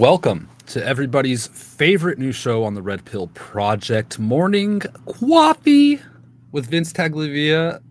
Welcome 0.00 0.48
to 0.68 0.82
everybody's 0.82 1.46
favorite 1.48 2.18
new 2.18 2.32
show 2.32 2.64
on 2.64 2.72
the 2.72 2.80
Red 2.80 3.04
Pill 3.04 3.26
Project, 3.34 4.18
Morning 4.18 4.80
Qoffee 4.80 6.02
with 6.52 6.70
Vince 6.70 6.90
Taglivia. 6.90 7.82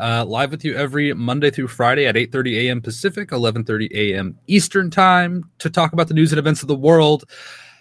Uh, 0.00 0.24
live 0.24 0.52
with 0.52 0.64
you 0.64 0.76
every 0.76 1.12
Monday 1.12 1.50
through 1.50 1.66
Friday 1.66 2.06
at 2.06 2.14
8:30 2.14 2.68
a.m. 2.68 2.80
Pacific, 2.80 3.30
11:30 3.30 3.90
a.m. 3.92 4.38
Eastern 4.46 4.92
Time 4.92 5.42
to 5.58 5.68
talk 5.68 5.92
about 5.92 6.06
the 6.06 6.14
news 6.14 6.30
and 6.30 6.38
events 6.38 6.62
of 6.62 6.68
the 6.68 6.76
world. 6.76 7.24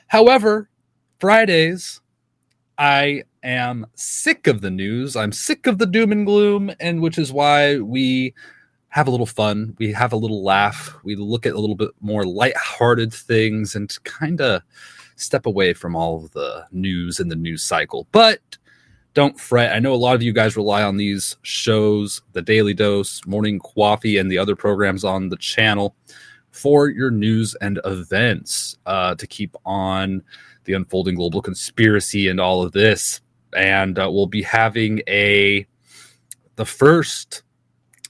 However, 0.08 0.68
Fridays, 1.20 2.02
I 2.80 3.22
am 3.44 3.86
sick 3.94 4.48
of 4.48 4.62
the 4.62 4.72
news. 4.72 5.16
I'm 5.16 5.32
sick 5.32 5.68
of 5.68 5.78
the 5.78 5.86
doom 5.86 6.12
and 6.12 6.26
gloom, 6.26 6.72
and 6.80 7.02
which 7.02 7.20
is 7.20 7.32
why 7.32 7.78
we 7.78 8.34
have 8.90 9.08
a 9.08 9.12
little 9.12 9.26
fun. 9.26 9.76
We 9.78 9.92
have 9.94 10.14
a 10.14 10.18
little 10.18 10.44
laugh. 10.44 10.96
We 11.04 11.16
look 11.16 11.46
at 11.46 11.54
a 11.54 11.60
little 11.60 11.76
bit 11.76 11.92
more 12.02 12.24
light-hearted 12.24 13.14
things 13.14 13.76
and 13.76 13.96
kind 14.04 14.42
of 14.42 14.62
step 15.16 15.46
away 15.46 15.74
from 15.74 15.96
all 15.96 16.24
of 16.24 16.32
the 16.32 16.66
news 16.72 17.20
and 17.20 17.30
the 17.30 17.36
news 17.36 17.62
cycle. 17.64 18.08
But 18.12 18.58
don't 19.14 19.40
fret. 19.40 19.74
I 19.74 19.80
know 19.80 19.94
a 19.94 19.96
lot 19.96 20.16
of 20.16 20.24
you 20.24 20.34
guys 20.34 20.56
rely 20.56 20.82
on 20.84 20.98
these 20.98 21.36
shows, 21.42 22.22
the 22.34 22.42
Daily 22.42 22.74
Dose, 22.74 23.22
Morning 23.26 23.60
Qoffee, 23.60 24.20
and 24.20 24.32
the 24.32 24.38
other 24.38 24.56
programs 24.56 25.04
on 25.04 25.30
the 25.30 25.38
channel 25.38 25.96
for 26.52 26.90
your 26.90 27.12
news 27.12 27.56
and 27.56 27.80
events 27.86 28.78
uh, 28.86 29.16
to 29.16 29.28
keep 29.28 29.56
on 29.66 30.24
the 30.66 30.74
unfolding 30.74 31.16
global 31.16 31.42
conspiracy 31.42 32.28
and 32.28 32.40
all 32.40 32.62
of 32.64 32.72
this. 32.72 33.22
And 33.56 33.98
uh, 34.00 34.10
we'll 34.12 34.28
be 34.28 34.44
having 34.44 35.02
a 35.08 35.66
the 36.56 36.66
first 36.66 37.44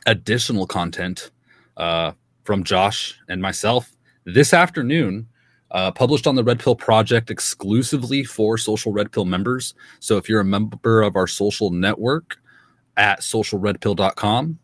additional 0.09 0.65
content 0.65 1.31
uh, 1.77 2.11
from 2.43 2.63
Josh 2.63 3.17
and 3.29 3.41
myself 3.41 3.95
this 4.25 4.53
afternoon, 4.53 5.27
uh, 5.71 5.91
published 5.91 6.25
on 6.25 6.35
the 6.35 6.43
Red 6.43 6.59
Pill 6.59 6.75
Project 6.75 7.29
exclusively 7.29 8.23
for 8.23 8.57
Social 8.57 8.91
Red 8.91 9.11
Pill 9.11 9.25
members. 9.25 9.75
So 9.99 10.17
if 10.17 10.27
you're 10.27 10.41
a 10.41 10.45
member 10.45 11.03
of 11.03 11.15
our 11.15 11.27
social 11.27 11.69
network 11.69 12.37
at 12.97 13.21
socialredpill.com, 13.21 14.57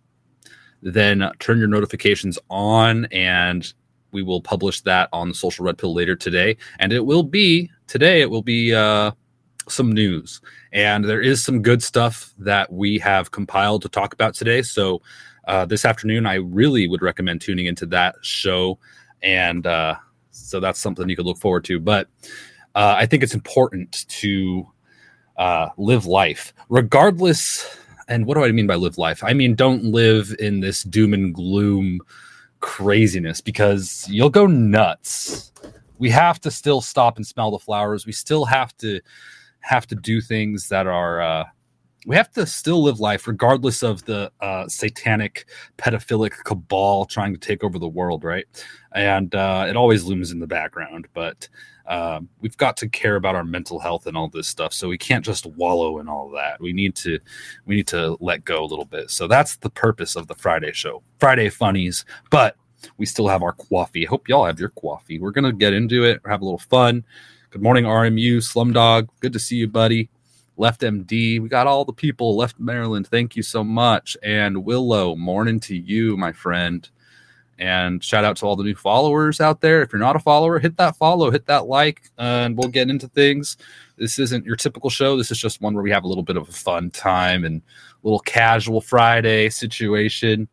then 0.82 1.32
turn 1.40 1.60
your 1.60 1.68
notifications 1.68 2.40
on 2.50 3.06
and 3.06 3.72
we 4.12 4.24
will 4.24 4.42
publish 4.42 4.82
that 4.82 5.10
on 5.14 5.30
the 5.30 5.36
Social 5.36 5.66
Red 5.66 5.78
Pill 5.78 5.94
later 5.94 6.16
today. 6.16 6.58
And 6.80 6.92
it 6.92 7.06
will 7.06 7.24
be 7.24 7.70
today, 7.86 8.22
it 8.22 8.32
will 8.32 8.42
be 8.42 8.74
uh, 8.74 9.12
some 9.68 9.92
news. 9.92 10.42
And 10.72 11.06
there 11.06 11.22
is 11.22 11.44
some 11.44 11.62
good 11.62 11.84
stuff 11.84 12.34
that 12.40 12.72
we 12.72 12.98
have 13.00 13.32
compiled 13.32 13.82
to 13.84 13.90
talk 13.90 14.14
about 14.14 14.34
today. 14.34 14.62
So 14.62 15.02
uh, 15.48 15.66
this 15.66 15.86
afternoon, 15.86 16.26
I 16.26 16.36
really 16.36 16.88
would 16.88 17.02
recommend 17.02 17.42
tuning 17.42 17.66
into 17.66 17.86
that 17.88 18.16
show. 18.22 18.80
And 19.22 19.66
uh, 19.66 19.96
so 20.32 20.60
that's 20.60 20.80
something 20.80 21.08
you 21.10 21.16
could 21.16 21.26
look 21.26 21.38
forward 21.38 21.64
to. 21.66 21.80
But 21.80 22.08
uh, 22.76 22.96
I 22.98 23.06
think 23.06 23.24
it's 23.24 23.34
important 23.34 24.06
to 24.10 24.68
uh, 25.38 25.70
live 25.78 26.06
life, 26.06 26.54
regardless. 26.70 27.78
And 28.08 28.26
what 28.26 28.36
do 28.36 28.44
I 28.44 28.52
mean 28.52 28.68
by 28.68 28.76
live 28.76 28.98
life? 28.98 29.24
I 29.24 29.34
mean, 29.34 29.56
don't 29.56 29.84
live 29.84 30.36
in 30.40 30.60
this 30.60 30.84
doom 30.84 31.14
and 31.14 31.34
gloom 31.34 32.02
craziness 32.60 33.42
because 33.42 34.08
you'll 34.10 34.30
go 34.30 34.48
nuts. 34.48 35.52
We 35.98 36.10
have 36.10 36.40
to 36.42 36.52
still 36.52 36.82
stop 36.82 37.18
and 37.18 37.26
smell 37.26 37.52
the 37.52 37.60
flowers. 37.60 38.06
We 38.06 38.12
still 38.12 38.46
have 38.46 38.76
to 38.78 39.00
have 39.62 39.88
to 39.88 39.96
do 39.96 40.22
things 40.22 40.70
that 40.70 40.86
are 40.86 41.22
uh, 41.22 41.44
we 42.06 42.16
have 42.16 42.32
to 42.32 42.46
still 42.46 42.84
live 42.84 43.00
life 43.00 43.28
regardless 43.28 43.84
of 43.84 44.06
the 44.06 44.32
uh, 44.40 44.68
satanic 44.68 45.48
pedophilic 45.78 46.32
cabal 46.46 47.06
trying 47.06 47.34
to 47.34 47.40
take 47.40 47.64
over 47.64 47.80
the 47.80 47.88
world 47.88 48.24
right? 48.24 48.46
And 48.94 49.34
uh, 49.36 49.66
it 49.68 49.76
always 49.76 50.04
looms 50.04 50.32
in 50.32 50.40
the 50.40 50.48
background 50.48 51.08
but 51.14 51.50
um, 51.88 52.30
we've 52.42 52.58
got 52.58 52.78
to 52.78 52.90
care 52.90 53.16
about 53.16 53.36
our 53.36 53.44
mental 53.44 53.80
health 53.80 54.08
and 54.08 54.18
all 54.18 54.28
this 54.28 54.48
stuff 54.48 54.74
so 54.74 54.88
we 54.88 54.98
can't 54.98 55.26
just 55.26 55.46
wallow 55.46 56.00
in 56.00 56.08
all 56.08 56.30
that. 56.32 56.62
We 56.62 56.74
need 56.74 56.96
to 56.98 57.20
we 57.66 57.76
need 57.76 57.88
to 57.88 58.18
let 58.20 58.46
go 58.46 58.64
a 58.64 58.66
little 58.66 58.86
bit. 58.86 59.10
So 59.12 59.28
that's 59.28 59.58
the 59.58 59.70
purpose 59.70 60.16
of 60.16 60.28
the 60.28 60.36
friday 60.36 60.72
show 60.74 61.02
friday 61.20 61.50
funnies 61.50 62.06
but 62.30 62.56
we 62.98 63.06
still 63.08 63.28
have 63.28 63.42
our 63.42 63.54
coffee. 63.54 64.06
Hope 64.06 64.30
y'all 64.30 64.46
have 64.46 64.60
your 64.60 64.70
coffee. 64.70 65.18
We're 65.20 65.32
gonna 65.32 65.54
get 65.54 65.74
into 65.74 66.04
it 66.04 66.22
have 66.26 66.42
a 66.42 66.46
little 66.46 66.60
fun. 66.60 67.04
Good 67.50 67.64
morning 67.64 67.86
rmu 67.86 68.38
slumdog. 68.38 69.08
Good 69.22 69.34
to 69.34 69.40
see 69.40 69.56
you 69.56 69.68
buddy 69.68 70.10
Left 70.58 70.82
MD. 70.82 71.42
We 71.42 71.50
got 71.50 71.68
all 71.68 71.86
the 71.86 71.94
people 71.94 72.38
left 72.38 72.60
Maryland. 72.60 73.08
Thank 73.08 73.36
you 73.36 73.44
so 73.44 73.64
much. 73.64 74.16
And 74.24 74.64
Willow, 74.64 75.16
morning 75.16 75.60
to 75.62 75.76
you, 75.76 76.16
my 76.18 76.32
friend. 76.32 76.88
And 77.58 78.04
shout 78.04 78.26
out 78.26 78.38
to 78.38 78.46
all 78.46 78.56
the 78.56 78.64
new 78.64 78.76
followers 78.76 79.40
out 79.40 79.62
there. 79.62 79.82
If 79.82 79.94
you're 79.94 80.00
not 80.00 80.16
a 80.16 80.20
follower, 80.20 80.60
hit 80.60 80.76
that 80.78 80.98
follow, 80.98 81.32
hit 81.32 81.46
that 81.46 81.68
like, 81.68 82.10
and 82.18 82.58
we'll 82.58 82.70
get 82.70 82.90
into 82.90 83.08
things. 83.08 83.58
This 83.98 84.20
isn't 84.20 84.46
your 84.46 84.58
typical 84.58 84.90
show. 84.90 85.16
This 85.16 85.32
is 85.32 85.40
just 85.40 85.62
one 85.62 85.74
where 85.74 85.84
we 85.84 85.92
have 85.92 86.04
a 86.04 86.08
little 86.08 86.24
bit 86.24 86.36
of 86.36 86.50
a 86.50 86.52
fun 86.52 86.92
time 86.92 87.46
and 87.46 87.62
a 87.62 87.98
little 88.04 88.20
casual 88.20 88.82
Friday 88.82 89.50
situation. 89.50 90.50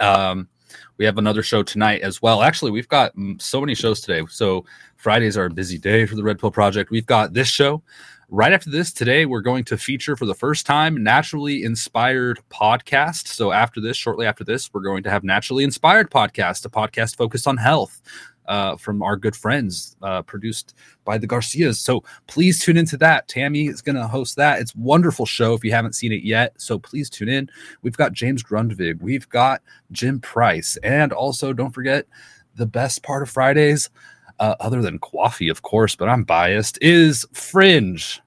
Um, 0.00 0.48
we 0.98 1.04
have 1.04 1.16
another 1.16 1.42
show 1.42 1.62
tonight 1.62 2.02
as 2.02 2.20
well. 2.20 2.42
Actually, 2.42 2.72
we've 2.72 2.88
got 2.88 3.16
mm, 3.16 3.40
so 3.40 3.60
many 3.60 3.74
shows 3.74 4.00
today. 4.00 4.26
So 4.28 4.66
Fridays 4.96 5.38
are 5.38 5.46
a 5.46 5.50
busy 5.50 5.78
day 5.78 6.04
for 6.06 6.16
the 6.16 6.22
Red 6.22 6.38
Pill 6.38 6.50
Project. 6.50 6.90
We've 6.90 7.06
got 7.06 7.32
this 7.32 7.48
show. 7.48 7.82
Right 8.30 8.52
after 8.52 8.68
this, 8.68 8.92
today, 8.92 9.24
we're 9.24 9.40
going 9.40 9.64
to 9.64 9.78
feature 9.78 10.14
for 10.14 10.26
the 10.26 10.34
first 10.34 10.66
time 10.66 11.02
Naturally 11.02 11.62
Inspired 11.62 12.40
Podcast. 12.50 13.28
So, 13.28 13.52
after 13.52 13.80
this, 13.80 13.96
shortly 13.96 14.26
after 14.26 14.44
this, 14.44 14.70
we're 14.74 14.82
going 14.82 15.02
to 15.04 15.10
have 15.10 15.24
Naturally 15.24 15.64
Inspired 15.64 16.10
Podcast, 16.10 16.66
a 16.66 16.68
podcast 16.68 17.16
focused 17.16 17.46
on 17.46 17.56
health. 17.56 18.02
Uh, 18.48 18.78
from 18.78 19.02
our 19.02 19.14
good 19.14 19.36
friends, 19.36 19.94
uh, 20.00 20.22
produced 20.22 20.74
by 21.04 21.18
the 21.18 21.26
Garcias. 21.26 21.78
So 21.78 22.02
please 22.28 22.64
tune 22.64 22.78
into 22.78 22.96
that. 22.96 23.28
Tammy 23.28 23.66
is 23.66 23.82
going 23.82 23.96
to 23.96 24.08
host 24.08 24.36
that. 24.36 24.58
It's 24.58 24.74
wonderful 24.74 25.26
show 25.26 25.52
if 25.52 25.62
you 25.62 25.70
haven't 25.70 25.94
seen 25.94 26.12
it 26.12 26.22
yet. 26.22 26.54
So 26.56 26.78
please 26.78 27.10
tune 27.10 27.28
in. 27.28 27.50
We've 27.82 27.98
got 27.98 28.14
James 28.14 28.42
Grundvig, 28.42 29.02
we've 29.02 29.28
got 29.28 29.60
Jim 29.92 30.18
Price, 30.20 30.78
and 30.82 31.12
also 31.12 31.52
don't 31.52 31.74
forget 31.74 32.06
the 32.54 32.64
best 32.64 33.02
part 33.02 33.22
of 33.22 33.28
Fridays 33.28 33.90
uh, 34.38 34.54
other 34.60 34.80
than 34.80 34.98
coffee, 34.98 35.50
of 35.50 35.62
course, 35.62 35.94
but 35.94 36.08
I'm 36.08 36.24
biased, 36.24 36.78
is 36.80 37.26
Fringe. 37.32 38.20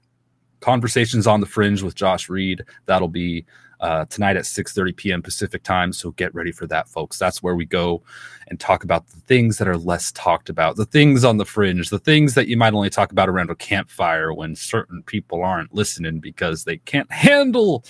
Conversations 0.60 1.26
on 1.26 1.40
the 1.40 1.46
Fringe 1.46 1.82
with 1.82 1.96
Josh 1.96 2.28
Reid. 2.28 2.62
That'll 2.86 3.08
be 3.08 3.44
uh, 3.82 4.06
tonight 4.06 4.36
at 4.36 4.44
6:30 4.44 4.96
p.m. 4.96 5.22
Pacific 5.22 5.62
time. 5.62 5.92
So 5.92 6.12
get 6.12 6.34
ready 6.34 6.52
for 6.52 6.66
that, 6.68 6.88
folks. 6.88 7.18
That's 7.18 7.42
where 7.42 7.54
we 7.54 7.66
go 7.66 8.02
and 8.48 8.58
talk 8.58 8.84
about 8.84 9.06
the 9.08 9.20
things 9.20 9.58
that 9.58 9.68
are 9.68 9.76
less 9.76 10.12
talked 10.12 10.48
about, 10.48 10.76
the 10.76 10.86
things 10.86 11.24
on 11.24 11.36
the 11.36 11.44
fringe, 11.44 11.90
the 11.90 11.98
things 11.98 12.34
that 12.34 12.48
you 12.48 12.56
might 12.56 12.74
only 12.74 12.90
talk 12.90 13.12
about 13.12 13.28
around 13.28 13.50
a 13.50 13.56
campfire 13.56 14.32
when 14.32 14.56
certain 14.56 15.02
people 15.02 15.44
aren't 15.44 15.74
listening 15.74 16.20
because 16.20 16.64
they 16.64 16.78
can't 16.78 17.10
handle 17.12 17.84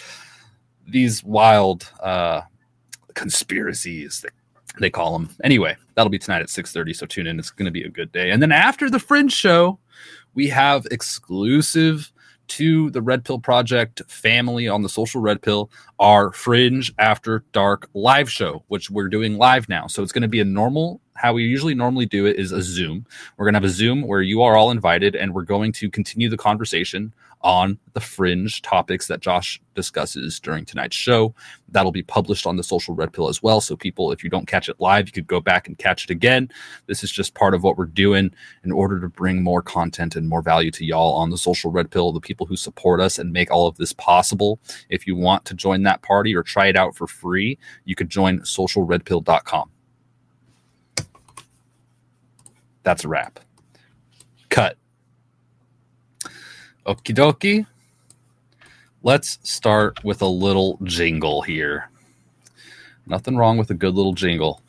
these 0.88 1.22
wild 1.22 1.88
uh, 2.02 2.40
conspiracies 3.14 4.24
they 4.80 4.90
call 4.90 5.12
them. 5.18 5.28
Anyway, 5.44 5.76
that'll 5.94 6.10
be 6.10 6.18
tonight 6.18 6.40
at 6.40 6.48
6:30. 6.48 6.96
So 6.96 7.06
tune 7.06 7.26
in. 7.26 7.38
It's 7.38 7.50
going 7.50 7.66
to 7.66 7.72
be 7.72 7.82
a 7.82 7.90
good 7.90 8.10
day. 8.12 8.30
And 8.30 8.40
then 8.40 8.52
after 8.52 8.88
the 8.88 8.98
Fringe 8.98 9.32
show, 9.32 9.78
we 10.34 10.48
have 10.48 10.86
exclusive 10.90 12.10
to 12.48 12.90
the 12.90 13.02
Red 13.02 13.24
Pill 13.24 13.38
Project 13.38 14.02
family 14.08 14.68
on 14.68 14.82
the 14.82 14.88
social 14.88 15.20
Red 15.20 15.42
Pill, 15.42 15.70
our 15.98 16.32
Fringe 16.32 16.92
After 16.98 17.44
Dark 17.52 17.88
live 17.94 18.30
show, 18.30 18.64
which 18.68 18.90
we're 18.90 19.08
doing 19.08 19.38
live 19.38 19.68
now. 19.68 19.86
So 19.86 20.02
it's 20.02 20.12
going 20.12 20.22
to 20.22 20.28
be 20.28 20.40
a 20.40 20.44
normal, 20.44 21.00
how 21.14 21.32
we 21.32 21.44
usually 21.44 21.74
normally 21.74 22.06
do 22.06 22.26
it 22.26 22.36
is 22.36 22.52
a 22.52 22.62
Zoom. 22.62 23.06
We're 23.36 23.46
going 23.46 23.54
to 23.54 23.58
have 23.58 23.64
a 23.64 23.68
Zoom 23.68 24.02
where 24.02 24.22
you 24.22 24.42
are 24.42 24.56
all 24.56 24.70
invited 24.70 25.14
and 25.14 25.34
we're 25.34 25.42
going 25.42 25.72
to 25.72 25.90
continue 25.90 26.28
the 26.28 26.36
conversation 26.36 27.12
on 27.42 27.78
the 27.94 28.00
fringe 28.00 28.62
topics 28.62 29.06
that 29.06 29.20
Josh 29.20 29.60
discusses 29.74 30.38
during 30.40 30.64
tonight's 30.64 30.96
show. 30.96 31.34
That'll 31.68 31.92
be 31.92 32.02
published 32.02 32.46
on 32.46 32.56
the 32.56 32.62
social 32.62 32.94
red 32.94 33.12
pill 33.12 33.28
as 33.28 33.42
well. 33.42 33.60
So, 33.60 33.76
people, 33.76 34.12
if 34.12 34.22
you 34.22 34.30
don't 34.30 34.46
catch 34.46 34.68
it 34.68 34.80
live, 34.80 35.06
you 35.08 35.12
could 35.12 35.26
go 35.26 35.40
back 35.40 35.68
and 35.68 35.78
catch 35.78 36.04
it 36.04 36.10
again. 36.10 36.48
This 36.86 37.02
is 37.02 37.10
just 37.10 37.34
part 37.34 37.54
of 37.54 37.62
what 37.62 37.76
we're 37.76 37.86
doing 37.86 38.32
in 38.64 38.72
order 38.72 39.00
to 39.00 39.08
bring 39.08 39.42
more 39.42 39.62
content 39.62 40.16
and 40.16 40.28
more 40.28 40.42
value 40.42 40.70
to 40.72 40.84
y'all 40.84 41.14
on 41.14 41.30
the 41.30 41.38
social 41.38 41.70
red 41.70 41.90
pill, 41.90 42.12
the 42.12 42.20
people 42.20 42.46
who 42.46 42.56
support 42.56 43.00
us 43.00 43.18
and 43.18 43.32
make 43.32 43.50
all 43.50 43.66
of 43.66 43.76
this 43.76 43.92
possible. 43.92 44.60
If 44.88 45.06
you 45.06 45.16
want 45.16 45.44
to 45.46 45.54
join 45.54 45.82
that 45.84 46.02
party 46.02 46.34
or 46.34 46.42
try 46.42 46.66
it 46.66 46.76
out 46.76 46.96
for 46.96 47.06
free, 47.06 47.58
you 47.84 47.94
could 47.94 48.10
join 48.10 48.40
socialredpill.com. 48.40 49.70
That's 52.82 53.04
a 53.04 53.08
wrap. 53.08 53.40
Cut. 54.48 54.76
Okie 56.86 57.14
dokie. 57.14 57.66
Let's 59.04 59.38
start 59.44 60.02
with 60.02 60.20
a 60.20 60.26
little 60.26 60.78
jingle 60.82 61.42
here. 61.42 61.88
Nothing 63.06 63.36
wrong 63.36 63.56
with 63.56 63.70
a 63.70 63.74
good 63.74 63.94
little 63.94 64.14
jingle. 64.14 64.62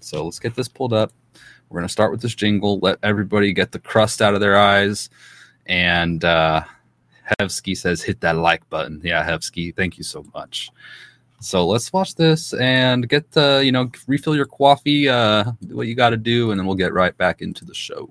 So 0.00 0.24
let's 0.24 0.38
get 0.38 0.54
this 0.54 0.68
pulled 0.68 0.92
up. 0.92 1.10
We're 1.68 1.80
going 1.80 1.88
to 1.88 1.92
start 1.92 2.12
with 2.12 2.20
this 2.20 2.34
jingle, 2.34 2.78
let 2.80 2.98
everybody 3.02 3.54
get 3.54 3.72
the 3.72 3.78
crust 3.78 4.20
out 4.20 4.34
of 4.34 4.40
their 4.40 4.58
eyes. 4.58 5.08
And 5.64 6.22
uh, 6.22 6.64
Hevsky 7.40 7.74
says, 7.74 8.02
hit 8.02 8.20
that 8.20 8.36
like 8.36 8.68
button. 8.68 9.00
Yeah, 9.02 9.26
Hevsky, 9.26 9.74
thank 9.74 9.96
you 9.96 10.04
so 10.04 10.26
much. 10.34 10.70
So 11.40 11.66
let's 11.66 11.90
watch 11.94 12.14
this 12.14 12.52
and 12.52 13.08
get 13.08 13.30
the, 13.32 13.62
you 13.64 13.72
know, 13.72 13.90
refill 14.06 14.36
your 14.36 14.44
coffee, 14.46 15.08
uh, 15.08 15.44
do 15.66 15.76
what 15.76 15.86
you 15.86 15.94
got 15.94 16.10
to 16.10 16.18
do, 16.18 16.50
and 16.50 16.60
then 16.60 16.66
we'll 16.66 16.76
get 16.76 16.92
right 16.92 17.16
back 17.16 17.40
into 17.40 17.64
the 17.64 17.74
show. 17.74 18.10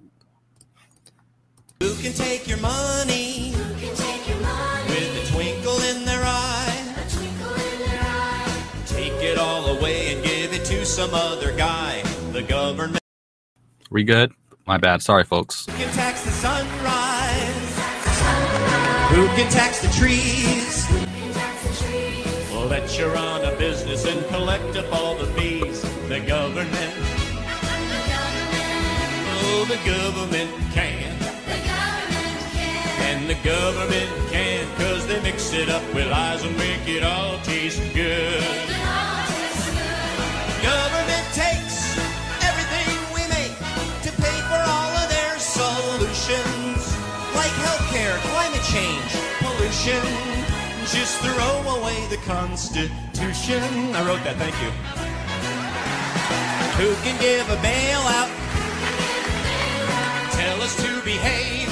Who 1.81 1.95
can 1.95 2.13
take 2.13 2.48
your 2.48 2.60
money 2.60 3.54
with 3.56 5.18
a 5.18 5.31
twinkle 5.33 5.81
in 5.81 6.06
their 6.06 6.22
eye? 6.24 6.95
Take 8.86 9.13
it 9.13 9.39
all 9.39 9.66
away 9.66 10.13
and 10.13 10.24
give 10.24 10.54
it 10.54 10.63
to 10.66 10.86
some 10.86 11.10
other 11.16 11.51
guy. 11.57 12.04
The 12.33 12.44
government 12.44 13.01
We 13.89 14.04
good? 14.04 14.31
My 14.68 14.78
bad. 14.78 15.01
Sorry, 15.01 15.24
folks. 15.24 15.66
can 15.66 15.92
tax 15.95 16.24
the 16.24 16.30
sunrise. 16.30 17.72
Who 19.16 19.25
can 19.36 19.51
tax 19.51 19.81
the 19.81 19.89
trees? 19.98 20.86
Well, 22.51 22.68
let 22.68 22.95
you 22.95 23.07
run 23.07 23.44
a 23.44 23.57
business 23.57 24.06
and 24.06 24.24
collect 24.27 24.77
up 24.77 24.94
all 24.94 25.16
the 25.16 25.25
fees. 25.34 25.81
The 26.10 26.19
government. 26.19 26.94
Oh, 29.44 29.66
the 29.68 29.80
government 29.84 30.51
can. 30.74 31.11
And 33.07 33.30
the 33.30 33.36
government 33.44 34.09
can, 34.31 34.65
cause 34.77 35.06
they 35.07 35.21
mix 35.21 35.53
it 35.53 35.69
up 35.69 35.83
with 35.94 36.09
lies 36.09 36.44
and 36.44 36.57
make 36.57 36.88
it 36.88 37.03
all 37.03 37.39
taste 37.44 37.81
good. 37.94 38.42
Government 40.63 41.27
takes 41.33 41.98
everything 42.42 42.88
we 43.13 43.21
make 43.30 43.56
to 44.06 44.12
pay 44.21 44.38
for 44.50 44.62
all 44.74 44.92
of 44.98 45.09
their 45.09 45.38
solutions, 45.39 46.80
like 47.36 47.53
healthcare, 47.65 48.18
climate 48.31 48.65
change, 48.71 49.12
pollution. 49.44 50.01
Just 50.88 51.19
throw 51.21 51.77
away 51.77 52.07
the 52.09 52.18
Constitution. 52.25 53.62
I 53.95 54.06
wrote 54.06 54.24
that, 54.24 54.36
thank 54.38 54.56
you. 54.63 54.71
Who 56.81 56.95
can 57.03 57.19
give 57.21 57.48
a 57.50 57.57
bailout? 57.57 58.40
Tell 60.41 60.59
us 60.63 60.75
to 60.83 60.91
behave 61.05 61.69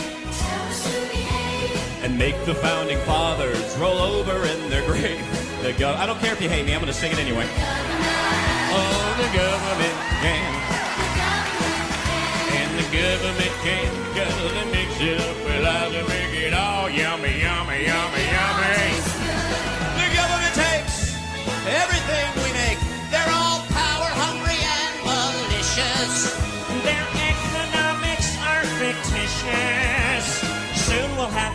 and 2.03 2.17
make 2.17 2.37
the 2.45 2.53
founding 2.53 2.99
fathers 2.99 3.75
roll 3.77 3.97
over 3.97 4.45
in 4.45 4.69
their 4.69 4.85
grave. 4.85 5.25
The 5.63 5.73
go- 5.73 5.95
I 5.95 6.05
don't 6.05 6.19
care 6.19 6.33
if 6.33 6.41
you 6.41 6.49
hate 6.49 6.65
me, 6.67 6.73
I'm 6.73 6.79
going 6.81 6.93
to 6.93 6.99
sing 6.99 7.11
it 7.11 7.17
anyway. 7.17 7.47
Oh, 7.49 9.15
the 9.17 9.29
government 9.35 9.95
can. 10.21 10.51
And 12.59 12.69
the 12.77 12.87
government 12.93 13.53
can, 13.65 13.89
cause 14.13 14.53
they 14.53 14.65
mix 14.71 14.91
it 15.01 15.19
up 15.19 15.37
with 15.45 15.63
lies 15.65 15.93
and 15.95 16.07
make 16.07 16.33
it 16.45 16.53
all 16.53 16.89
yummy, 16.91 17.41
yummy, 17.41 17.85
yummy, 17.89 18.23
yummy. 18.35 18.77
The 19.97 20.07
government 20.13 20.53
takes 20.53 21.17
everything 21.65 22.38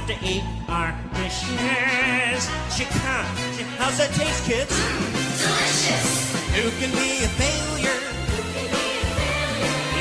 have 0.05 0.21
to 0.21 0.27
eat 0.29 0.45
our 0.69 0.93
dishes. 1.15 2.45
Chicken. 2.77 3.01
How's 3.81 3.97
that 3.97 4.12
taste, 4.12 4.45
kids? 4.45 4.75
Delicious. 5.41 6.35
Who 6.53 6.69
can 6.77 6.91
be 6.93 7.25
a 7.25 7.31
failure 7.41 8.01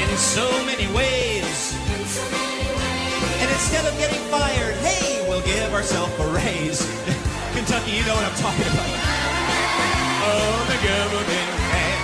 in 0.04 0.18
so 0.18 0.50
many 0.66 0.88
ways? 0.92 1.76
And 3.40 3.50
instead 3.52 3.86
of 3.86 3.98
getting 3.98 4.20
fired, 4.28 4.76
hey, 4.84 5.24
we'll 5.28 5.46
give 5.46 5.72
ourselves 5.74 6.12
a 6.20 6.28
raise. 6.36 6.84
Kentucky, 7.56 7.92
you 7.92 8.04
know 8.04 8.16
what 8.16 8.26
I'm 8.26 8.38
talking 8.40 8.68
about. 8.68 9.10
Oh, 10.26 10.56
the 10.72 10.80
government 10.88 11.50
can. 11.68 12.00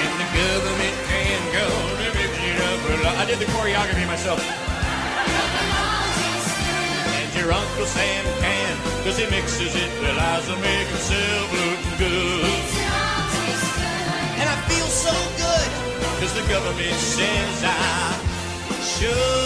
And 0.00 0.12
the 0.16 0.28
government 0.32 0.96
can 1.12 1.40
go 1.52 1.68
to 1.68 2.08
mix 2.16 2.32
it 2.40 3.04
up. 3.04 3.18
I 3.18 3.26
did 3.26 3.38
the 3.38 3.44
choreography 3.44 4.06
myself. 4.06 4.40
And 7.36 7.44
your 7.44 7.52
Uncle 7.52 7.84
Sam 7.84 8.24
can, 8.40 8.78
cause 9.04 9.18
he 9.18 9.28
mixes 9.28 9.74
it 9.76 10.00
with 10.00 10.16
lies 10.16 10.46
to 10.46 10.56
make 10.56 10.86
himself 10.88 11.52
look 11.52 11.98
good. 11.98 12.44
And 14.40 14.48
I 14.48 14.56
feel 14.66 14.86
so 14.86 15.12
good, 15.36 15.68
cause 16.18 16.32
the 16.32 16.40
government 16.48 16.94
says 16.94 17.62
I 17.62 18.16
should. 18.80 19.36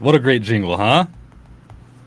What 0.00 0.16
a 0.16 0.18
great 0.18 0.42
jingle, 0.42 0.76
huh? 0.76 1.06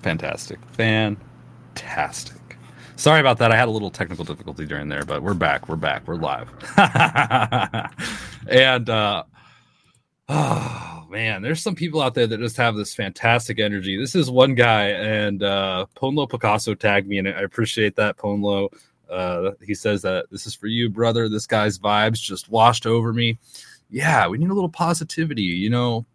Fantastic. 0.02 0.60
Fantastic. 0.74 2.58
Sorry 2.98 3.22
about 3.22 3.38
that. 3.38 3.54
I 3.54 3.56
had 3.56 3.70
a 3.70 3.72
little 3.72 3.90
technical 3.90 4.26
difficulty 4.26 4.66
during 4.66 4.90
there, 4.90 5.04
but 5.04 5.24
we're 5.24 5.34
back. 5.34 5.70
We're 5.70 5.78
back. 5.78 6.06
We're 6.06 6.16
live. 6.16 6.50
and 8.50 8.90
uh 8.90 9.24
oh 10.30 11.06
man, 11.10 11.42
there's 11.42 11.62
some 11.62 11.76
people 11.76 12.02
out 12.02 12.14
there 12.14 12.28
that 12.28 12.40
just 12.40 12.58
have 12.58 12.76
this 12.76 12.94
fantastic 12.94 13.60
energy. 13.60 13.98
This 13.98 14.16
is 14.16 14.30
one 14.30 14.56
guy, 14.56 14.90
and 14.90 15.44
uh 15.44 15.86
Ponlo 15.96 16.30
Picasso 16.30 16.76
tagged 16.76 17.08
me, 17.08 17.18
and 17.18 17.28
I 17.28 17.42
appreciate 17.42 17.96
that, 17.96 18.18
Ponlo. 18.18 18.70
Uh 19.10 19.52
he 19.66 19.74
says 19.74 20.02
that 20.04 20.28
this 20.32 20.46
is 20.46 20.54
for 20.56 20.68
you, 20.68 20.90
brother. 20.90 21.28
This 21.28 21.48
guy's 21.48 21.80
vibes 21.80 22.22
just 22.22 22.50
washed 22.50 22.86
over 22.86 23.12
me. 23.12 23.40
Yeah, 23.90 24.28
we 24.28 24.38
need 24.38 24.52
a 24.52 24.54
little 24.54 24.70
positivity, 24.70 25.42
you 25.42 25.70
know, 25.72 26.06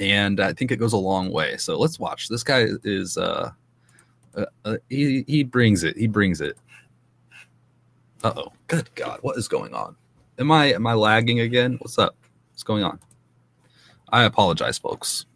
and 0.00 0.40
I 0.40 0.52
think 0.52 0.72
it 0.72 0.76
goes 0.76 0.92
a 0.92 0.98
long 0.98 1.30
way. 1.30 1.56
So 1.58 1.78
let's 1.78 2.00
watch. 2.00 2.28
This 2.28 2.42
guy 2.42 2.66
is 2.82 3.16
uh, 3.16 3.52
uh, 4.34 4.46
uh 4.64 4.76
he 4.90 5.24
he 5.28 5.44
brings 5.44 5.84
it. 5.84 5.96
He 5.96 6.08
brings 6.08 6.40
it. 6.40 6.58
Uh 8.24 8.32
oh. 8.36 8.52
Good 8.66 8.92
God, 8.96 9.20
what 9.22 9.36
is 9.38 9.46
going 9.46 9.74
on? 9.74 9.94
Am 10.40 10.50
I 10.50 10.72
am 10.72 10.88
I 10.88 10.94
lagging 10.94 11.38
again? 11.40 11.76
What's 11.80 11.98
up? 11.98 12.16
What's 12.56 12.64
going 12.64 12.84
on? 12.84 12.98
I 14.10 14.24
apologize, 14.24 14.78
folks. 14.78 15.26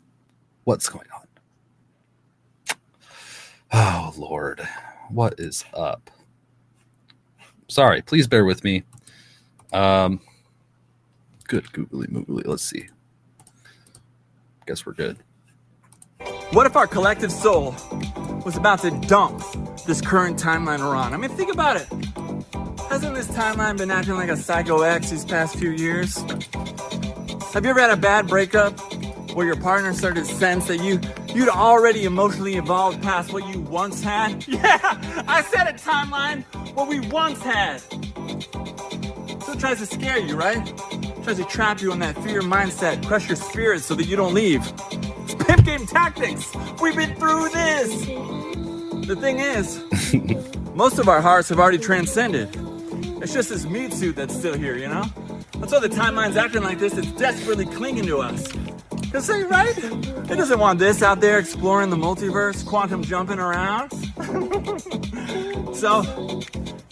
What's 0.65 0.89
going 0.89 1.05
on? 1.15 2.77
Oh 3.71 4.15
Lord, 4.17 4.67
what 5.11 5.35
is 5.39 5.67
up? 5.75 6.11
Sorry, 7.69 8.01
please 8.01 8.27
bear 8.27 8.47
with 8.47 8.65
me. 8.65 8.85
Um, 9.71 10.21
good 11.47 11.71
googly 11.75 12.07
moogly. 12.07 12.47
Let's 12.47 12.63
see. 12.63 12.89
Guess 14.67 14.87
we're 14.87 14.95
good. 14.95 15.19
What 16.53 16.65
if 16.65 16.75
our 16.75 16.87
collective 16.87 17.33
soul 17.33 17.77
was 18.47 18.57
about 18.57 18.79
to 18.79 18.93
dump 18.93 19.43
this 19.87 20.01
current 20.01 20.43
timeline 20.43 20.79
we're 20.79 20.97
on? 20.97 21.13
I 21.13 21.19
mean, 21.19 21.29
think 21.29 21.53
about 21.53 21.77
it. 21.77 21.87
Hasn't 22.89 23.15
this 23.15 23.29
timeline 23.29 23.77
been 23.77 23.91
acting 23.91 24.15
like 24.15 24.31
a 24.31 24.39
psycho 24.39 24.81
X 24.81 25.11
these 25.11 25.27
past 25.27 25.57
few 25.57 25.71
years? 25.71 26.25
Have 27.53 27.65
you 27.65 27.71
ever 27.71 27.81
had 27.81 27.91
a 27.91 27.97
bad 27.97 28.29
breakup 28.29 28.79
where 29.35 29.45
your 29.45 29.57
partner 29.57 29.93
started 29.93 30.25
to 30.25 30.35
sense 30.35 30.69
that 30.69 30.77
you 30.79 31.01
you'd 31.35 31.49
already 31.49 32.05
emotionally 32.05 32.55
evolved 32.55 33.03
past 33.03 33.33
what 33.33 33.49
you 33.49 33.61
once 33.61 34.03
had? 34.03 34.47
Yeah, 34.49 34.79
I 35.27 35.43
said 35.43 35.67
a 35.67 35.73
timeline 35.73 36.45
what 36.75 36.87
we 36.87 37.01
once 37.01 37.43
had. 37.43 37.81
So 39.43 39.53
it 39.53 39.59
tries 39.59 39.79
to 39.79 39.87
scare 39.87 40.19
you, 40.19 40.37
right? 40.37 40.65
tries 41.25 41.39
to 41.39 41.45
trap 41.45 41.81
you 41.81 41.93
in 41.93 41.99
that 41.99 42.17
fear 42.23 42.41
mindset, 42.41 43.05
crush 43.05 43.29
your 43.29 43.37
spirit 43.37 43.81
so 43.83 43.97
that 43.97 44.05
you 44.05 44.15
don't 44.17 44.33
leave. 44.33 44.63
It's 45.25 45.35
pimp 45.35 45.65
game 45.65 45.87
tactics. 45.87 46.55
We've 46.81 46.95
been 46.95 47.17
through 47.17 47.49
this. 47.49 48.07
The 49.07 49.17
thing 49.17 49.41
is, 49.41 49.83
most 50.75 51.01
of 51.01 51.09
our 51.09 51.21
hearts 51.21 51.49
have 51.49 51.59
already 51.59 51.79
transcended. 51.79 52.49
It's 53.21 53.35
just 53.35 53.49
this 53.49 53.67
meat 53.67 53.93
suit 53.93 54.15
that's 54.15 54.35
still 54.37 54.57
here, 54.57 54.77
you 54.77 54.87
know? 54.87 55.05
That's 55.61 55.73
why 55.73 55.81
the 55.81 55.89
timeline's 55.89 56.39
acting 56.39 56.63
like 56.63 56.79
this. 56.79 56.97
It's 56.97 57.13
desperately 57.13 57.67
clinging 57.67 58.07
to 58.07 58.19
us. 58.19 58.51
Cause 59.13 59.27
say 59.27 59.43
right? 59.43 59.77
It 59.77 60.37
doesn't 60.37 60.59
want 60.59 60.79
this 60.79 61.03
out 61.03 61.21
there 61.21 61.39
exploring 61.39 61.91
the 61.91 61.97
multiverse, 61.97 62.65
quantum 62.65 63.05
jumping 63.05 63.39
around. 63.39 63.91
so, 65.75 66.03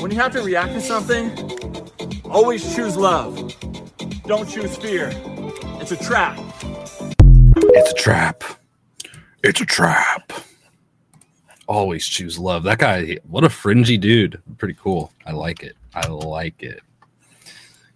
when 0.01 0.11
you 0.11 0.19
have 0.19 0.33
to 0.33 0.43
react 0.43 0.75
to 0.75 0.81
something, 0.83 1.31
always 2.25 2.75
choose 2.75 2.97
love. 2.97 3.55
Don't 4.27 4.49
choose 4.49 4.77
fear. 4.77 5.11
It's 5.81 5.93
a 5.93 5.97
trap. 5.97 6.39
It's 7.57 7.93
a 7.93 7.95
trap. 7.95 8.45
It's 9.43 9.61
a 9.63 9.67
trap. 9.67 10.33
Always 11.67 12.07
choose 12.07 12.39
love. 12.39 12.65
That 12.65 12.79
guy, 12.79 13.17
what 13.29 13.45
a 13.45 13.49
fringy 13.49 13.97
dude. 13.97 14.43
Pretty 14.59 14.75
cool. 14.75 15.13
I 15.25 15.33
like 15.33 15.63
it. 15.63 15.77
I 15.95 16.07
like 16.09 16.63
it. 16.63 16.83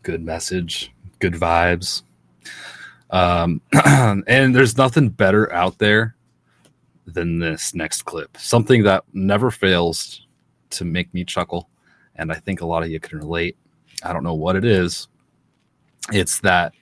Good 0.03 0.23
message. 0.25 0.93
Good 1.19 1.35
vibes. 1.35 2.03
Um, 3.11 3.61
and 3.87 4.55
there's 4.55 4.77
nothing 4.77 5.09
better 5.11 5.53
out 5.53 5.79
there 5.79 6.17
than 7.07 7.39
this 7.39 7.75
next 7.75 8.03
clip. 8.03 8.37
Something 8.37 8.83
that 8.85 9.05
never 9.13 9.51
fails 9.51 10.27
to 10.71 10.85
make 10.85 11.13
me 11.13 11.25
chuckle. 11.25 11.69
And 12.17 12.33
I 12.33 12.37
think 12.37 12.61
a 12.61 12.67
lot 12.67 12.83
of 12.83 12.91
you 12.91 13.01
can 13.01 13.19
relate. 13.19 13.57
I 14.03 14.13
don't 14.13 14.25
know 14.25 14.35
what 14.35 14.57
it 14.57 14.65
is. 14.65 15.09
It's 16.13 16.41
that, 16.41 16.73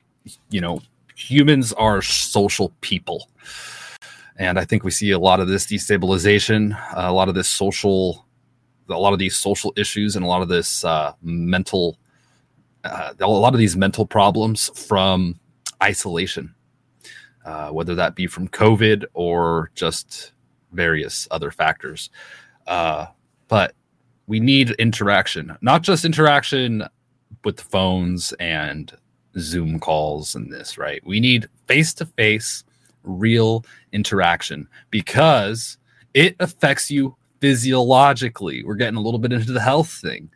you 0.50 0.60
know, 0.60 0.80
humans 1.14 1.72
are 1.74 2.00
social 2.00 2.72
people 2.80 3.28
and 4.40 4.58
I 4.58 4.64
think 4.64 4.84
we 4.84 4.90
see 4.90 5.10
a 5.10 5.18
lot 5.18 5.38
of 5.38 5.48
this 5.48 5.66
destabilization, 5.66 6.74
a 6.94 7.12
lot 7.12 7.28
of 7.28 7.34
this 7.34 7.46
social, 7.46 8.24
a 8.88 8.94
lot 8.94 9.12
of 9.12 9.18
these 9.18 9.36
social 9.36 9.70
issues, 9.76 10.16
and 10.16 10.24
a 10.24 10.28
lot 10.28 10.40
of 10.40 10.48
this 10.48 10.82
uh, 10.82 11.12
mental, 11.20 11.98
uh, 12.84 13.12
a 13.18 13.26
lot 13.26 13.54
of 13.54 13.58
these 13.58 13.76
mental 13.76 14.06
problems 14.06 14.70
from 14.74 15.38
isolation, 15.82 16.54
uh, 17.44 17.70
whether 17.70 17.94
that 17.94 18.14
be 18.14 18.26
from 18.26 18.48
COVID 18.48 19.04
or 19.14 19.70
just 19.74 20.32
various 20.72 21.26
other 21.30 21.50
factors. 21.50 22.10
Uh, 22.66 23.06
but 23.48 23.74
we 24.26 24.40
need 24.40 24.70
interaction, 24.72 25.56
not 25.60 25.82
just 25.82 26.04
interaction 26.04 26.84
with 27.44 27.56
the 27.56 27.64
phones 27.64 28.32
and 28.34 28.92
Zoom 29.38 29.80
calls 29.80 30.34
and 30.34 30.52
this, 30.52 30.78
right? 30.78 31.04
We 31.04 31.20
need 31.20 31.48
face 31.66 31.94
to 31.94 32.06
face, 32.06 32.64
real 33.02 33.64
interaction 33.92 34.68
because 34.90 35.78
it 36.14 36.36
affects 36.40 36.90
you 36.90 37.16
physiologically. 37.40 38.62
We're 38.64 38.74
getting 38.74 38.96
a 38.96 39.00
little 39.00 39.18
bit 39.18 39.32
into 39.32 39.52
the 39.52 39.60
health 39.60 39.90
thing. 39.90 40.30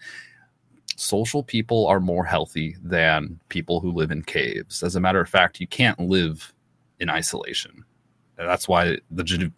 Social 0.96 1.42
people 1.42 1.86
are 1.86 2.00
more 2.00 2.24
healthy 2.24 2.76
than 2.82 3.38
people 3.48 3.80
who 3.80 3.90
live 3.90 4.10
in 4.10 4.22
caves. 4.22 4.82
As 4.82 4.96
a 4.96 5.00
matter 5.00 5.20
of 5.20 5.28
fact, 5.28 5.60
you 5.60 5.66
can't 5.66 5.98
live 5.98 6.52
in 7.00 7.10
isolation. 7.10 7.84
And 8.38 8.48
that's 8.48 8.68
why 8.68 8.98
the 9.10 9.22
Geneva, 9.22 9.52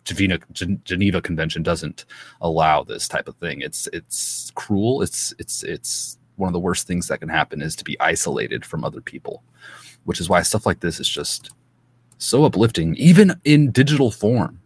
Geneva 0.85 1.23
Convention 1.23 1.63
doesn't 1.63 2.05
allow 2.41 2.83
this 2.83 3.09
type 3.09 3.29
of 3.29 3.37
thing. 3.37 3.63
It's 3.63 3.89
it's 3.93 4.53
cruel. 4.55 5.01
It's 5.03 5.35
it's 5.39 5.63
it's 5.63 6.19
one 6.37 6.49
of 6.49 6.53
the 6.53 6.61
worst 6.61 6.87
things 6.87 7.09
that 7.09 7.21
can 7.21 7.29
happen 7.29 7.63
is 7.63 7.75
to 7.77 7.85
be 7.85 7.99
isolated 8.01 8.65
from 8.67 8.85
other 8.85 9.01
people, 9.01 9.43
which 10.05 10.21
is 10.21 10.29
why 10.29 10.43
stuff 10.43 10.67
like 10.67 10.81
this 10.81 11.01
is 11.01 11.09
just 11.09 11.51
so 12.19 12.45
uplifting, 12.45 12.95
even 12.97 13.41
in 13.45 13.71
digital 13.71 14.11
form. 14.11 14.61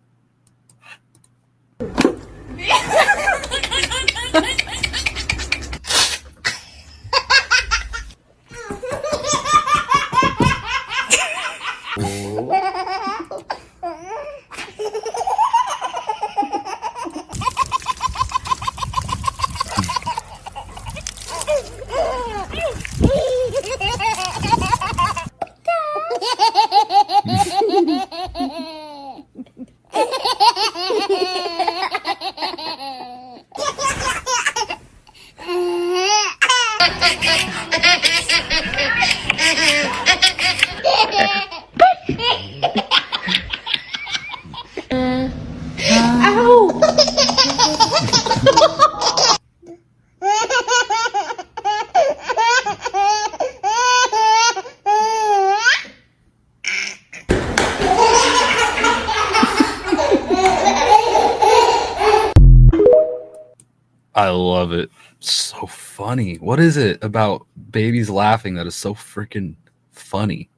What 66.51 66.59
is 66.59 66.77
it 66.77 66.99
about 67.05 67.47
babies 67.71 68.11
laughing 68.11 68.55
that 68.55 68.67
is 68.67 68.75
so 68.75 68.93
freaking 68.93 69.55
funny? 69.93 70.51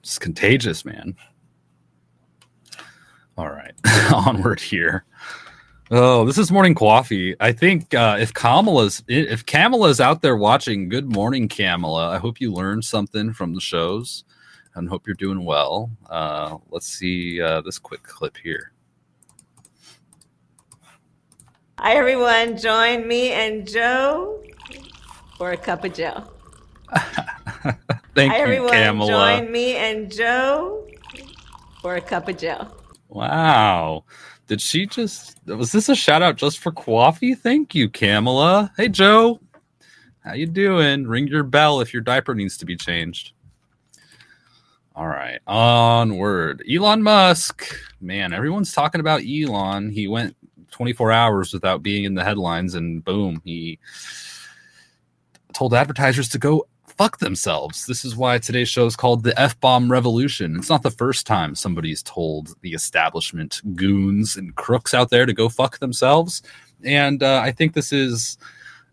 It's 0.00 0.18
contagious, 0.18 0.84
man. 0.84 1.16
All 3.38 3.48
right, 3.48 3.72
onward 4.12 4.60
here. 4.60 5.06
Oh, 5.90 6.26
this 6.26 6.36
is 6.36 6.52
morning 6.52 6.74
coffee. 6.74 7.34
I 7.40 7.52
think 7.52 7.94
uh, 7.94 8.18
if 8.20 8.34
Kamala's 8.34 9.02
if 9.08 9.46
Kamala's 9.46 10.02
out 10.02 10.20
there 10.20 10.36
watching, 10.36 10.90
good 10.90 11.10
morning, 11.10 11.48
Kamala. 11.48 12.10
I 12.10 12.18
hope 12.18 12.38
you 12.38 12.52
learned 12.52 12.84
something 12.84 13.32
from 13.32 13.54
the 13.54 13.60
shows, 13.62 14.24
and 14.74 14.86
hope 14.86 15.06
you're 15.06 15.16
doing 15.16 15.46
well. 15.46 15.90
Uh, 16.10 16.58
let's 16.68 16.88
see 16.88 17.40
uh, 17.40 17.62
this 17.62 17.78
quick 17.78 18.02
clip 18.02 18.36
here. 18.36 18.72
Hi, 21.78 21.94
everyone. 21.94 22.58
Join 22.58 23.08
me 23.08 23.32
and 23.32 23.66
Joe 23.66 24.40
for 25.40 25.52
a 25.52 25.56
cup 25.56 25.86
of 25.86 25.94
Joe. 25.94 26.22
Thank 28.14 28.30
Hi, 28.30 28.36
you, 28.36 28.42
everyone. 28.42 28.72
Kamala. 28.72 29.38
Join 29.38 29.50
me 29.50 29.74
and 29.74 30.12
Joe 30.12 30.86
for 31.80 31.96
a 31.96 32.00
cup 32.02 32.28
of 32.28 32.36
Joe. 32.36 32.68
Wow. 33.08 34.04
Did 34.48 34.60
she 34.60 34.84
just 34.84 35.38
was 35.46 35.72
this 35.72 35.88
a 35.88 35.94
shout 35.94 36.20
out 36.20 36.36
just 36.36 36.58
for 36.58 36.72
coffee? 36.72 37.34
Thank 37.34 37.74
you, 37.74 37.88
Kamala. 37.88 38.70
Hey 38.76 38.90
Joe. 38.90 39.40
How 40.22 40.34
you 40.34 40.44
doing? 40.44 41.06
Ring 41.06 41.26
your 41.26 41.44
bell 41.44 41.80
if 41.80 41.94
your 41.94 42.02
diaper 42.02 42.34
needs 42.34 42.58
to 42.58 42.66
be 42.66 42.76
changed. 42.76 43.32
All 44.94 45.08
right, 45.08 45.38
onward. 45.46 46.62
Elon 46.70 47.02
Musk. 47.02 47.74
Man, 47.98 48.34
everyone's 48.34 48.74
talking 48.74 49.00
about 49.00 49.22
Elon. 49.26 49.88
He 49.88 50.06
went 50.06 50.36
24 50.70 51.10
hours 51.12 51.54
without 51.54 51.82
being 51.82 52.04
in 52.04 52.12
the 52.12 52.24
headlines, 52.24 52.74
and 52.74 53.02
boom, 53.02 53.40
he 53.42 53.78
told 55.52 55.74
advertisers 55.74 56.28
to 56.30 56.38
go 56.38 56.66
fuck 57.00 57.18
themselves. 57.18 57.86
This 57.86 58.04
is 58.04 58.14
why 58.14 58.38
today's 58.38 58.68
show 58.68 58.84
is 58.84 58.96
called 58.96 59.22
the 59.22 59.38
F 59.40 59.58
bomb 59.60 59.90
revolution. 59.90 60.56
It's 60.56 60.68
not 60.68 60.82
the 60.82 60.90
first 60.90 61.26
time 61.26 61.54
somebody's 61.54 62.02
told 62.02 62.54
the 62.60 62.74
establishment 62.74 63.62
goons 63.74 64.36
and 64.36 64.54
crooks 64.54 64.92
out 64.92 65.10
there 65.10 65.24
to 65.24 65.32
go 65.32 65.48
fuck 65.48 65.78
themselves. 65.78 66.42
And 66.84 67.22
uh, 67.22 67.40
I 67.42 67.52
think 67.52 67.72
this 67.72 67.92
is 67.92 68.36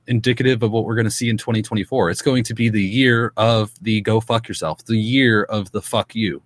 indicative 0.07 0.63
of 0.63 0.71
what 0.71 0.85
we're 0.85 0.95
going 0.95 1.05
to 1.05 1.11
see 1.11 1.29
in 1.29 1.37
2024. 1.37 2.09
It's 2.09 2.21
going 2.21 2.43
to 2.45 2.53
be 2.53 2.69
the 2.69 2.81
year 2.81 3.33
of 3.35 3.71
the 3.81 4.01
go 4.01 4.21
fuck 4.21 4.47
yourself, 4.47 4.85
the 4.85 4.97
year 4.97 5.43
of 5.43 5.71
the 5.71 5.81
fuck 5.81 6.15
you. 6.15 6.41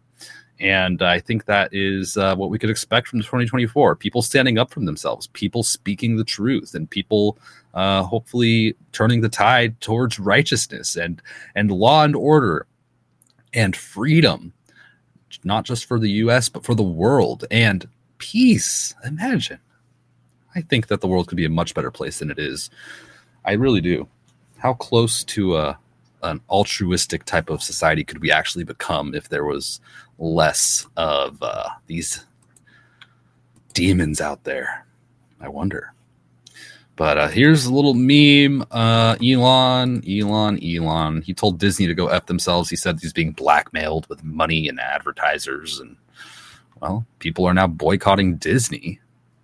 And 0.59 1.01
I 1.01 1.19
think 1.19 1.45
that 1.45 1.73
is 1.73 2.17
uh, 2.17 2.35
what 2.35 2.51
we 2.51 2.59
could 2.59 2.69
expect 2.69 3.07
from 3.07 3.19
2024. 3.19 3.95
People 3.95 4.21
standing 4.21 4.59
up 4.59 4.71
for 4.71 4.79
themselves, 4.79 5.27
people 5.27 5.63
speaking 5.63 6.17
the 6.17 6.23
truth, 6.23 6.75
and 6.75 6.89
people 6.89 7.37
uh, 7.73 8.03
hopefully 8.03 8.75
turning 8.91 9.21
the 9.21 9.29
tide 9.29 9.79
towards 9.81 10.19
righteousness 10.19 10.95
and 10.95 11.21
and 11.55 11.71
law 11.71 12.03
and 12.03 12.15
order 12.15 12.65
and 13.53 13.75
freedom, 13.75 14.53
not 15.43 15.65
just 15.65 15.85
for 15.85 15.99
the 15.99 16.11
U.S. 16.11 16.49
but 16.49 16.63
for 16.63 16.75
the 16.75 16.83
world 16.83 17.45
and 17.51 17.87
peace. 18.17 18.93
Imagine. 19.03 19.59
I 20.55 20.61
think 20.61 20.87
that 20.87 21.01
the 21.01 21.07
world 21.07 21.27
could 21.27 21.37
be 21.37 21.45
a 21.45 21.49
much 21.49 21.73
better 21.73 21.91
place 21.91 22.19
than 22.19 22.29
it 22.29 22.39
is. 22.39 22.69
I 23.45 23.53
really 23.53 23.81
do. 23.81 24.07
How 24.57 24.73
close 24.73 25.23
to 25.25 25.57
a 25.57 25.77
an 26.23 26.39
altruistic 26.51 27.25
type 27.25 27.49
of 27.49 27.63
society 27.63 28.03
could 28.03 28.21
we 28.21 28.31
actually 28.31 28.63
become 28.63 29.15
if 29.15 29.29
there 29.29 29.43
was 29.43 29.81
less 30.19 30.85
of 30.95 31.41
uh, 31.41 31.67
these 31.87 32.25
demons 33.73 34.21
out 34.21 34.43
there? 34.43 34.85
I 35.39 35.47
wonder. 35.47 35.93
But 37.01 37.17
uh, 37.17 37.29
here's 37.29 37.65
a 37.65 37.73
little 37.73 37.95
meme. 37.95 38.63
Uh, 38.69 39.15
Elon, 39.23 40.03
Elon, 40.07 40.63
Elon. 40.63 41.23
He 41.23 41.33
told 41.33 41.57
Disney 41.57 41.87
to 41.87 41.95
go 41.95 42.09
f 42.09 42.27
themselves. 42.27 42.69
He 42.69 42.75
said 42.75 42.99
he's 42.99 43.11
being 43.11 43.31
blackmailed 43.31 44.07
with 44.07 44.23
money 44.23 44.69
and 44.69 44.79
advertisers, 44.79 45.79
and 45.79 45.97
well, 46.79 47.03
people 47.17 47.47
are 47.47 47.55
now 47.55 47.65
boycotting 47.65 48.35
Disney, 48.35 48.99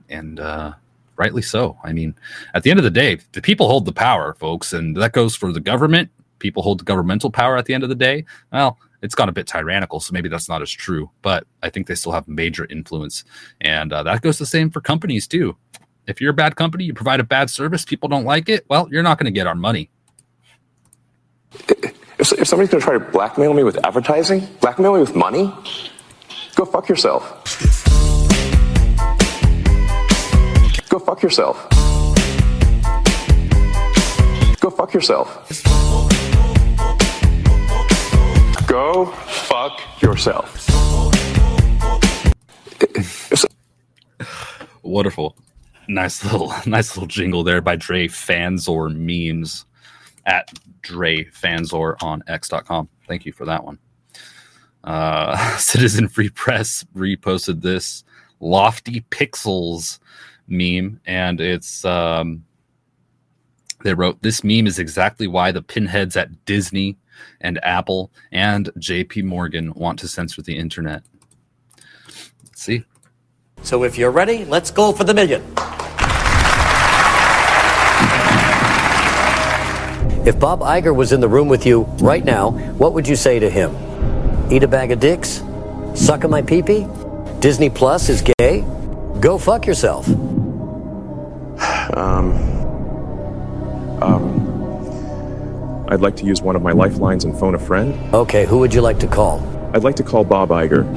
and 0.08 0.40
uh, 0.40 0.74
rightly 1.16 1.42
so. 1.42 1.80
I 1.84 1.94
mean, 1.94 2.14
at 2.54 2.62
the 2.62 2.70
end 2.70 2.80
of 2.80 2.84
the 2.84 2.92
day, 2.92 3.18
the 3.32 3.42
people 3.42 3.68
hold 3.68 3.86
the 3.86 3.92
power, 3.92 4.36
folks, 4.36 4.72
and 4.72 4.96
that 4.98 5.14
goes 5.14 5.36
for 5.36 5.52
the 5.52 5.60
government. 5.60 6.12
People 6.38 6.62
hold 6.62 6.80
the 6.80 6.86
governmental 6.86 7.32
power 7.32 7.58
at 7.58 7.66
the 7.66 7.74
end 7.74 7.82
of 7.82 7.90
the 7.90 7.96
day. 7.96 8.24
Well, 8.54 8.78
it's 9.02 9.16
gone 9.16 9.30
a 9.30 9.32
bit 9.32 9.48
tyrannical, 9.48 10.00
so 10.00 10.14
maybe 10.14 10.30
that's 10.30 10.48
not 10.48 10.62
as 10.62 10.70
true, 10.70 11.10
but 11.24 11.48
I 11.64 11.72
think 11.72 11.88
they 11.88 11.96
still 11.96 12.12
have 12.12 12.28
major 12.28 12.68
influence, 12.70 13.24
and 13.62 13.92
uh, 13.92 14.04
that 14.04 14.22
goes 14.22 14.38
the 14.38 14.46
same 14.46 14.70
for 14.70 14.80
companies 14.80 15.28
too. 15.28 15.58
If 16.08 16.22
you're 16.22 16.32
a 16.32 16.34
bad 16.34 16.56
company, 16.56 16.86
you 16.86 16.94
provide 16.94 17.20
a 17.20 17.26
bad 17.26 17.50
service, 17.50 17.84
people 17.84 18.08
don't 18.08 18.24
like 18.24 18.48
it. 18.48 18.66
Well, 18.70 18.88
you're 18.90 19.04
not 19.04 19.18
going 19.18 19.26
to 19.26 19.32
get 19.32 19.46
our 19.46 19.56
money. 19.56 19.90
If, 21.54 22.32
if 22.32 22.48
somebody's 22.48 22.70
going 22.70 22.80
to 22.80 22.80
try 22.80 22.94
to 22.94 23.00
blackmail 23.00 23.54
me 23.54 23.64
with 23.64 23.86
advertising, 23.86 24.48
blackmail 24.62 24.94
me 24.94 25.02
with 25.02 25.16
money, 25.16 25.54
go 26.56 26.64
fuck 26.64 26.88
yourself. 26.88 27.44
Go 30.88 31.00
fuck 31.00 31.22
yourself. 31.22 31.68
Go 34.62 34.70
fuck 34.70 34.94
yourself. 34.94 35.46
Go 38.66 39.06
fuck 39.06 40.02
yourself. 40.02 40.70
Wonderful. 44.84 45.36
Nice 45.88 46.24
little 46.24 46.54
nice 46.66 46.96
little 46.96 47.08
jingle 47.08 47.44
there 47.44 47.62
by 47.62 47.76
Dre 47.76 48.08
Fanzor 48.08 48.94
memes 48.94 49.66
at 50.26 50.52
Dre 50.82 51.26
Fanzor 51.26 51.96
on 52.02 52.24
X.com. 52.28 52.90
Thank 53.08 53.26
you 53.26 53.32
for 53.32 53.46
that 53.46 53.64
one. 53.64 53.80
Uh, 54.84 55.58
Citizen 55.58 56.08
Free 56.08 56.30
Press 56.30 56.86
reposted 56.96 57.62
this 57.62 58.04
lofty 58.40 59.02
pixels 59.10 60.00
meme, 60.48 61.00
and 61.06 61.40
it's 61.40 61.84
um, 61.86 62.44
they 63.84 63.94
wrote 63.94 64.22
this 64.22 64.44
meme 64.44 64.68
is 64.68 64.80
exactly 64.80 65.28
why 65.28 65.52
the 65.52 65.62
pinheads 65.62 66.18
at 66.18 66.46
Disney 66.46 66.98
and 67.42 67.60
Apple 67.64 68.12
and 68.32 68.70
JP 68.78 69.24
Morgan 69.24 69.74
want 69.74 70.00
to 70.00 70.08
censor 70.08 70.42
the 70.42 70.58
internet. 70.58 71.04
Let's 72.44 72.62
see. 72.62 72.84
So 73.64 73.84
if 73.84 73.98
you're 73.98 74.12
ready, 74.12 74.46
let's 74.46 74.72
go 74.72 74.92
for 74.92 75.04
the 75.04 75.14
million. 75.14 75.44
If 80.28 80.38
Bob 80.42 80.60
Iger 80.60 80.94
was 80.94 81.14
in 81.14 81.22
the 81.22 81.28
room 81.30 81.48
with 81.48 81.66
you 81.66 81.84
right 82.02 82.26
now, 82.26 82.52
what 82.52 82.92
would 82.92 83.08
you 83.08 83.16
say 83.16 83.40
to 83.40 83.50
him? 83.50 83.74
Eat 84.52 84.62
a 84.62 84.68
bag 84.68 84.92
of 84.92 85.00
dicks? 85.00 85.42
Suck 85.96 86.26
on 86.26 86.32
my 86.32 86.42
peepee? 86.42 87.40
Disney 87.40 87.70
Plus 87.70 88.10
is 88.10 88.22
gay? 88.38 88.66
Go 89.22 89.38
fuck 89.38 89.66
yourself. 89.66 90.06
Um, 91.96 92.34
um, 94.02 95.86
I'd 95.88 96.02
like 96.02 96.18
to 96.18 96.26
use 96.26 96.42
one 96.42 96.58
of 96.58 96.62
my 96.62 96.74
lifelines 96.74 97.24
and 97.24 97.34
phone 97.40 97.56
a 97.56 97.60
friend. 97.60 97.98
Okay, 98.14 98.46
who 98.46 98.58
would 98.58 98.74
you 98.74 98.82
like 98.82 99.00
to 99.00 99.08
call? 99.08 99.40
I'd 99.74 99.86
like 99.86 99.96
to 99.96 100.04
call 100.04 100.26
Bob 100.26 100.50
Iger. 100.50 100.84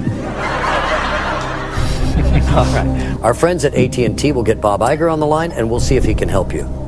All 2.50 2.64
right. 2.75 3.16
Our 3.22 3.34
friends 3.34 3.64
at 3.64 3.75
AT&T 3.75 4.32
will 4.32 4.42
get 4.42 4.60
Bob 4.60 4.80
Iger 4.80 5.12
on 5.12 5.20
the 5.20 5.26
line 5.26 5.52
and 5.52 5.70
we'll 5.70 5.78
see 5.78 5.94
if 5.94 6.04
he 6.04 6.16
can 6.16 6.28
help 6.28 6.52
you. 6.52 6.79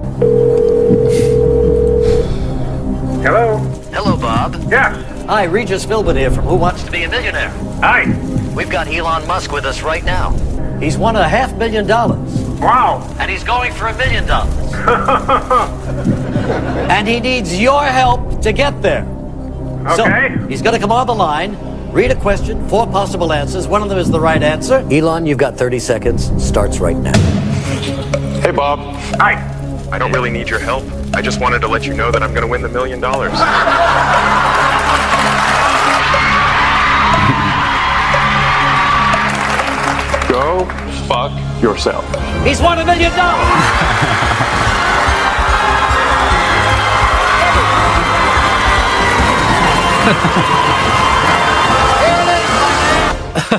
Hello? 3.23 3.59
Hello, 3.93 4.17
Bob. 4.17 4.57
Yes. 4.69 4.97
Hi, 5.27 5.45
Regis 5.45 5.87
Philbin 5.87 6.17
here 6.17 6.33
from 6.33 6.45
Who 6.45 6.57
Wants 6.57 6.83
to 6.83 6.91
Be 6.91 7.05
a 7.05 7.09
Millionaire. 7.09 7.51
Hi. 7.81 8.07
We've 8.53 8.69
got 8.69 8.89
Elon 8.89 9.25
Musk 9.29 9.53
with 9.53 9.65
us 9.65 9.83
right 9.83 10.03
now. 10.03 10.33
He's 10.81 10.99
won 10.99 11.15
a 11.15 11.29
half 11.29 11.57
million 11.57 11.87
dollars. 11.87 12.33
Wow. 12.59 13.07
And 13.21 13.31
he's 13.31 13.45
going 13.45 13.73
for 13.75 13.87
a 13.87 13.97
million 13.97 14.27
dollars. 14.27 14.75
and 16.91 17.07
he 17.07 17.21
needs 17.21 17.57
your 17.57 17.85
help 17.85 18.43
to 18.43 18.53
get 18.53 18.83
there. 18.83 19.05
Okay. 19.87 20.35
So, 20.35 20.47
he's 20.49 20.61
going 20.61 20.75
to 20.75 20.81
come 20.81 20.91
on 20.91 21.07
the 21.07 21.15
line, 21.15 21.57
read 21.93 22.11
a 22.11 22.17
question, 22.17 22.69
four 22.69 22.89
possible 22.89 23.33
answers. 23.33 23.69
One 23.69 23.85
of 23.85 23.89
them 23.89 23.99
is 23.99 24.11
the 24.11 24.19
right 24.19 24.43
answer. 24.43 24.85
Elon, 24.91 25.27
you've 25.27 25.39
got 25.39 25.57
30 25.57 25.79
seconds. 25.79 26.45
Starts 26.45 26.81
right 26.81 26.97
now. 26.97 27.17
Hey, 28.41 28.51
Bob. 28.51 28.81
Hi. 29.21 29.35
I 29.93 29.99
don't 29.99 30.11
really 30.11 30.31
need 30.31 30.51
your 30.51 30.59
help. 30.59 30.83
I 31.15 31.21
just 31.23 31.41
wanted 31.41 31.61
to 31.61 31.69
let 31.69 31.87
you 31.87 31.95
know 31.95 32.11
that 32.11 32.23
I'm 32.23 32.31
going 32.31 32.43
to 32.43 32.47
win 32.47 32.63
the 32.63 32.69
million 32.69 33.01
dollars. 33.01 33.33
Go 40.29 40.65
fuck 41.07 41.33
yourself. 41.63 42.05
He's 42.45 42.61
won 42.63 42.79
a 42.79 42.85
million 42.85 43.13
dollars. 43.15 43.49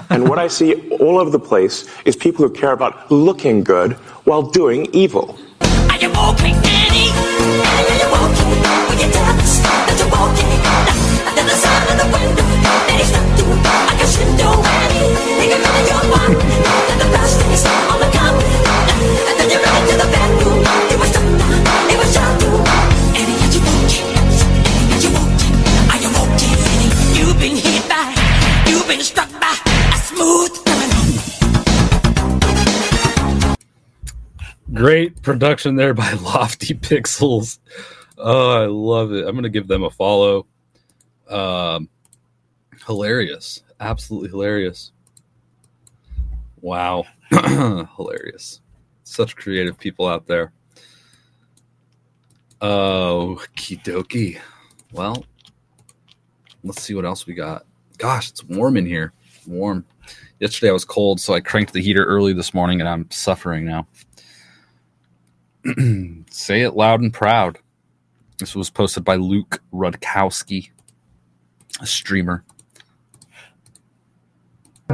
And 0.10 0.28
what 0.28 0.40
I 0.40 0.48
see 0.48 0.74
all 0.90 1.20
over 1.20 1.30
the 1.30 1.40
place 1.40 1.88
is 2.06 2.16
people 2.16 2.48
who 2.48 2.54
care 2.54 2.72
about 2.72 3.12
looking 3.12 3.64
good 3.64 3.94
while 4.26 4.42
doing 4.42 4.88
evil. 4.92 5.38
Are 7.40 8.03
production 35.24 35.76
there 35.76 35.94
by 35.94 36.12
Lofty 36.22 36.76
Pixels. 36.76 37.60
Oh, 38.18 38.62
I 38.62 38.66
love 38.68 39.12
it. 39.12 39.28
I'm 39.28 39.36
gonna 39.36 39.50
give 39.50 39.68
them 39.68 39.84
a 39.84 39.90
follow. 39.90 40.46
Um, 41.30 41.90
hilarious, 42.86 43.64
absolutely 43.80 44.30
hilarious. 44.30 44.92
Wow, 46.62 47.06
hilarious. 47.32 48.62
Such 49.04 49.36
creative 49.36 49.78
people 49.80 50.08
out 50.08 50.28
there. 50.28 50.54
Oh, 52.62 53.42
kidoki. 53.58 54.40
Well, 54.94 55.26
let's 56.64 56.82
see 56.82 56.94
what 56.94 57.06
else 57.06 57.26
we 57.26 57.34
got. 57.34 57.66
Gosh, 57.98 58.30
it's 58.30 58.44
warm 58.44 58.78
in 58.78 58.86
here. 58.86 59.12
Warm. 59.48 59.86
Yesterday 60.40 60.70
I 60.70 60.74
was 60.74 60.86
cold, 60.86 61.20
so 61.20 61.34
I 61.34 61.42
cranked 61.42 61.74
the 61.74 61.82
heater 61.82 62.06
early 62.06 62.34
this 62.34 62.54
morning, 62.54 62.80
and 62.80 62.88
I'm 62.88 63.10
suffering 63.12 63.66
now. 63.66 63.88
Say 66.30 66.62
it 66.62 66.76
loud 66.76 67.02
and 67.02 67.14
proud. 67.14 67.60
This 68.40 68.56
was 68.56 68.70
posted 68.70 69.06
by 69.06 69.16
Luke 69.16 69.62
Rudkowski, 69.74 70.70
a 71.82 71.86
streamer. 71.86 72.44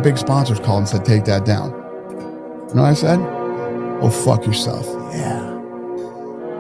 big 0.04 0.18
sponsors 0.18 0.60
called 0.60 0.80
and 0.80 0.88
said, 0.88 1.04
take 1.04 1.26
that 1.26 1.46
down. 1.46 1.72
You 2.70 2.76
know 2.76 2.84
what 2.84 2.92
I 2.92 2.94
said? 2.94 3.20
Oh, 4.02 4.10
fuck 4.10 4.46
yourself. 4.46 4.86
Yeah. 5.12 5.50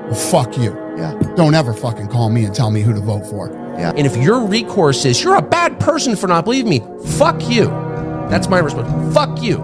Well, 0.05 0.15
fuck 0.15 0.57
you. 0.57 0.73
Yeah. 0.97 1.13
Don't 1.35 1.53
ever 1.53 1.73
fucking 1.73 2.07
call 2.09 2.29
me 2.29 2.43
and 2.43 2.53
tell 2.53 2.71
me 2.71 2.81
who 2.81 2.93
to 2.93 2.99
vote 2.99 3.25
for. 3.27 3.49
Yeah. 3.77 3.93
And 3.95 4.05
if 4.05 4.17
your 4.17 4.45
recourse 4.45 5.05
is 5.05 5.23
you're 5.23 5.35
a 5.37 5.41
bad 5.41 5.79
person 5.79 6.15
for 6.15 6.27
not 6.27 6.43
believing 6.43 6.69
me, 6.69 6.79
fuck 7.11 7.47
you. 7.47 7.67
That's 8.29 8.49
my 8.49 8.59
response. 8.59 9.13
Fuck 9.13 9.41
you. 9.41 9.59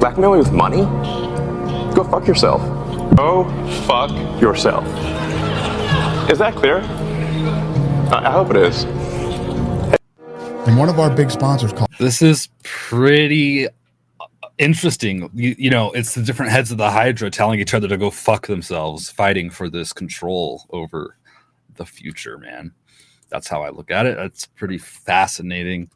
Blackmail 0.00 0.32
me 0.32 0.38
with 0.38 0.52
money? 0.52 0.82
Go 1.94 2.04
fuck 2.10 2.26
yourself. 2.26 2.62
Go 3.16 3.44
fuck 3.86 4.10
yourself. 4.40 4.84
Is 6.30 6.38
that 6.38 6.54
clear? 6.54 6.78
I, 8.10 8.22
I 8.24 8.30
hope 8.30 8.50
it 8.50 8.56
is. 8.56 8.84
And 10.66 10.78
one 10.78 10.88
of 10.88 10.98
our 10.98 11.14
big 11.14 11.30
sponsors 11.30 11.72
called. 11.72 11.90
This 11.98 12.22
is 12.22 12.48
pretty 12.62 13.68
interesting. 14.56 15.28
You, 15.34 15.54
you 15.58 15.68
know, 15.68 15.92
it's 15.92 16.14
the 16.14 16.22
different 16.22 16.52
heads 16.52 16.70
of 16.70 16.78
the 16.78 16.90
Hydra 16.90 17.30
telling 17.30 17.60
each 17.60 17.74
other 17.74 17.86
to 17.88 17.98
go 17.98 18.10
fuck 18.10 18.46
themselves, 18.46 19.10
fighting 19.10 19.50
for 19.50 19.68
this 19.68 19.92
control 19.92 20.64
over 20.70 21.16
the 21.74 21.84
future, 21.84 22.38
man. 22.38 22.72
That's 23.28 23.48
how 23.48 23.62
I 23.62 23.70
look 23.70 23.90
at 23.90 24.06
it. 24.06 24.16
That's 24.16 24.46
pretty 24.46 24.78
fascinating. 24.78 25.90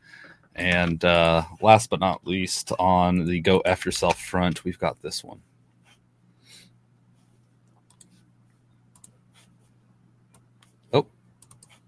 And 0.54 1.04
uh, 1.04 1.44
last 1.62 1.88
but 1.88 2.00
not 2.00 2.26
least, 2.26 2.72
on 2.78 3.24
the 3.24 3.40
go 3.40 3.60
F 3.60 3.86
yourself 3.86 4.20
front, 4.20 4.64
we've 4.64 4.78
got 4.78 5.00
this 5.00 5.24
one. 5.24 5.40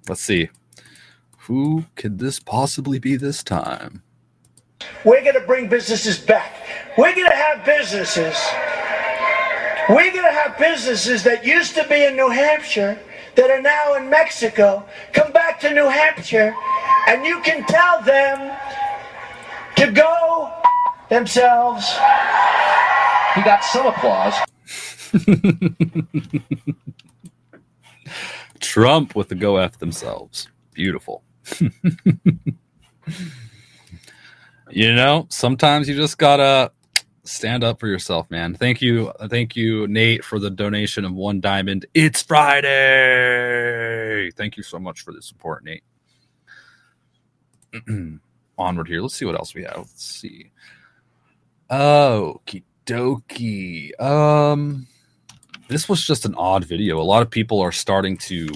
Let's 0.08 0.22
see. 0.22 0.48
Who 1.40 1.84
could 1.96 2.18
this 2.18 2.40
possibly 2.40 2.98
be 2.98 3.16
this 3.16 3.42
time? 3.42 4.02
We're 5.04 5.22
going 5.22 5.34
to 5.34 5.46
bring 5.46 5.68
businesses 5.68 6.18
back. 6.18 6.54
We're 6.96 7.14
going 7.14 7.30
to 7.30 7.36
have 7.36 7.64
businesses. 7.64 8.36
We're 9.88 10.12
going 10.12 10.24
to 10.24 10.32
have 10.32 10.58
businesses 10.58 11.22
that 11.24 11.44
used 11.44 11.74
to 11.76 11.86
be 11.88 12.04
in 12.04 12.16
New 12.16 12.28
Hampshire 12.28 12.98
that 13.36 13.50
are 13.50 13.62
now 13.62 13.94
in 13.94 14.10
Mexico 14.10 14.84
come 15.12 15.32
back 15.32 15.60
to 15.60 15.72
New 15.72 15.88
Hampshire 15.88 16.54
and 17.06 17.24
you 17.24 17.40
can 17.40 17.64
tell 17.64 18.02
them 18.02 18.56
to 19.76 19.90
go 19.92 20.52
themselves. 21.08 21.86
He 23.34 23.42
got 23.42 23.64
some 23.64 23.86
applause. 23.86 24.34
Trump 28.60 29.14
with 29.14 29.28
the 29.28 29.34
go 29.34 29.56
F 29.56 29.78
themselves. 29.78 30.48
Beautiful. 30.72 31.22
you 34.70 34.94
know, 34.94 35.26
sometimes 35.30 35.88
you 35.88 35.96
just 35.96 36.18
gotta 36.18 36.70
stand 37.24 37.62
up 37.64 37.78
for 37.80 37.86
yourself, 37.88 38.30
man. 38.30 38.54
Thank 38.54 38.80
you. 38.82 39.12
Thank 39.28 39.56
you, 39.56 39.86
Nate, 39.88 40.24
for 40.24 40.38
the 40.38 40.50
donation 40.50 41.04
of 41.04 41.12
one 41.12 41.40
diamond. 41.40 41.86
It's 41.94 42.22
Friday. 42.22 42.60
Thank 44.32 44.56
you 44.56 44.62
so 44.62 44.78
much 44.78 45.02
for 45.02 45.12
the 45.12 45.22
support, 45.22 45.64
Nate. 45.64 45.84
Onward 48.58 48.88
here. 48.88 49.00
Let's 49.00 49.14
see 49.14 49.24
what 49.24 49.36
else 49.36 49.54
we 49.54 49.62
have. 49.62 49.76
Let's 49.76 50.04
see. 50.04 50.50
Oh, 51.70 52.40
dokie. 52.86 54.00
Um, 54.00 54.86
this 55.68 55.88
was 55.88 56.04
just 56.04 56.24
an 56.24 56.34
odd 56.36 56.64
video. 56.64 57.00
A 57.00 57.02
lot 57.02 57.22
of 57.22 57.30
people 57.30 57.60
are 57.60 57.72
starting 57.72 58.16
to 58.18 58.48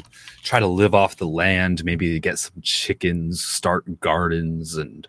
try 0.43 0.59
to 0.59 0.67
live 0.67 0.95
off 0.95 1.17
the 1.17 1.27
land, 1.27 1.85
maybe 1.85 2.19
get 2.19 2.39
some 2.39 2.61
chickens, 2.63 3.45
start 3.45 4.01
gardens, 4.01 4.77
and 4.77 5.07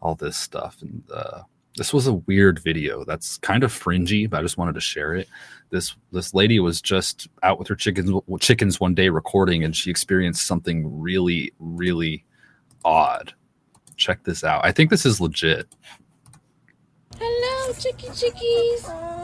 all 0.00 0.14
this 0.14 0.36
stuff. 0.36 0.76
And 0.82 1.02
uh, 1.12 1.42
this 1.76 1.92
was 1.92 2.06
a 2.06 2.12
weird 2.14 2.58
video. 2.58 3.04
That's 3.04 3.38
kind 3.38 3.64
of 3.64 3.72
fringy, 3.72 4.26
but 4.26 4.40
I 4.40 4.42
just 4.42 4.58
wanted 4.58 4.74
to 4.74 4.80
share 4.80 5.14
it. 5.14 5.28
This 5.70 5.96
this 6.12 6.34
lady 6.34 6.60
was 6.60 6.80
just 6.80 7.28
out 7.42 7.58
with 7.58 7.68
her 7.68 7.74
chickens 7.74 8.12
chickens 8.40 8.78
one 8.78 8.94
day 8.94 9.08
recording, 9.08 9.64
and 9.64 9.74
she 9.74 9.90
experienced 9.90 10.46
something 10.46 11.00
really 11.00 11.52
really 11.58 12.24
odd. 12.84 13.32
Check 13.96 14.22
this 14.24 14.44
out. 14.44 14.64
I 14.64 14.72
think 14.72 14.90
this 14.90 15.06
is 15.06 15.20
legit. 15.20 15.66
Hello, 17.18 17.72
chicky 17.72 18.08
chickies. 18.08 19.15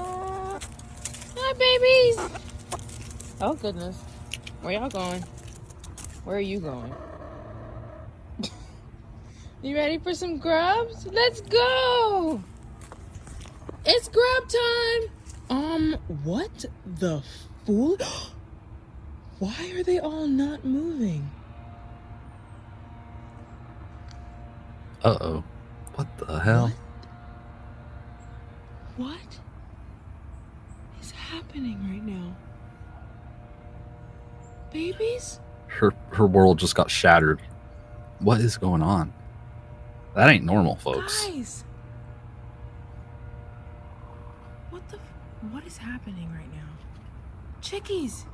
Hi, 1.52 1.58
babies. 1.58 2.18
Oh, 3.42 3.52
goodness. 3.52 4.00
Where 4.62 4.72
y'all 4.72 4.88
going? 4.88 5.22
Where 6.24 6.36
are 6.36 6.40
you 6.40 6.60
going? 6.60 6.94
you 9.62 9.76
ready 9.76 9.98
for 9.98 10.14
some 10.14 10.38
grubs? 10.38 11.06
Let's 11.08 11.42
go. 11.42 12.42
It's 13.84 14.08
grub 14.08 14.48
time. 14.48 15.10
Um, 15.50 15.96
what 16.24 16.64
the 16.86 17.22
fool? 17.66 17.98
Why 19.38 19.72
are 19.74 19.82
they 19.82 19.98
all 19.98 20.26
not 20.26 20.64
moving? 20.64 21.30
Uh 25.04 25.18
oh. 25.20 25.44
What 25.96 26.06
the 26.16 26.38
hell? 26.38 26.72
What 28.96 29.18
is 29.30 29.41
happening 31.36 31.78
right 31.90 32.02
now? 32.04 32.36
Babies? 34.72 35.40
Her 35.68 35.92
her 36.12 36.26
world 36.26 36.58
just 36.58 36.74
got 36.74 36.90
shattered. 36.90 37.40
What 38.20 38.40
is 38.40 38.56
going 38.58 38.82
on? 38.82 39.12
That 40.14 40.28
ain't 40.28 40.44
normal, 40.44 40.76
folks. 40.76 41.26
Guys! 41.26 41.64
What 44.70 44.86
the? 44.90 44.96
f- 44.96 45.52
What 45.52 45.66
is 45.66 45.76
happening 45.78 46.30
right 46.32 46.52
now? 46.52 46.68
Chickies! 47.62 48.26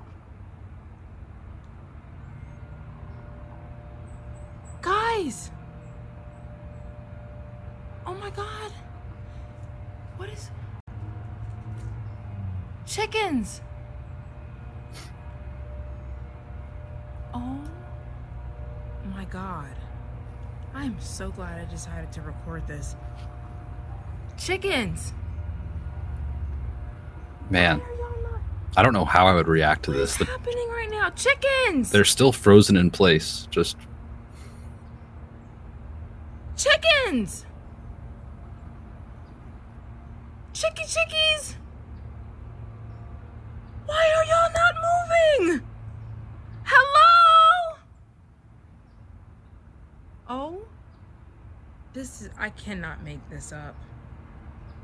Guys! 4.82 5.50
Oh 8.06 8.14
my 8.14 8.30
god! 8.30 8.72
What 10.16 10.28
is. 10.30 10.50
Chickens! 12.88 13.60
Oh 17.34 17.60
my 19.14 19.26
god. 19.26 19.76
I'm 20.74 20.98
so 20.98 21.30
glad 21.30 21.60
I 21.60 21.70
decided 21.70 22.10
to 22.12 22.22
record 22.22 22.66
this. 22.66 22.96
Chickens! 24.38 25.12
Man, 27.50 27.82
I 28.74 28.82
don't 28.82 28.94
know 28.94 29.04
how 29.04 29.26
I 29.26 29.34
would 29.34 29.48
react 29.48 29.84
to 29.84 29.90
this. 29.90 30.16
The- 30.16 30.24
happening 30.24 30.68
right 30.70 30.90
now? 30.90 31.10
Chickens! 31.10 31.90
they're 31.90 32.06
still 32.06 32.32
frozen 32.32 32.76
in 32.78 32.90
place. 32.90 33.46
Just 33.50 33.76
Chickens! 36.56 37.44
Chicky 40.54 40.84
chickies! 40.84 41.54
Why 43.88 44.06
are 44.16 44.24
y'all 44.26 44.52
not 44.52 44.74
moving? 44.84 45.62
Hello? 46.62 47.78
Oh? 50.28 50.62
This 51.94 52.20
is. 52.20 52.28
I 52.38 52.50
cannot 52.50 53.02
make 53.02 53.26
this 53.30 53.50
up. 53.50 53.74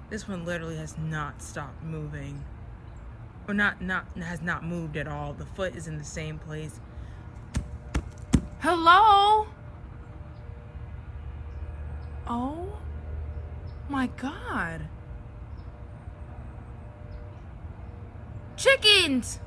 This 0.08 0.26
one 0.26 0.46
literally 0.46 0.78
has 0.78 0.96
not 0.96 1.42
stopped 1.42 1.84
moving. 1.84 2.42
Or 3.46 3.52
not, 3.52 3.82
not, 3.82 4.06
has 4.16 4.40
not 4.40 4.64
moved 4.64 4.96
at 4.96 5.06
all. 5.06 5.34
The 5.34 5.44
foot 5.44 5.76
is 5.76 5.86
in 5.86 5.98
the 5.98 6.04
same 6.04 6.38
place. 6.38 6.80
Hello? 8.60 9.46
Oh 12.26 12.78
my 13.90 14.06
god. 14.16 14.88
Chickens! 18.64 19.40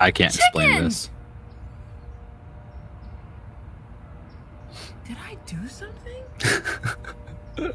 I 0.00 0.10
can't 0.10 0.34
explain 0.34 0.84
this. 0.84 1.10
Did 5.06 5.18
I 5.22 5.36
do 5.44 5.68
something? 5.68 6.24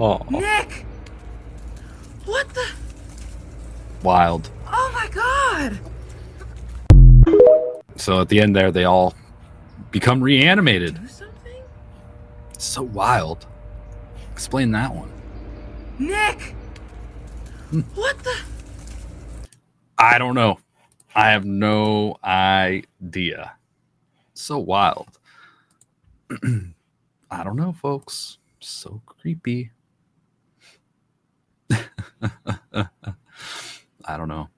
Oh, 0.00 0.24
Nick! 0.30 0.86
What 2.24 2.48
the? 2.54 2.66
wild. 4.04 4.48
Oh 4.68 4.90
my 4.94 5.08
god! 5.12 5.80
So 7.96 8.20
at 8.20 8.28
the 8.28 8.40
end 8.40 8.54
there, 8.54 8.70
they 8.70 8.84
all 8.84 9.14
become 9.90 10.20
reanimated. 10.20 11.00
So 12.58 12.82
wild. 12.82 13.47
Explain 14.38 14.70
that 14.70 14.94
one. 14.94 15.10
Nick! 15.98 16.54
What 17.96 18.16
the? 18.20 18.36
I 19.98 20.16
don't 20.16 20.36
know. 20.36 20.60
I 21.12 21.30
have 21.30 21.44
no 21.44 22.18
idea. 22.22 23.54
So 24.34 24.58
wild. 24.58 25.18
I 26.30 27.42
don't 27.42 27.56
know, 27.56 27.72
folks. 27.72 28.38
So 28.60 29.02
creepy. 29.06 29.72
I 31.72 32.86
don't 34.06 34.28
know. 34.28 34.48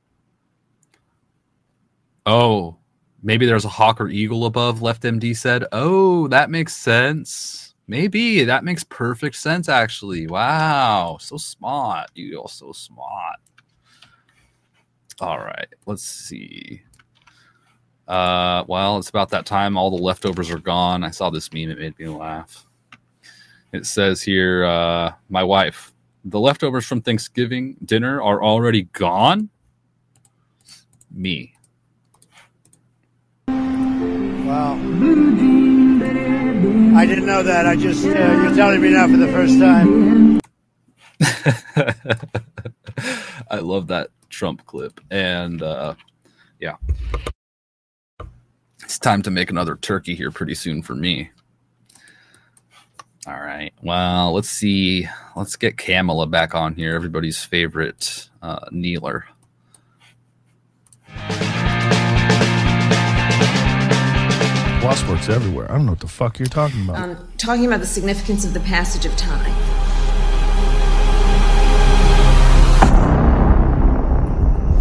Oh, 2.27 2.77
maybe 3.23 3.47
there's 3.47 3.65
a 3.65 3.71
hawk 3.71 3.99
or 3.99 4.11
eagle 4.11 4.45
above, 4.45 4.83
Left 4.83 5.05
MD 5.05 5.35
said. 5.35 5.65
Oh, 5.73 6.29
that 6.29 6.51
makes 6.51 6.77
sense. 6.77 7.70
Maybe 7.91 8.45
that 8.45 8.63
makes 8.63 8.85
perfect 8.85 9.35
sense, 9.35 9.69
actually. 9.69 10.29
Wow. 10.29 11.19
So 11.21 11.37
smart. 11.37 12.09
You 12.15 12.41
are 12.41 12.49
so 12.49 12.71
smart. 12.71 13.41
All 15.19 15.41
right, 15.41 15.67
let's 15.87 16.05
see. 16.05 16.83
Uh, 18.07 18.63
well, 18.69 18.99
it's 18.99 19.09
about 19.09 19.31
that 19.31 19.45
time. 19.45 19.77
All 19.77 19.91
the 19.91 20.01
leftovers 20.01 20.53
are 20.53 20.61
gone. 20.61 21.03
I 21.03 21.11
saw 21.11 21.31
this 21.31 21.53
meme. 21.53 21.69
It 21.69 21.81
made 21.81 21.99
me 21.99 22.07
laugh. 22.07 22.65
It 23.73 23.87
says 23.87 24.23
here, 24.23 24.65
uh, 24.67 25.13
my 25.29 25.43
wife, 25.43 25.93
the 26.25 26.39
leftovers 26.39 26.87
from 26.87 27.03
Thanksgiving 27.03 27.77
dinner 27.85 28.23
are 28.23 28.41
already 28.41 28.85
gone. 28.85 29.51
Me. 31.11 31.55
Wow. 33.49 34.77
I 36.95 37.07
didn't 37.07 37.27
know 37.27 37.43
that. 37.43 37.67
I 37.67 37.77
just, 37.77 38.05
uh, 38.05 38.09
you're 38.09 38.55
telling 38.55 38.81
me 38.81 38.91
now 38.91 39.07
for 39.07 39.17
the 39.17 39.29
first 39.29 39.59
time. 39.59 40.41
I 43.51 43.59
love 43.59 43.89
that 43.89 44.09
Trump 44.29 44.65
clip. 44.67 45.01
And 45.11 45.63
uh, 45.63 45.95
yeah, 46.59 46.77
it's 48.83 48.99
time 48.99 49.23
to 49.23 49.31
make 49.31 49.51
another 49.51 49.77
turkey 49.77 50.15
here 50.15 50.31
pretty 50.31 50.55
soon 50.55 50.83
for 50.83 50.95
me. 50.95 51.31
All 53.27 53.41
right. 53.41 53.73
Well, 53.83 54.33
let's 54.33 54.49
see. 54.49 55.07
Let's 55.37 55.57
get 55.57 55.77
Kamala 55.77 56.27
back 56.27 56.55
on 56.55 56.75
here, 56.75 56.95
everybody's 56.95 57.45
favorite 57.45 58.29
uh, 58.43 58.67
kneeler. 58.73 59.25
Wasp 64.83 65.09
works 65.09 65.29
everywhere. 65.29 65.71
I 65.71 65.77
don't 65.77 65.85
know 65.85 65.93
what 65.93 66.01
the 66.01 66.09
fuck 66.09 66.39
you're 66.39 66.47
talking 66.47 66.85
about. 66.85 66.97
Um, 66.97 67.29
talking 67.37 67.67
about 67.67 67.81
the 67.81 67.87
significance 67.87 68.47
of 68.47 68.55
the 68.55 68.61
passage 68.61 69.05
of 69.05 69.15
time. 69.15 69.51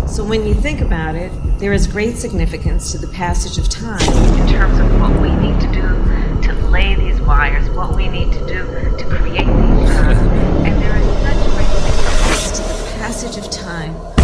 So 0.08 0.24
when 0.24 0.48
you 0.48 0.54
think 0.54 0.80
about 0.80 1.16
it, 1.16 1.32
there 1.60 1.74
is 1.74 1.86
great 1.86 2.16
significance 2.16 2.94
to 2.94 2.98
the 2.98 3.08
passage 3.08 3.58
of 3.58 3.68
time 3.68 4.02
in 4.40 4.48
terms 4.48 4.80
of 4.80 5.02
what 5.02 5.22
we 5.22 5.32
need 5.36 5.60
to 5.60 5.68
do 5.68 6.48
to 6.48 6.54
lay 6.70 6.96
these 6.96 7.20
wires, 7.22 7.70
what 7.72 7.96
we 7.96 8.08
need 8.08 8.32
to 8.32 8.40
do 8.48 8.66
to 8.98 9.06
create 9.06 9.46
these 9.46 9.90
jobs. 9.90 10.20
And 10.66 10.82
there 10.82 10.96
is 10.96 11.06
such 11.24 11.46
great 11.56 11.68
significance 11.68 12.52
to 12.58 12.64
the 12.64 12.92
passage 13.00 13.38
of 13.38 13.50
time. 13.52 14.19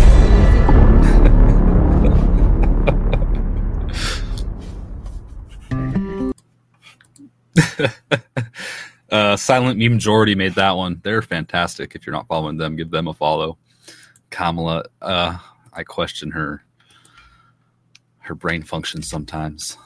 uh, 9.11 9.35
Silent 9.35 9.79
Meme 9.79 9.93
Majority 9.93 10.35
made 10.35 10.55
that 10.55 10.71
one. 10.71 11.01
They're 11.03 11.21
fantastic. 11.21 11.95
If 11.95 12.05
you're 12.05 12.15
not 12.15 12.27
following 12.27 12.57
them, 12.57 12.75
give 12.75 12.91
them 12.91 13.07
a 13.07 13.13
follow. 13.13 13.57
Kamala, 14.29 14.85
uh, 15.01 15.37
I 15.73 15.83
question 15.83 16.31
her 16.31 16.63
her 18.19 18.35
brain 18.35 18.63
function 18.63 19.03
sometimes. 19.03 19.77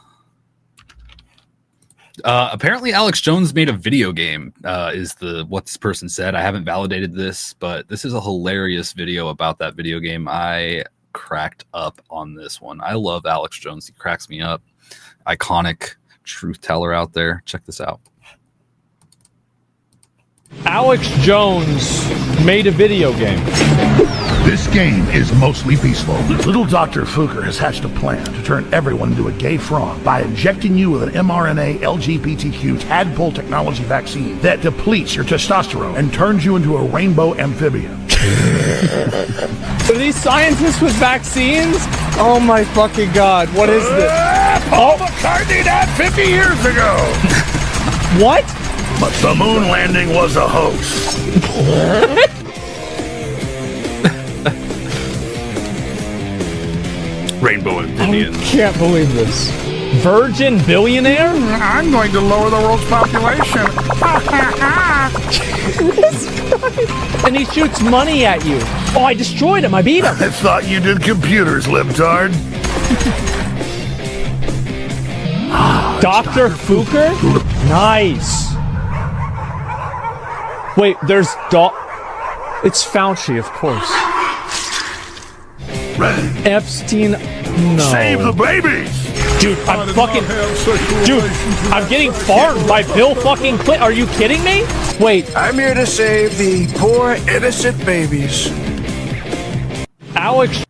Uh, 2.24 2.50
apparently, 2.52 2.92
Alex 2.92 3.22
Jones 3.22 3.54
made 3.54 3.70
a 3.70 3.74
video 3.74 4.12
game. 4.12 4.54
Uh, 4.64 4.92
is 4.94 5.14
the 5.16 5.46
what 5.48 5.66
this 5.66 5.78
person 5.78 6.10
said? 6.10 6.36
I 6.36 6.42
haven't 6.42 6.66
validated 6.66 7.14
this, 7.14 7.54
but 7.54 7.88
this 7.88 8.06
is 8.06 8.14
a 8.14 8.22
hilarious 8.22 8.94
video 8.94 9.30
about 9.30 9.60
that 9.60 9.76
video 9.76 10.00
game. 10.00 10.28
I 10.28 10.84
cracked 11.14 11.66
up 11.74 12.02
on 12.10 12.36
this 12.36 12.60
one. 12.62 12.82
I 12.82 12.94
love 12.94 13.26
Alex 13.26 13.60
Jones. 13.60 13.88
He 13.88 13.94
cracks 13.94 14.30
me 14.30 14.42
up. 14.42 14.62
Iconic 15.28 15.96
truth 16.30 16.62
teller 16.62 16.94
out 16.94 17.14
there. 17.14 17.42
Check 17.46 17.66
this 17.66 17.82
out. 17.82 18.00
Alex 20.66 21.08
Jones 21.20 22.08
made 22.44 22.68
a 22.68 22.72
video 22.72 23.12
game. 23.14 23.40
This 24.50 24.66
game 24.70 25.06
is 25.10 25.32
mostly 25.34 25.78
peaceful. 25.78 26.16
Little 26.48 26.66
Dr. 26.66 27.04
Fuker 27.04 27.44
has 27.44 27.60
hatched 27.60 27.86
a 27.86 27.88
plan 27.88 28.26
to 28.26 28.42
turn 28.42 28.68
everyone 28.74 29.12
into 29.12 29.28
a 29.28 29.32
gay 29.34 29.58
frog 29.60 30.04
by 30.04 30.24
injecting 30.24 30.76
you 30.76 30.90
with 30.90 31.04
an 31.04 31.10
mRNA 31.10 31.78
LGBTQ 31.82 32.80
tadpole 32.80 33.32
technology 33.32 33.84
vaccine 33.84 34.40
that 34.40 34.62
depletes 34.62 35.14
your 35.14 35.24
testosterone 35.24 36.00
and 36.00 36.12
turns 36.12 36.44
you 36.44 36.56
into 36.56 36.78
a 36.78 36.84
rainbow 36.84 37.36
amphibian. 37.36 37.92
Are 39.92 40.00
these 40.00 40.16
scientists 40.16 40.82
with 40.82 40.94
vaccines? 40.94 41.76
Oh 42.18 42.42
my 42.44 42.64
fucking 42.64 43.12
god, 43.12 43.50
what 43.50 43.70
is 43.70 43.84
this? 43.84 44.12
Uh, 44.12 44.66
Paul 44.72 44.96
oh. 45.00 45.06
McCartney 45.06 45.64
died 45.64 45.90
50 45.90 46.24
years 46.24 46.60
ago. 46.66 46.96
what? 48.18 48.44
But 49.00 49.14
the 49.22 49.36
moon 49.36 49.70
landing 49.70 50.10
was 50.16 50.38
a 50.38 50.48
hoax. 50.48 52.39
Rainbow 57.42 57.80
amphibian. 57.80 58.34
Can't 58.42 58.78
believe 58.78 59.14
this. 59.14 59.50
Virgin 60.04 60.58
billionaire? 60.66 61.32
Hmm, 61.32 61.62
I'm 61.62 61.92
going 61.92 62.12
to 62.12 62.20
lower 62.22 62.50
the 62.50 62.58
world's 62.58 62.86
population. 62.86 63.66
and 67.26 67.36
he 67.36 67.46
shoots 67.46 67.82
money 67.82 68.26
at 68.26 68.46
you. 68.46 68.60
Oh, 68.96 69.04
I 69.04 69.14
destroyed 69.14 69.64
him. 69.64 69.74
I 69.74 69.82
beat 69.82 70.04
him. 70.04 70.06
I 70.20 70.30
thought 70.30 70.68
you 70.68 70.80
did 70.80 71.02
computers, 71.02 71.66
libtard. 71.66 72.32
Dr. 76.02 76.50
Fuker? 76.50 77.10
Nice. 77.68 78.50
Wait, 80.78 80.98
there's 81.08 81.30
Doc. 81.50 81.74
It's 82.64 82.86
Fauci, 82.86 83.40
of 83.40 83.46
course. 83.46 84.19
Ready. 86.00 86.50
Epstein. 86.50 87.12
No. 87.12 87.84
Save 87.92 88.20
the 88.20 88.32
babies. 88.32 88.90
Dude, 89.42 89.60
I'm 89.68 89.86
fucking. 89.94 90.24
Dude, 91.06 91.26
I'm 91.74 91.90
getting 91.90 92.14
farmed 92.14 92.66
by 92.70 92.84
Bill 92.84 93.14
fucking 93.16 93.58
Clinton. 93.58 93.84
Are 93.84 93.92
you 93.92 94.08
kidding 94.08 94.42
me? 94.46 94.66
Wait. 95.02 95.36
I'm 95.36 95.56
here 95.56 95.74
to 95.74 95.86
save 95.86 96.38
the 96.38 96.68
poor 96.78 97.16
innocent 97.30 97.86
babies. 97.86 98.48
Alex. 100.16 100.64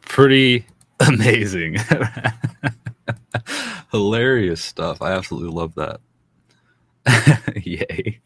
Pretty 0.00 0.66
amazing. 1.00 1.76
Hilarious 3.92 4.60
stuff. 4.60 5.00
I 5.02 5.12
absolutely 5.12 5.50
love 5.50 5.76
that. 5.76 6.00
Yay. 7.64 8.18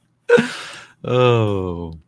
Oh. 1.05 1.99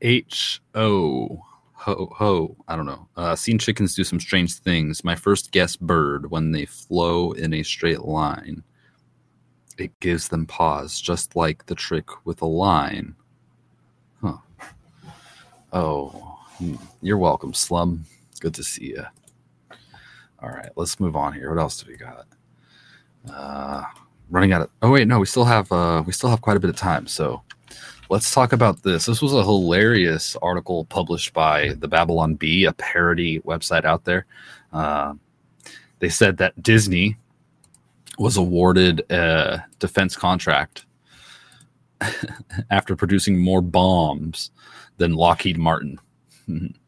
H 0.00 0.60
O 0.74 1.44
ho 1.82 2.08
ho. 2.14 2.56
I 2.68 2.76
don't 2.76 2.86
know. 2.86 3.08
Uh, 3.16 3.34
seen 3.34 3.58
chickens 3.58 3.94
do 3.94 4.04
some 4.04 4.20
strange 4.20 4.54
things. 4.54 5.02
My 5.02 5.16
first 5.16 5.50
guess 5.50 5.74
bird 5.74 6.30
when 6.30 6.52
they 6.52 6.64
flow 6.64 7.32
in 7.32 7.52
a 7.52 7.62
straight 7.62 8.02
line. 8.02 8.62
It 9.78 9.98
gives 10.00 10.28
them 10.28 10.46
pause, 10.46 11.00
just 11.00 11.34
like 11.34 11.66
the 11.66 11.74
trick 11.74 12.08
with 12.24 12.40
a 12.42 12.46
line. 12.46 13.16
Huh. 14.20 14.36
Oh, 15.72 16.38
hmm. 16.58 16.76
you're 17.00 17.18
welcome, 17.18 17.52
Slum. 17.52 18.04
Good 18.40 18.54
to 18.54 18.62
see 18.62 18.88
you. 18.88 19.04
All 20.40 20.50
right, 20.50 20.70
let's 20.76 21.00
move 21.00 21.16
on 21.16 21.32
here. 21.32 21.50
What 21.50 21.60
else 21.60 21.82
do 21.82 21.90
we 21.90 21.96
got? 21.96 22.26
Uh, 23.28 23.82
running 24.30 24.52
out 24.52 24.62
of. 24.62 24.70
Oh 24.82 24.90
wait, 24.90 25.08
no, 25.08 25.18
we 25.18 25.26
still 25.26 25.44
have. 25.44 25.70
Uh, 25.72 26.02
we 26.06 26.12
still 26.12 26.30
have 26.30 26.42
quite 26.42 26.56
a 26.56 26.60
bit 26.60 26.70
of 26.70 26.76
time. 26.76 27.06
So 27.06 27.42
let's 28.12 28.30
talk 28.30 28.52
about 28.52 28.82
this. 28.82 29.06
This 29.06 29.22
was 29.22 29.32
a 29.32 29.42
hilarious 29.42 30.36
article 30.42 30.84
published 30.84 31.32
by 31.32 31.68
the 31.78 31.88
Babylon 31.88 32.34
Bee, 32.34 32.66
a 32.66 32.72
parody 32.74 33.40
website 33.40 33.86
out 33.86 34.04
there. 34.04 34.26
Uh, 34.70 35.14
they 35.98 36.10
said 36.10 36.36
that 36.36 36.62
Disney 36.62 37.16
was 38.18 38.36
awarded 38.36 39.00
a 39.10 39.64
defense 39.78 40.14
contract 40.14 40.84
after 42.70 42.94
producing 42.94 43.40
more 43.40 43.62
bombs 43.62 44.50
than 44.98 45.14
Lockheed 45.14 45.56
Martin. 45.56 45.98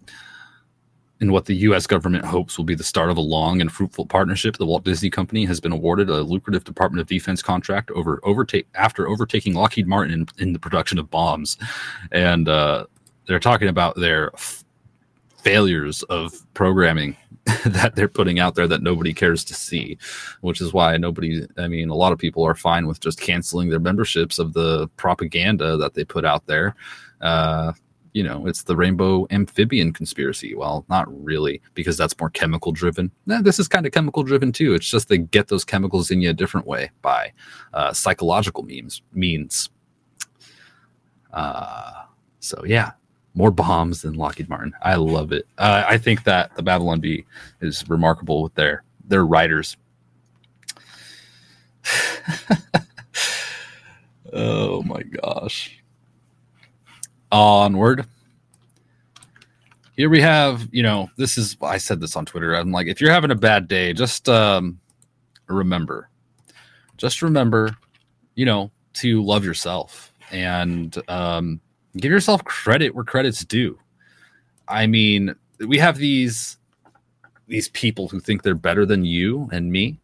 In 1.20 1.30
what 1.30 1.46
the 1.46 1.54
U.S. 1.54 1.86
government 1.86 2.24
hopes 2.24 2.58
will 2.58 2.64
be 2.64 2.74
the 2.74 2.82
start 2.82 3.08
of 3.08 3.16
a 3.16 3.22
long 3.22 3.60
and 3.60 3.70
fruitful 3.70 4.06
partnership, 4.06 4.56
the 4.56 4.66
Walt 4.66 4.84
Disney 4.84 5.10
Company 5.10 5.44
has 5.44 5.60
been 5.60 5.72
awarded 5.72 6.10
a 6.10 6.22
lucrative 6.22 6.64
Department 6.64 7.00
of 7.00 7.06
Defense 7.06 7.40
contract 7.40 7.90
over 7.92 8.20
overtake 8.24 8.66
after 8.74 9.08
overtaking 9.08 9.54
Lockheed 9.54 9.86
Martin 9.86 10.12
in, 10.12 10.26
in 10.38 10.52
the 10.52 10.58
production 10.58 10.98
of 10.98 11.10
bombs, 11.10 11.56
and 12.10 12.48
uh, 12.48 12.86
they're 13.26 13.38
talking 13.38 13.68
about 13.68 13.94
their 13.96 14.32
f- 14.34 14.64
failures 15.38 16.02
of 16.04 16.34
programming 16.54 17.16
that 17.66 17.94
they're 17.94 18.08
putting 18.08 18.38
out 18.38 18.54
there 18.54 18.66
that 18.66 18.82
nobody 18.82 19.12
cares 19.12 19.44
to 19.44 19.54
see, 19.54 19.98
which 20.40 20.60
is 20.60 20.72
why 20.72 20.96
nobody. 20.96 21.46
I 21.58 21.68
mean, 21.68 21.90
a 21.90 21.94
lot 21.94 22.12
of 22.12 22.18
people 22.18 22.42
are 22.42 22.54
fine 22.54 22.86
with 22.86 23.00
just 23.00 23.20
canceling 23.20 23.68
their 23.68 23.80
memberships 23.80 24.38
of 24.38 24.52
the 24.52 24.88
propaganda 24.96 25.76
that 25.76 25.94
they 25.94 26.04
put 26.04 26.24
out 26.24 26.46
there. 26.46 26.74
Uh, 27.20 27.72
you 28.14 28.22
know, 28.22 28.46
it's 28.46 28.62
the 28.62 28.76
rainbow 28.76 29.26
amphibian 29.30 29.92
conspiracy. 29.92 30.54
Well, 30.54 30.86
not 30.88 31.06
really, 31.24 31.60
because 31.74 31.96
that's 31.96 32.18
more 32.18 32.30
chemical 32.30 32.70
driven. 32.70 33.10
This 33.26 33.58
is 33.58 33.66
kind 33.66 33.84
of 33.86 33.92
chemical 33.92 34.22
driven 34.22 34.52
too. 34.52 34.72
It's 34.72 34.88
just 34.88 35.08
they 35.08 35.18
get 35.18 35.48
those 35.48 35.64
chemicals 35.64 36.12
in 36.12 36.22
you 36.22 36.30
a 36.30 36.32
different 36.32 36.66
way 36.66 36.92
by 37.02 37.32
uh, 37.74 37.92
psychological 37.92 38.62
means. 38.62 39.02
Means. 39.12 39.68
Uh, 41.32 42.04
so 42.38 42.62
yeah, 42.64 42.92
more 43.34 43.50
bombs 43.50 44.02
than 44.02 44.14
Lockheed 44.14 44.48
Martin. 44.48 44.72
I 44.80 44.94
love 44.94 45.32
it. 45.32 45.48
Uh, 45.58 45.84
I 45.86 45.98
think 45.98 46.22
that 46.22 46.54
the 46.54 46.62
Babylon 46.62 47.00
Bee 47.00 47.26
is 47.60 47.84
remarkable 47.88 48.44
with 48.44 48.54
their 48.54 48.84
their 49.08 49.26
writers. 49.26 49.76
oh 54.32 54.82
my 54.84 55.02
gosh 55.02 55.83
onward. 57.34 58.06
Here 59.96 60.08
we 60.08 60.20
have, 60.20 60.68
you 60.72 60.82
know, 60.82 61.10
this 61.16 61.36
is 61.36 61.56
I 61.60 61.78
said 61.78 62.00
this 62.00 62.16
on 62.16 62.26
Twitter. 62.26 62.54
I'm 62.54 62.72
like, 62.72 62.86
if 62.86 63.00
you're 63.00 63.12
having 63.12 63.30
a 63.30 63.36
bad 63.36 63.68
day, 63.68 63.92
just 63.92 64.28
um 64.28 64.80
remember. 65.46 66.08
Just 66.96 67.22
remember, 67.22 67.76
you 68.34 68.44
know, 68.44 68.70
to 68.94 69.22
love 69.22 69.44
yourself 69.44 70.12
and 70.30 70.96
um 71.08 71.60
give 71.96 72.10
yourself 72.10 72.44
credit 72.44 72.94
where 72.94 73.04
credit's 73.04 73.44
due. 73.44 73.78
I 74.68 74.86
mean, 74.86 75.34
we 75.66 75.78
have 75.78 75.96
these 75.96 76.56
these 77.46 77.68
people 77.70 78.08
who 78.08 78.20
think 78.20 78.42
they're 78.42 78.54
better 78.54 78.86
than 78.86 79.04
you 79.04 79.48
and 79.52 79.70
me. 79.70 79.98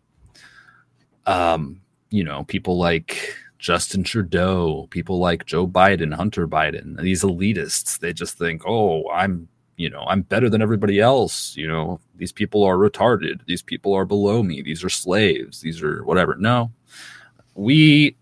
Um, 1.27 1.81
you 2.11 2.25
know, 2.25 2.45
people 2.45 2.77
like 2.77 3.35
Justin 3.61 4.03
Trudeau, 4.03 4.87
people 4.91 5.19
like 5.19 5.45
Joe 5.45 5.67
Biden, 5.69 6.15
Hunter 6.15 6.49
Biden, 6.49 6.99
these 7.01 7.23
elitists, 7.23 7.99
they 7.99 8.13
just 8.13 8.39
think, 8.39 8.63
oh, 8.67 9.09
I'm, 9.11 9.49
you 9.77 9.91
know, 9.91 10.03
I'm 10.09 10.23
better 10.23 10.49
than 10.49 10.63
everybody 10.63 10.99
else. 10.99 11.55
You 11.57 11.69
know, 11.69 12.01
these 12.17 12.33
people 12.33 12.65
are 12.65 12.77
retarded. 12.77 13.45
These 13.47 13.61
people 13.61 13.93
are 13.93 14.07
below 14.07 14.43
me. 14.43 14.63
These 14.63 14.83
are 14.83 14.89
slaves. 14.89 15.61
These 15.61 15.83
are 15.83 16.03
whatever. 16.05 16.37
No, 16.37 16.73
we 17.55 18.17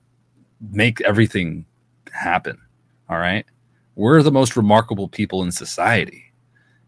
make 0.72 1.00
everything 1.02 1.64
happen. 2.12 2.58
All 3.08 3.18
right. 3.18 3.46
We're 3.94 4.22
the 4.24 4.32
most 4.32 4.56
remarkable 4.56 5.08
people 5.08 5.44
in 5.44 5.52
society. 5.52 6.32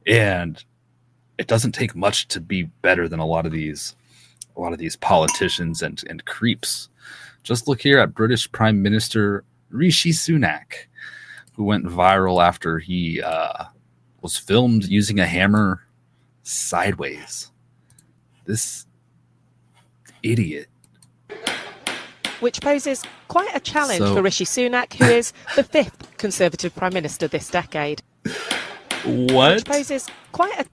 And 0.08 0.62
it 1.38 1.46
doesn't 1.46 1.72
take 1.72 1.94
much 1.94 2.26
to 2.28 2.40
be 2.40 2.64
better 2.64 3.08
than 3.08 3.20
a 3.20 3.26
lot 3.26 3.46
of 3.46 3.52
these 3.52 3.94
a 4.56 4.60
lot 4.60 4.72
of 4.72 4.80
these 4.80 4.96
politicians 4.96 5.80
and, 5.80 6.02
and 6.08 6.24
creeps 6.24 6.88
just 7.42 7.68
look 7.68 7.80
here 7.80 7.98
at 7.98 8.14
British 8.14 8.50
Prime 8.52 8.82
Minister 8.82 9.44
Rishi 9.70 10.10
Sunak, 10.10 10.72
who 11.54 11.64
went 11.64 11.84
viral 11.86 12.42
after 12.44 12.78
he 12.78 13.22
uh, 13.22 13.64
was 14.20 14.36
filmed 14.36 14.84
using 14.84 15.20
a 15.20 15.26
hammer 15.26 15.86
sideways. 16.42 17.50
This 18.46 18.86
idiot. 20.22 20.66
which 22.40 22.60
poses 22.60 23.02
quite 23.28 23.54
a 23.54 23.60
challenge 23.60 24.00
So- 24.00 24.14
for 24.14 24.22
Rishi 24.22 24.44
Sunak, 24.44 24.92
who 24.94 25.04
is 25.04 25.32
the 25.56 25.62
fifth 25.64 26.16
Conservative 26.18 26.74
Prime 26.74 26.92
Minister 26.92 27.28
this 27.28 27.48
decade. 27.50 28.02
What? 29.04 29.56
Which 29.56 29.64
poses 29.64 30.08
quite 30.32 30.58
a 30.60 30.66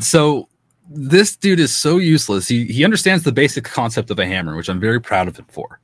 so 0.00 0.48
this 0.88 1.36
dude 1.36 1.58
is 1.60 1.76
so 1.76 1.96
useless. 1.96 2.46
He 2.46 2.66
he 2.66 2.84
understands 2.84 3.24
the 3.24 3.32
basic 3.32 3.64
concept 3.64 4.10
of 4.10 4.18
a 4.18 4.26
hammer, 4.26 4.56
which 4.56 4.68
I'm 4.68 4.78
very 4.80 5.00
proud 5.00 5.26
of 5.28 5.36
him 5.36 5.46
for. 5.48 5.79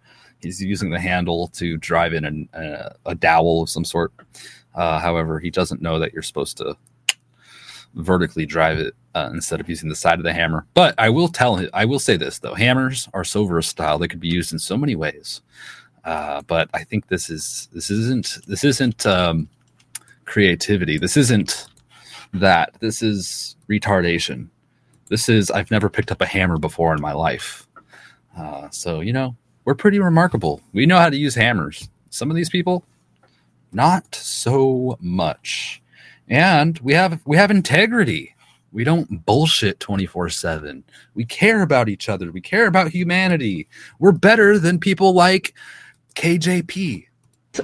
He's 0.46 0.62
using 0.62 0.90
the 0.90 1.00
handle 1.00 1.48
to 1.48 1.76
drive 1.76 2.12
in 2.12 2.24
an, 2.24 2.48
uh, 2.54 2.90
a 3.04 3.16
dowel 3.16 3.62
of 3.62 3.68
some 3.68 3.84
sort. 3.84 4.12
Uh, 4.76 5.00
however, 5.00 5.40
he 5.40 5.50
doesn't 5.50 5.82
know 5.82 5.98
that 5.98 6.12
you're 6.12 6.22
supposed 6.22 6.56
to 6.58 6.76
vertically 7.94 8.46
drive 8.46 8.78
it 8.78 8.94
uh, 9.16 9.28
instead 9.32 9.58
of 9.58 9.68
using 9.68 9.88
the 9.88 9.96
side 9.96 10.20
of 10.20 10.22
the 10.22 10.32
hammer. 10.32 10.64
But 10.74 10.94
I 10.98 11.10
will 11.10 11.26
tell 11.26 11.56
him, 11.56 11.68
I 11.74 11.84
will 11.84 11.98
say 11.98 12.16
this 12.16 12.38
though: 12.38 12.54
hammers 12.54 13.08
are 13.12 13.24
so 13.24 13.44
versatile; 13.44 13.98
they 13.98 14.06
could 14.06 14.20
be 14.20 14.28
used 14.28 14.52
in 14.52 14.60
so 14.60 14.76
many 14.76 14.94
ways. 14.94 15.40
Uh, 16.04 16.42
but 16.42 16.70
I 16.72 16.84
think 16.84 17.08
this 17.08 17.28
is 17.28 17.68
this 17.72 17.90
isn't 17.90 18.38
this 18.46 18.62
isn't 18.62 19.04
um, 19.04 19.48
creativity. 20.26 20.96
This 20.96 21.16
isn't 21.16 21.66
that. 22.34 22.76
This 22.78 23.02
is 23.02 23.56
retardation. 23.68 24.48
This 25.08 25.28
is 25.28 25.50
I've 25.50 25.72
never 25.72 25.90
picked 25.90 26.12
up 26.12 26.20
a 26.20 26.26
hammer 26.26 26.58
before 26.58 26.94
in 26.94 27.00
my 27.00 27.14
life. 27.14 27.66
Uh, 28.38 28.70
so 28.70 29.00
you 29.00 29.12
know 29.12 29.34
we're 29.66 29.74
pretty 29.74 29.98
remarkable. 29.98 30.62
We 30.72 30.86
know 30.86 30.98
how 30.98 31.10
to 31.10 31.16
use 31.16 31.34
hammers. 31.34 31.90
Some 32.08 32.30
of 32.30 32.36
these 32.36 32.48
people, 32.48 32.84
not 33.72 34.14
so 34.14 34.96
much. 35.00 35.82
And 36.28 36.78
we 36.78 36.94
have 36.94 37.20
we 37.26 37.36
have 37.36 37.50
integrity. 37.50 38.34
We 38.72 38.84
don't 38.84 39.24
bullshit 39.26 39.78
24/7. 39.80 40.82
We 41.14 41.24
care 41.24 41.62
about 41.62 41.88
each 41.88 42.08
other. 42.08 42.32
We 42.32 42.40
care 42.40 42.66
about 42.66 42.90
humanity. 42.90 43.68
We're 43.98 44.12
better 44.12 44.58
than 44.58 44.78
people 44.78 45.12
like 45.12 45.54
KJP. 46.14 47.05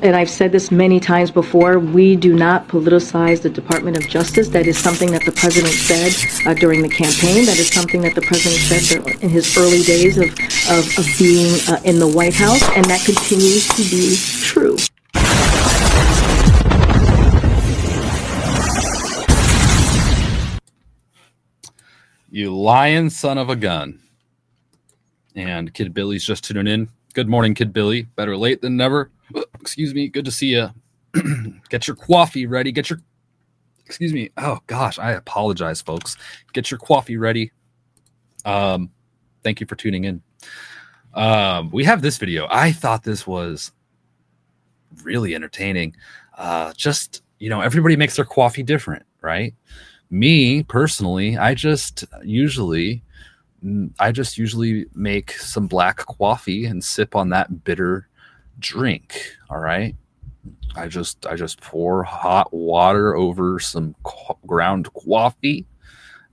And 0.00 0.16
I've 0.16 0.30
said 0.30 0.52
this 0.52 0.70
many 0.70 1.00
times 1.00 1.30
before, 1.30 1.78
we 1.78 2.16
do 2.16 2.34
not 2.34 2.68
politicize 2.68 3.42
the 3.42 3.50
Department 3.50 3.96
of 3.96 4.08
Justice. 4.08 4.48
That 4.48 4.66
is 4.66 4.78
something 4.78 5.10
that 5.10 5.24
the 5.24 5.32
president 5.32 5.74
said 5.74 6.12
uh, 6.46 6.54
during 6.54 6.82
the 6.82 6.88
campaign. 6.88 7.44
That 7.44 7.58
is 7.58 7.68
something 7.68 8.00
that 8.02 8.14
the 8.14 8.22
president 8.22 8.60
said 8.60 9.22
in 9.22 9.28
his 9.28 9.56
early 9.56 9.82
days 9.82 10.16
of, 10.16 10.28
of, 10.70 10.98
of 10.98 11.06
being 11.18 11.58
uh, 11.68 11.80
in 11.84 11.98
the 11.98 12.08
White 12.08 12.34
House, 12.34 12.62
and 12.74 12.84
that 12.86 13.04
continues 13.04 13.68
to 13.68 13.82
be 13.90 14.16
true. 14.42 14.76
You 22.30 22.56
lying 22.56 23.10
son 23.10 23.36
of 23.36 23.50
a 23.50 23.56
gun. 23.56 24.00
And 25.34 25.72
Kid 25.74 25.92
Billy's 25.92 26.24
just 26.24 26.44
tuning 26.44 26.66
in. 26.66 26.88
Good 27.14 27.28
morning, 27.28 27.54
Kid 27.54 27.72
Billy. 27.72 28.02
Better 28.02 28.36
late 28.36 28.62
than 28.62 28.76
never. 28.76 29.10
Excuse 29.60 29.94
me. 29.94 30.08
Good 30.08 30.24
to 30.24 30.30
see 30.30 30.48
you. 30.48 30.70
Get 31.68 31.86
your 31.86 31.96
coffee 31.96 32.46
ready. 32.46 32.72
Get 32.72 32.90
your 32.90 33.00
excuse 33.86 34.12
me. 34.12 34.30
Oh 34.38 34.58
gosh, 34.66 34.98
I 34.98 35.12
apologize, 35.12 35.82
folks. 35.82 36.16
Get 36.52 36.70
your 36.70 36.78
coffee 36.78 37.16
ready. 37.16 37.52
Um, 38.44 38.90
thank 39.42 39.60
you 39.60 39.66
for 39.66 39.76
tuning 39.76 40.04
in. 40.04 40.22
Um, 41.14 41.70
we 41.70 41.84
have 41.84 42.00
this 42.00 42.16
video. 42.16 42.46
I 42.50 42.72
thought 42.72 43.02
this 43.04 43.26
was 43.26 43.72
really 45.02 45.34
entertaining. 45.34 45.94
Uh, 46.36 46.72
just 46.74 47.22
you 47.38 47.50
know, 47.50 47.60
everybody 47.60 47.96
makes 47.96 48.16
their 48.16 48.24
coffee 48.24 48.62
different, 48.62 49.04
right? 49.20 49.54
Me 50.10 50.62
personally, 50.62 51.36
I 51.36 51.54
just 51.54 52.04
usually, 52.22 53.02
mm, 53.64 53.90
I 53.98 54.12
just 54.12 54.38
usually 54.38 54.86
make 54.94 55.32
some 55.32 55.66
black 55.66 55.96
coffee 55.96 56.66
and 56.66 56.82
sip 56.82 57.16
on 57.16 57.30
that 57.30 57.64
bitter 57.64 58.08
drink. 58.58 59.36
All 59.50 59.58
right. 59.58 59.94
I 60.74 60.88
just 60.88 61.26
I 61.26 61.36
just 61.36 61.60
pour 61.60 62.02
hot 62.02 62.52
water 62.52 63.14
over 63.14 63.58
some 63.58 63.94
co- 64.04 64.38
ground 64.46 64.88
coffee, 64.94 65.66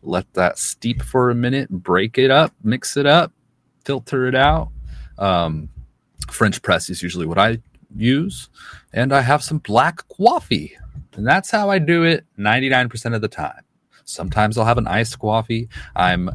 let 0.02 0.32
that 0.34 0.58
steep 0.58 1.02
for 1.02 1.30
a 1.30 1.36
minute, 1.36 1.70
break 1.70 2.18
it 2.18 2.32
up, 2.32 2.54
mix 2.64 2.96
it 2.96 3.06
up, 3.06 3.32
filter 3.86 4.28
it 4.28 4.36
out. 4.36 4.70
Um, 5.18 5.70
French 6.32 6.62
press 6.62 6.90
is 6.90 7.04
usually 7.04 7.26
what 7.26 7.38
I 7.38 7.60
use, 7.96 8.50
and 8.94 9.12
I 9.14 9.22
have 9.22 9.44
some 9.44 9.58
black 9.60 10.08
coffee, 10.08 10.78
and 11.16 11.28
that's 11.28 11.52
how 11.52 11.70
I 11.70 11.80
do 11.80 12.04
it 12.04 12.26
99% 12.38 13.14
of 13.14 13.22
the 13.22 13.28
time. 13.28 13.62
Sometimes 14.06 14.58
I'll 14.58 14.66
have 14.66 14.78
an 14.78 14.88
iced 14.88 15.20
coffee. 15.20 15.68
I'm 15.96 16.30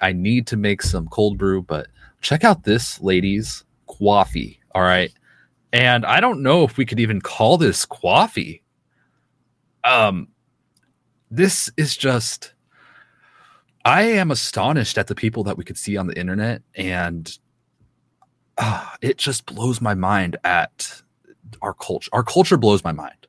I 0.00 0.12
need 0.12 0.46
to 0.48 0.56
make 0.56 0.82
some 0.82 1.06
cold 1.08 1.38
brew, 1.38 1.62
but 1.62 1.88
check 2.20 2.42
out 2.42 2.64
this 2.64 3.00
ladies 3.00 3.64
coffee. 3.86 4.59
All 4.74 4.82
right. 4.82 5.12
And 5.72 6.04
I 6.04 6.20
don't 6.20 6.42
know 6.42 6.64
if 6.64 6.76
we 6.76 6.84
could 6.84 7.00
even 7.00 7.20
call 7.20 7.58
this 7.58 7.84
coffee. 7.84 8.62
Um 9.84 10.28
this 11.30 11.70
is 11.76 11.96
just 11.96 12.54
I 13.84 14.02
am 14.02 14.30
astonished 14.30 14.98
at 14.98 15.06
the 15.06 15.14
people 15.14 15.44
that 15.44 15.56
we 15.56 15.64
could 15.64 15.78
see 15.78 15.96
on 15.96 16.06
the 16.06 16.18
internet 16.18 16.62
and 16.74 17.38
uh, 18.58 18.84
it 19.00 19.16
just 19.16 19.46
blows 19.46 19.80
my 19.80 19.94
mind 19.94 20.36
at 20.44 21.02
our 21.62 21.72
culture. 21.72 22.10
Our 22.12 22.22
culture 22.22 22.58
blows 22.58 22.84
my 22.84 22.92
mind. 22.92 23.26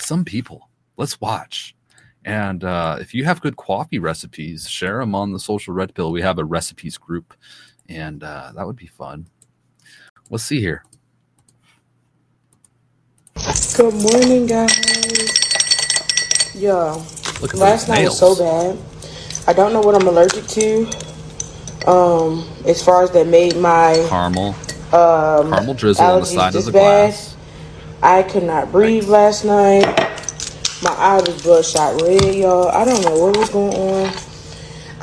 Some 0.00 0.24
people, 0.24 0.68
let's 0.96 1.20
watch. 1.20 1.76
And 2.24 2.64
uh, 2.64 2.98
if 3.00 3.14
you 3.14 3.24
have 3.24 3.40
good 3.40 3.56
coffee 3.56 3.98
recipes, 3.98 4.68
share 4.68 4.98
them 4.98 5.14
on 5.14 5.32
the 5.32 5.38
social 5.38 5.74
red 5.74 5.94
pill. 5.94 6.10
We 6.10 6.22
have 6.22 6.38
a 6.38 6.44
recipes 6.44 6.98
group, 6.98 7.34
and 7.88 8.24
uh, 8.24 8.52
that 8.56 8.66
would 8.66 8.76
be 8.76 8.86
fun. 8.86 9.26
Let's 10.30 10.44
see 10.44 10.60
here. 10.60 10.84
Good 13.76 13.94
morning, 13.94 14.46
guys. 14.46 14.94
Yo, 16.54 17.02
Look 17.40 17.54
at 17.54 17.60
last 17.60 17.88
night 17.88 18.04
was 18.04 18.18
so 18.18 18.36
bad. 18.36 18.78
I 19.48 19.52
don't 19.54 19.72
know 19.72 19.80
what 19.80 19.94
I'm 19.94 20.08
allergic 20.08 20.46
to. 20.48 20.88
Um, 21.86 22.48
as 22.66 22.82
far 22.82 23.02
as 23.04 23.10
that 23.12 23.26
made 23.28 23.56
my 23.56 23.94
Caramel, 24.02 24.60
um 24.92 25.50
caramel 25.50 25.74
drizzle 25.74 26.10
on 26.10 26.20
the 26.20 26.26
side 26.26 26.56
of 26.56 26.64
the 26.64 26.72
bad. 26.72 27.12
glass. 27.12 27.36
I 28.02 28.22
could 28.24 28.44
not 28.44 28.72
breathe 28.72 29.08
last 29.08 29.44
night. 29.44 29.86
My 30.82 30.90
eye 30.92 31.20
was 31.26 31.42
bloodshot 31.42 32.02
red, 32.02 32.34
y'all. 32.34 32.68
I 32.68 32.84
don't 32.84 33.02
know 33.04 33.18
what 33.26 33.36
was 33.38 33.50
going 33.50 33.74
on. 33.74 34.12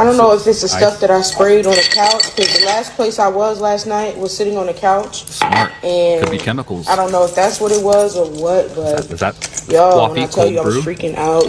I 0.01 0.03
don't 0.03 0.17
know 0.17 0.33
if 0.33 0.47
it's 0.47 0.61
the 0.61 0.67
stuff 0.67 0.99
that 1.01 1.11
I 1.11 1.21
sprayed 1.21 1.67
on 1.67 1.75
the 1.75 1.87
couch 1.93 2.35
because 2.35 2.59
the 2.59 2.65
last 2.65 2.93
place 2.93 3.19
I 3.19 3.27
was 3.27 3.61
last 3.61 3.85
night 3.85 4.17
was 4.17 4.35
sitting 4.35 4.57
on 4.57 4.65
the 4.65 4.73
couch. 4.73 5.27
Smart. 5.27 5.71
And 5.83 6.23
Could 6.23 6.31
be 6.31 6.39
chemicals. 6.39 6.87
I 6.87 6.95
don't 6.95 7.11
know 7.11 7.23
if 7.23 7.35
that's 7.35 7.61
what 7.61 7.71
it 7.71 7.83
was 7.83 8.17
or 8.17 8.25
what, 8.25 8.73
but 8.73 9.11
Is 9.11 9.19
that 9.19 9.65
Yo, 9.69 10.09
when 10.09 10.17
I 10.17 10.25
tell 10.25 10.49
you 10.49 10.59
I 10.59 10.63
was 10.63 10.83
brew? 10.83 10.95
freaking 10.95 11.15
out, 11.15 11.45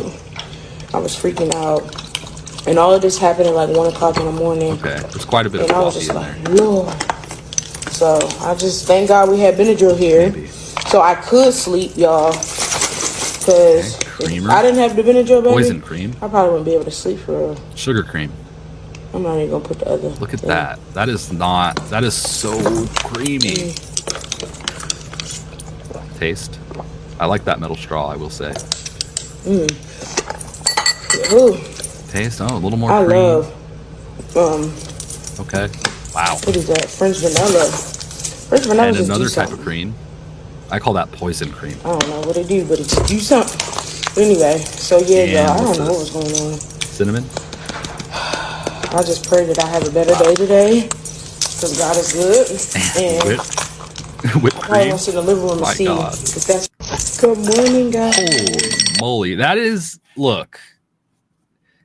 I 0.92 0.98
was 0.98 1.16
freaking 1.16 1.54
out. 1.54 1.82
And 2.68 2.78
all 2.78 2.92
of 2.92 3.00
this 3.00 3.16
happened 3.16 3.48
at 3.48 3.54
like 3.54 3.74
1 3.74 3.86
o'clock 3.86 4.18
in 4.18 4.26
the 4.26 4.32
morning. 4.32 4.74
Okay, 4.74 4.98
there's 4.98 5.24
quite 5.24 5.46
a 5.46 5.50
bit 5.50 5.62
of 5.62 5.68
And 5.68 5.76
I 5.76 5.80
was 5.80 5.94
coffee 5.94 6.10
in 6.10 6.14
like, 6.14 6.44
there. 6.44 6.54
Lord. 6.56 7.02
So 7.90 8.18
I 8.40 8.54
just 8.54 8.86
thank 8.86 9.08
God 9.08 9.30
we 9.30 9.40
had 9.40 9.54
Benadryl 9.54 9.96
here. 9.98 10.46
So 10.88 11.00
I 11.00 11.14
could 11.14 11.54
sleep, 11.54 11.96
y'all. 11.96 12.32
Because 12.32 13.96
creamer. 14.04 14.50
I 14.50 14.62
didn't 14.62 14.78
have 14.78 14.94
the 14.94 15.02
Benadryl, 15.02 15.42
baby, 15.42 15.54
Poison 15.54 15.80
cream. 15.80 16.14
I 16.22 16.28
probably 16.28 16.50
wouldn't 16.50 16.66
be 16.66 16.74
able 16.74 16.84
to 16.84 16.90
sleep 16.90 17.18
for 17.18 17.32
real. 17.38 17.56
Sugar 17.74 18.02
cream. 18.04 18.30
I'm 19.14 19.22
not 19.22 19.38
even 19.38 19.60
to 19.60 19.68
put 19.68 19.78
the 19.80 19.88
other. 19.88 20.08
Look 20.08 20.32
at 20.34 20.40
thing. 20.40 20.48
that. 20.48 20.78
That 20.94 21.08
is 21.08 21.32
not. 21.32 21.76
That 21.90 22.02
is 22.04 22.14
so 22.14 22.52
creamy. 22.96 23.74
Taste. 26.18 26.58
I 27.20 27.26
like 27.26 27.44
that 27.44 27.60
metal 27.60 27.76
straw. 27.76 28.08
I 28.08 28.16
will 28.16 28.30
say. 28.30 28.52
Mm. 29.44 29.70
Ooh, 31.32 31.56
Taste. 32.10 32.40
Oh, 32.40 32.46
a 32.56 32.58
little 32.58 32.78
more 32.78 32.90
I 32.90 33.04
cream. 33.04 33.16
love, 33.16 34.36
um, 34.36 34.72
Okay. 35.46 35.68
Wow. 36.14 36.36
what 36.44 36.56
is 36.56 36.66
that? 36.68 36.86
French 36.88 37.18
vanilla. 37.18 37.66
French 37.70 38.64
vanilla 38.66 38.88
And 38.88 38.96
another 38.98 39.24
type 39.28 39.48
something. 39.48 39.58
of 39.58 39.64
cream. 39.64 39.94
I 40.70 40.78
call 40.78 40.94
that 40.94 41.10
poison 41.12 41.50
cream. 41.52 41.76
I 41.84 41.90
don't 41.98 42.08
know 42.08 42.20
what 42.20 42.36
it 42.36 42.48
do, 42.48 42.64
but 42.66 42.80
it 42.80 42.88
do 43.06 43.18
something. 43.18 44.22
Anyway, 44.22 44.58
so 44.58 44.98
yeah, 45.00 45.24
y'all, 45.24 45.50
I 45.52 45.56
don't 45.64 45.78
know 45.78 45.90
what 45.92 45.98
was 46.00 46.10
going 46.10 46.52
on. 46.52 46.58
Cinnamon. 46.58 47.24
I 48.94 49.02
just 49.02 49.26
pray 49.26 49.46
that 49.46 49.58
I 49.58 49.66
have 49.68 49.88
a 49.88 49.90
better 49.90 50.14
day 50.22 50.34
today, 50.34 50.82
because 50.82 51.78
God 51.78 51.96
is 51.96 52.12
good. 52.12 52.46
And 53.00 53.40
I 53.40 54.32
probably 54.32 54.50
cream. 54.50 54.88
want 54.88 54.98
to 55.00 55.04
sit 55.04 55.14
in 55.14 55.20
the 55.24 55.26
living 55.26 55.44
room 55.44 55.52
and 55.52 55.60
My 55.62 55.74
God. 55.74 56.12
if 56.12 56.44
that's. 56.44 56.68
Good 57.18 57.38
morning, 57.38 57.90
guys. 57.90 58.16
Holy 58.16 58.92
moly. 59.00 59.34
That 59.36 59.56
is, 59.56 59.98
look, 60.16 60.60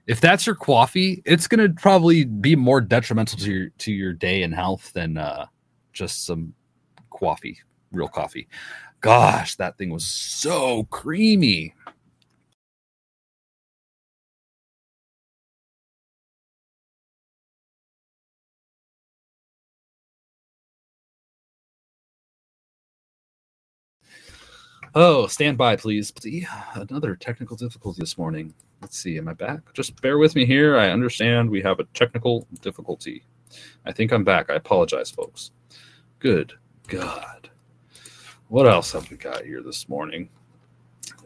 if 0.05 0.19
that's 0.19 0.45
your 0.45 0.55
coffee, 0.55 1.21
it's 1.25 1.47
going 1.47 1.65
to 1.65 1.81
probably 1.81 2.25
be 2.25 2.55
more 2.57 2.81
detrimental 2.81 3.39
to 3.39 3.51
your, 3.51 3.69
to 3.69 3.91
your 3.93 4.13
day 4.13 4.43
and 4.43 4.53
health 4.53 4.91
than 4.93 5.17
uh, 5.17 5.45
just 5.93 6.25
some 6.25 6.53
coffee, 7.09 7.57
real 7.91 8.09
coffee. 8.09 8.47
Gosh, 8.99 9.55
that 9.55 9.77
thing 9.77 9.91
was 9.91 10.05
so 10.05 10.83
creamy. 10.89 11.73
Oh, 24.99 25.27
stand 25.27 25.59
by, 25.59 25.75
please. 25.75 26.11
Another 26.73 27.15
technical 27.15 27.55
difficulty 27.55 27.99
this 27.99 28.17
morning. 28.17 28.51
Let's 28.81 28.97
see. 28.97 29.19
Am 29.19 29.27
I 29.27 29.33
back? 29.33 29.71
Just 29.73 30.01
bear 30.01 30.17
with 30.17 30.33
me 30.33 30.43
here. 30.43 30.75
I 30.75 30.89
understand 30.89 31.51
we 31.51 31.61
have 31.61 31.79
a 31.79 31.83
technical 31.93 32.47
difficulty. 32.63 33.23
I 33.85 33.91
think 33.91 34.11
I'm 34.11 34.23
back. 34.23 34.49
I 34.49 34.55
apologize, 34.55 35.11
folks. 35.11 35.51
Good 36.17 36.53
God. 36.87 37.47
What 38.47 38.65
else 38.65 38.91
have 38.93 39.11
we 39.11 39.17
got 39.17 39.45
here 39.45 39.61
this 39.61 39.87
morning? 39.87 40.29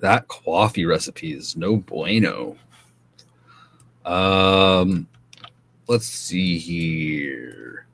That 0.01 0.27
coffee 0.27 0.85
recipe 0.85 1.31
is 1.31 1.55
no 1.55 1.77
bueno. 1.77 2.57
Um, 4.03 5.07
let's 5.87 6.07
see 6.07 6.57
here. 6.57 7.85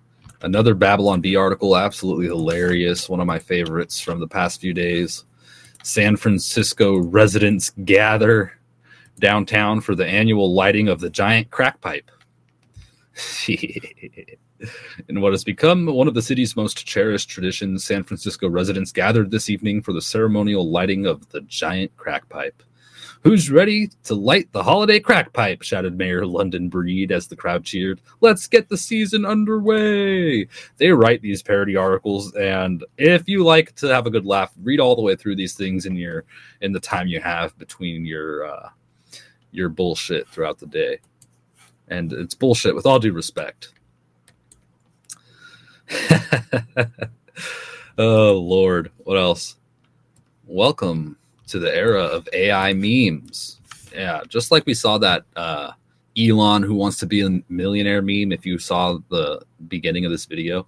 Another 0.41 0.73
Babylon 0.73 1.21
Bee 1.21 1.35
article, 1.35 1.77
absolutely 1.77 2.25
hilarious. 2.25 3.07
One 3.07 3.19
of 3.19 3.27
my 3.27 3.37
favorites 3.37 3.99
from 3.99 4.19
the 4.19 4.27
past 4.27 4.59
few 4.59 4.73
days. 4.73 5.25
San 5.87 6.17
Francisco 6.17 6.97
residents 6.97 7.69
gather 7.85 8.51
downtown 9.19 9.79
for 9.79 9.95
the 9.95 10.05
annual 10.05 10.53
lighting 10.53 10.89
of 10.89 10.99
the 10.99 11.09
giant 11.09 11.49
crack 11.49 11.79
pipe. 11.79 12.11
In 15.07 15.21
what 15.21 15.31
has 15.31 15.45
become 15.45 15.85
one 15.85 16.09
of 16.09 16.13
the 16.13 16.21
city's 16.21 16.57
most 16.57 16.85
cherished 16.85 17.29
traditions, 17.29 17.85
San 17.85 18.03
Francisco 18.03 18.49
residents 18.49 18.91
gathered 18.91 19.31
this 19.31 19.49
evening 19.49 19.81
for 19.81 19.93
the 19.93 20.01
ceremonial 20.01 20.69
lighting 20.69 21.05
of 21.05 21.29
the 21.29 21.39
giant 21.41 21.95
crack 21.95 22.27
pipe. 22.27 22.61
Who's 23.27 23.51
ready 23.51 23.89
to 24.05 24.15
light 24.15 24.49
the 24.53 24.63
holiday 24.63 25.01
crack 25.01 25.33
pipe? 25.33 25.61
shouted 25.61 25.97
Mayor 25.97 26.25
London 26.25 26.69
Breed 26.69 27.11
as 27.11 27.27
the 27.27 27.35
crowd 27.35 27.65
cheered. 27.65 27.99
Let's 28.21 28.47
get 28.47 28.69
the 28.69 28.77
season 28.77 29.25
underway. 29.25 30.47
They 30.77 30.91
write 30.91 31.21
these 31.21 31.43
parody 31.43 31.75
articles, 31.75 32.33
and 32.35 32.85
if 32.97 33.27
you 33.27 33.43
like 33.43 33.75
to 33.75 33.87
have 33.87 34.05
a 34.05 34.09
good 34.09 34.25
laugh, 34.25 34.53
read 34.63 34.79
all 34.79 34.95
the 34.95 35.01
way 35.01 35.17
through 35.17 35.35
these 35.35 35.55
things 35.55 35.85
in 35.85 35.97
your 35.97 36.23
in 36.61 36.71
the 36.71 36.79
time 36.79 37.07
you 37.07 37.19
have 37.19 37.57
between 37.57 38.05
your 38.05 38.45
uh, 38.45 38.69
your 39.51 39.67
bullshit 39.67 40.29
throughout 40.29 40.59
the 40.59 40.67
day. 40.67 40.99
And 41.89 42.13
it's 42.13 42.33
bullshit 42.33 42.75
with 42.75 42.85
all 42.85 42.97
due 42.97 43.11
respect. 43.11 43.73
oh 47.97 48.39
Lord, 48.39 48.89
what 48.99 49.17
else? 49.17 49.57
Welcome 50.45 51.17
to 51.47 51.59
the 51.59 51.73
era 51.73 52.03
of 52.03 52.27
AI 52.33 52.73
memes. 52.73 53.59
Yeah, 53.93 54.21
just 54.27 54.51
like 54.51 54.65
we 54.65 54.73
saw 54.73 54.97
that 54.99 55.23
uh, 55.35 55.71
Elon 56.17 56.63
who 56.63 56.75
wants 56.75 56.97
to 56.99 57.05
be 57.05 57.21
a 57.21 57.41
millionaire 57.49 58.01
meme. 58.01 58.31
If 58.31 58.45
you 58.45 58.59
saw 58.59 58.99
the 59.09 59.41
beginning 59.67 60.05
of 60.05 60.11
this 60.11 60.25
video, 60.25 60.67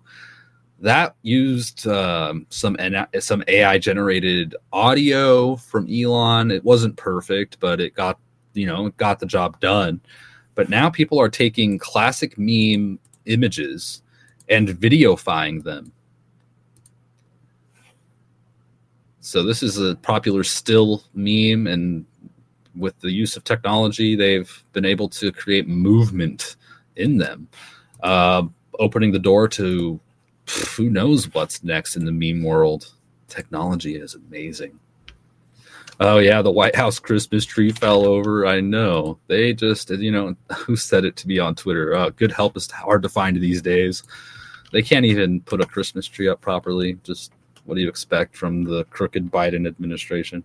that 0.79 1.15
used 1.21 1.87
um, 1.87 2.45
some 2.49 2.77
some 3.19 3.43
AI 3.47 3.77
generated 3.77 4.55
audio 4.71 5.55
from 5.55 5.87
Elon. 5.91 6.51
It 6.51 6.63
wasn't 6.63 6.95
perfect, 6.95 7.59
but 7.59 7.81
it 7.81 7.93
got 7.93 8.19
you 8.53 8.65
know 8.65 8.87
it 8.87 8.97
got 8.97 9.19
the 9.19 9.25
job 9.25 9.59
done. 9.59 10.01
But 10.55 10.69
now 10.69 10.89
people 10.89 11.19
are 11.19 11.29
taking 11.29 11.77
classic 11.77 12.37
meme 12.37 12.99
images 13.25 14.01
and 14.49 14.67
videofying 14.67 15.63
them. 15.63 15.91
So 19.29 19.43
this 19.43 19.61
is 19.61 19.77
a 19.77 19.95
popular 19.97 20.43
still 20.43 21.03
meme, 21.13 21.67
and 21.67 22.03
with 22.75 22.99
the 22.99 23.11
use 23.11 23.37
of 23.37 23.43
technology, 23.43 24.15
they've 24.15 24.51
been 24.73 24.85
able 24.85 25.07
to 25.09 25.31
create 25.31 25.67
movement 25.67 26.55
in 26.95 27.19
them, 27.19 27.47
uh, 28.01 28.41
opening 28.79 29.11
the 29.11 29.19
door 29.19 29.47
to 29.49 29.99
who 30.75 30.89
knows 30.89 31.31
what's 31.31 31.63
next 31.63 31.95
in 31.95 32.05
the 32.05 32.11
meme 32.11 32.43
world. 32.43 32.91
Technology 33.27 33.97
is 33.97 34.15
amazing. 34.15 34.79
Oh 35.99 36.17
yeah, 36.17 36.41
the 36.41 36.51
White 36.51 36.75
House 36.75 36.97
Christmas 36.97 37.45
tree 37.45 37.71
fell 37.71 38.07
over. 38.07 38.47
I 38.47 38.61
know. 38.61 39.19
They 39.27 39.53
just, 39.53 39.91
you 39.91 40.11
know, 40.11 40.35
who 40.55 40.75
said 40.75 41.05
it 41.05 41.15
to 41.17 41.27
me 41.27 41.37
on 41.37 41.53
Twitter? 41.53 41.93
Uh, 41.93 42.09
good 42.09 42.31
help 42.31 42.57
is 42.57 42.71
hard 42.71 43.03
to 43.03 43.09
find 43.09 43.37
these 43.37 43.61
days. 43.61 44.01
They 44.71 44.81
can't 44.81 45.05
even 45.05 45.41
put 45.41 45.61
a 45.61 45.67
Christmas 45.67 46.07
tree 46.07 46.29
up 46.29 46.41
properly. 46.41 46.97
Just 47.03 47.31
what 47.69 47.75
do 47.75 47.81
you 47.81 47.87
expect 47.87 48.35
from 48.35 48.63
the 48.63 48.83
crooked 48.85 49.29
Biden 49.29 49.67
administration? 49.67 50.43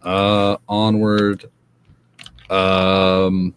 Uh, 0.00 0.56
onward. 0.68 1.50
Um, 2.48 3.52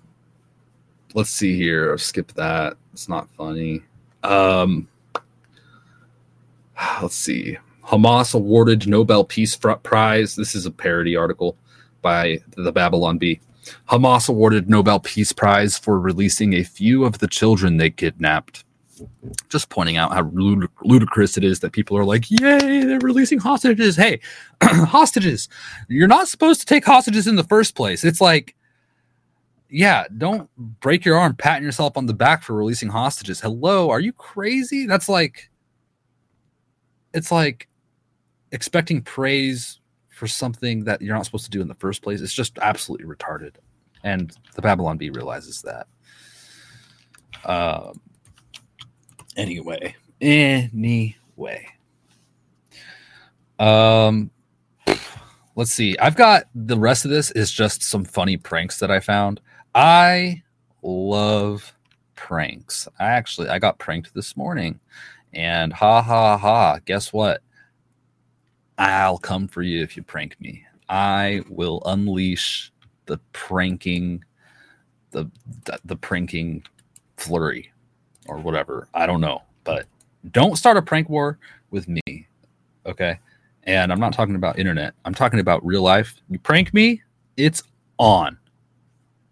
let's 1.14 1.30
see 1.30 1.56
here. 1.56 1.96
Skip 2.00 2.32
that. 2.34 2.78
It's 2.94 3.08
not 3.08 3.30
funny. 3.38 3.84
Um, 4.24 4.88
let's 7.02 7.16
see. 7.16 7.60
Hamas 7.84 8.34
awarded 8.34 8.88
Nobel 8.88 9.24
Peace 9.24 9.56
Prize. 9.56 10.36
This 10.36 10.56
is 10.56 10.66
a 10.66 10.72
parody 10.72 11.16
article 11.16 11.56
by 12.02 12.40
the 12.58 12.72
Babylon 12.72 13.20
Bee. 13.20 13.40
Hamas 13.88 14.30
awarded 14.30 14.68
Nobel 14.68 15.00
Peace 15.00 15.32
Prize 15.32 15.78
for 15.78 16.00
releasing 16.00 16.54
a 16.54 16.64
few 16.64 17.06
of 17.06 17.20
the 17.20 17.28
children 17.28 17.78
they 17.78 17.92
kidnapped. 17.92 18.66
Just 19.50 19.70
pointing 19.70 19.98
out 19.98 20.14
how 20.14 20.24
ludic- 20.24 20.70
ludicrous 20.84 21.38
it 21.38 21.44
is 21.44 21.60
that 21.60 21.72
people 21.74 21.98
are 21.98 22.06
like, 22.06 22.30
"Yay, 22.30 22.84
they're 22.84 23.00
releasing 23.00 23.40
hostages!" 23.40 23.96
Hey, 23.96 24.20
hostages! 24.64 25.50
You're 25.90 26.08
not 26.08 26.28
supposed 26.28 26.60
to 26.62 26.66
take 26.66 26.86
hostages 26.86 27.28
in 27.28 27.36
the 27.36 27.44
first 27.44 27.76
place. 27.76 28.04
It's 28.04 28.22
like, 28.22 28.56
yeah, 29.70 30.06
don't 30.18 30.50
break 30.80 31.04
your 31.06 31.18
arm 31.18 31.36
patting 31.36 31.64
yourself 31.64 31.98
on 31.98 32.06
the 32.06 32.14
back 32.14 32.44
for 32.44 32.54
releasing 32.54 32.90
hostages. 32.90 33.42
Hello, 33.42 33.90
are 33.90 34.00
you 34.00 34.14
crazy? 34.14 34.86
That's 34.86 35.10
like, 35.10 35.50
it's 37.14 37.32
like 37.32 37.68
expecting 38.52 39.02
praise 39.02 39.82
for 40.10 40.28
something 40.28 40.86
that 40.86 41.02
you're 41.02 41.16
not 41.16 41.26
supposed 41.26 41.46
to 41.46 41.52
do 41.52 41.62
in 41.62 41.68
the 41.68 41.76
first 41.76 42.02
place. 42.02 42.22
It's 42.22 42.34
just 42.34 42.58
absolutely 42.60 43.08
retarded, 43.08 43.56
and 44.04 44.36
the 44.56 44.62
Babylon 44.62 44.98
Bee 44.98 45.10
realizes 45.10 45.64
that. 45.64 45.88
Um. 47.44 48.00
Anyway, 49.36 49.96
anyway. 50.22 51.68
Um. 53.60 54.32
Let's 55.58 55.72
see. 55.72 55.98
I've 56.00 56.18
got 56.18 56.48
the 56.54 56.78
rest 56.78 57.06
of 57.06 57.12
this 57.12 57.32
is 57.32 57.50
just 57.50 57.82
some 57.82 58.04
funny 58.04 58.36
pranks 58.36 58.80
that 58.80 58.92
I 58.92 59.00
found. 59.00 59.40
I 59.74 60.44
love 60.82 61.74
pranks. 62.16 62.90
I 63.00 63.06
actually 63.06 63.48
I 63.48 63.60
got 63.60 63.80
pranked 63.80 64.14
this 64.14 64.36
morning, 64.36 64.82
and 65.34 65.72
ha 65.72 66.02
ha 66.02 66.38
ha. 66.38 66.80
Guess 66.84 67.14
what? 67.14 67.42
I'll 68.78 69.18
come 69.18 69.48
for 69.48 69.62
you 69.62 69.82
if 69.82 69.96
you 69.96 70.04
prank 70.04 70.36
me. 70.42 70.66
I 70.90 71.42
will 71.48 71.82
unleash 71.86 72.74
the 73.06 73.18
pranking, 73.32 74.26
the 75.12 75.32
the, 75.64 75.80
the 75.86 75.96
pranking 75.96 76.66
flurry, 77.16 77.72
or 78.28 78.38
whatever. 78.38 78.88
I 78.94 79.06
don't 79.06 79.22
know, 79.22 79.42
but 79.64 79.86
don't 80.32 80.58
start 80.58 80.78
a 80.78 80.82
prank 80.82 81.10
war 81.10 81.38
with 81.72 81.88
me, 81.88 82.28
okay? 82.86 83.20
And 83.64 83.92
I'm 83.92 84.00
not 84.00 84.14
talking 84.14 84.36
about 84.36 84.60
internet. 84.60 84.94
I'm 85.06 85.14
talking 85.14 85.40
about 85.40 85.66
real 85.66 85.82
life. 85.82 86.16
You 86.30 86.40
prank 86.40 86.74
me, 86.74 87.02
it's 87.38 87.64
on, 87.98 88.38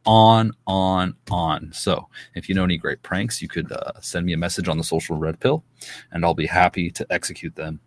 on, 0.06 0.52
on, 0.68 1.16
on. 1.30 1.72
So 1.74 2.08
if 2.36 2.50
you 2.50 2.56
know 2.56 2.64
any 2.64 2.78
great 2.78 3.02
pranks, 3.04 3.42
you 3.42 3.48
could 3.48 3.72
uh, 3.72 3.92
send 4.02 4.26
me 4.26 4.34
a 4.34 4.38
message 4.38 4.68
on 4.68 4.78
the 4.78 4.84
social 4.84 5.18
red 5.18 5.40
pill, 5.40 5.64
and 6.12 6.26
I'll 6.26 6.34
be 6.34 6.46
happy 6.46 6.90
to 6.92 7.06
execute 7.12 7.56
them. 7.56 7.80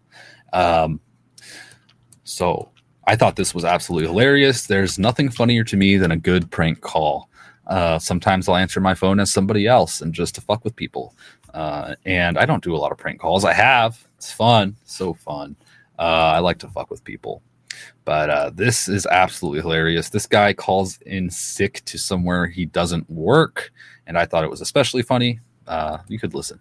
Um, 0.52 1.00
so 2.24 2.70
I 3.06 3.16
thought 3.16 3.36
this 3.36 3.54
was 3.54 3.64
absolutely 3.64 4.08
hilarious. 4.08 4.66
There's 4.66 4.98
nothing 4.98 5.30
funnier 5.30 5.62
to 5.64 5.76
me 5.76 5.96
than 5.96 6.10
a 6.10 6.16
good 6.16 6.50
prank 6.50 6.80
call. 6.80 7.28
Uh, 7.66 7.98
sometimes 7.98 8.48
I'll 8.48 8.56
answer 8.56 8.80
my 8.80 8.94
phone 8.94 9.18
as 9.20 9.32
somebody 9.32 9.66
else 9.66 10.00
and 10.00 10.12
just 10.12 10.34
to 10.36 10.40
fuck 10.40 10.64
with 10.64 10.76
people. 10.76 11.14
Uh, 11.52 11.94
and 12.04 12.38
I 12.38 12.44
don't 12.44 12.62
do 12.62 12.74
a 12.74 12.78
lot 12.78 12.92
of 12.92 12.98
prank 12.98 13.20
calls. 13.20 13.44
I 13.44 13.52
have. 13.52 14.06
It's 14.16 14.32
fun. 14.32 14.76
So 14.84 15.14
fun. 15.14 15.56
Uh, 15.98 16.02
I 16.34 16.38
like 16.38 16.58
to 16.58 16.68
fuck 16.68 16.90
with 16.90 17.02
people. 17.02 17.42
But 18.04 18.30
uh, 18.30 18.50
this 18.54 18.88
is 18.88 19.06
absolutely 19.06 19.60
hilarious. 19.60 20.10
This 20.10 20.26
guy 20.26 20.52
calls 20.52 20.98
in 21.02 21.28
sick 21.30 21.82
to 21.86 21.98
somewhere 21.98 22.46
he 22.46 22.66
doesn't 22.66 23.10
work. 23.10 23.72
And 24.06 24.16
I 24.16 24.26
thought 24.26 24.44
it 24.44 24.50
was 24.50 24.60
especially 24.60 25.02
funny. 25.02 25.40
Uh, 25.66 25.98
you 26.08 26.18
could 26.18 26.34
listen. 26.34 26.60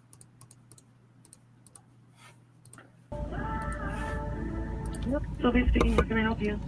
Sylvia 5.39 5.67
speaking. 5.69 5.93
How 5.93 6.01
can 6.01 6.17
I 6.17 6.21
help 6.21 6.41
you? 6.41 6.59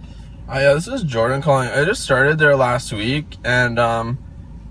Hi, 0.46 0.62
yeah, 0.62 0.74
this 0.74 0.86
is 0.86 1.02
Jordan 1.02 1.42
calling. 1.42 1.68
I 1.68 1.84
just 1.84 2.02
started 2.02 2.38
there 2.38 2.56
last 2.56 2.92
week, 2.92 3.36
and 3.44 3.78
um, 3.78 4.18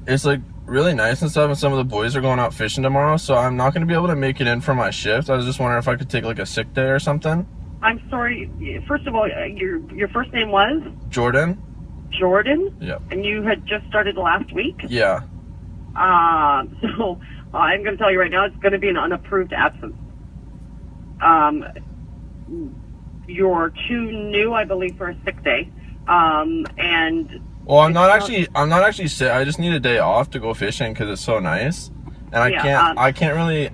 it's 0.08 0.26
like 0.26 0.40
really 0.66 0.94
nice 0.96 1.22
and 1.22 1.30
stuff. 1.30 1.50
And 1.50 1.58
some 1.58 1.72
of 1.74 1.78
the 1.78 1.84
boys 1.84 2.16
are 2.16 2.22
going 2.22 2.40
out 2.40 2.54
fishing 2.54 2.84
tomorrow, 2.84 3.18
so 3.18 3.36
I'm 3.36 3.58
not 3.58 3.74
going 3.74 3.82
to 3.82 3.88
be 3.88 3.94
able 3.94 4.08
to 4.08 4.16
make 4.16 4.42
it 4.42 4.48
in 4.48 4.62
for 4.62 4.74
my 4.74 4.90
shift. 4.90 5.30
I 5.30 5.36
was 5.36 5.46
just 5.46 5.60
wondering 5.60 5.80
if 5.80 5.88
I 5.88 5.96
could 5.96 6.10
take 6.10 6.24
like 6.24 6.40
a 6.40 6.46
sick 6.46 6.74
day 6.74 6.88
or 6.90 7.00
something. 7.00 7.46
I'm 7.82 8.02
sorry. 8.10 8.50
First 8.88 9.06
of 9.06 9.14
all, 9.16 9.24
uh, 9.24 9.44
your 9.46 9.80
your 9.94 10.08
first 10.08 10.34
name 10.34 10.50
was 10.50 10.82
Jordan. 11.10 11.62
Jordan, 12.10 12.76
Yep. 12.80 13.02
and 13.12 13.26
you 13.26 13.44
had 13.44 13.66
just 13.66 13.86
started 13.88 14.16
last 14.16 14.52
week. 14.54 14.80
Yeah. 14.88 15.22
Um, 15.96 16.78
so 16.98 17.20
uh, 17.54 17.58
I'm 17.58 17.84
going 17.84 17.96
to 17.96 18.02
tell 18.02 18.12
you 18.12 18.20
right 18.20 18.32
now, 18.32 18.46
it's 18.46 18.56
going 18.58 18.72
to 18.72 18.80
be 18.80 18.88
an 18.90 18.98
unapproved 18.98 19.52
absence. 19.54 19.96
Um, 21.22 21.66
you're 23.28 23.74
too 23.90 24.12
new, 24.12 24.54
I 24.54 24.64
believe, 24.64 24.98
for 24.98 25.10
a 25.10 25.18
sick 25.26 25.44
day. 25.44 25.70
Um, 26.08 26.66
and 26.78 27.42
Well, 27.68 27.80
I'm 27.80 27.92
not 27.92 28.10
actually. 28.10 28.48
I'm 28.56 28.70
not 28.70 28.84
actually 28.84 29.10
sick. 29.10 29.30
I 29.30 29.44
just 29.44 29.60
need 29.60 29.74
a 29.74 29.80
day 29.80 29.98
off 30.00 30.30
to 30.32 30.40
go 30.40 30.54
fishing 30.54 30.94
because 30.94 31.10
it's 31.10 31.22
so 31.22 31.40
nice, 31.40 31.92
and 32.32 32.38
I 32.38 32.50
Yeah, 32.50 32.62
can't. 32.62 32.92
um, 32.92 32.98
I 32.98 33.12
can't 33.12 33.36
really. 33.36 33.70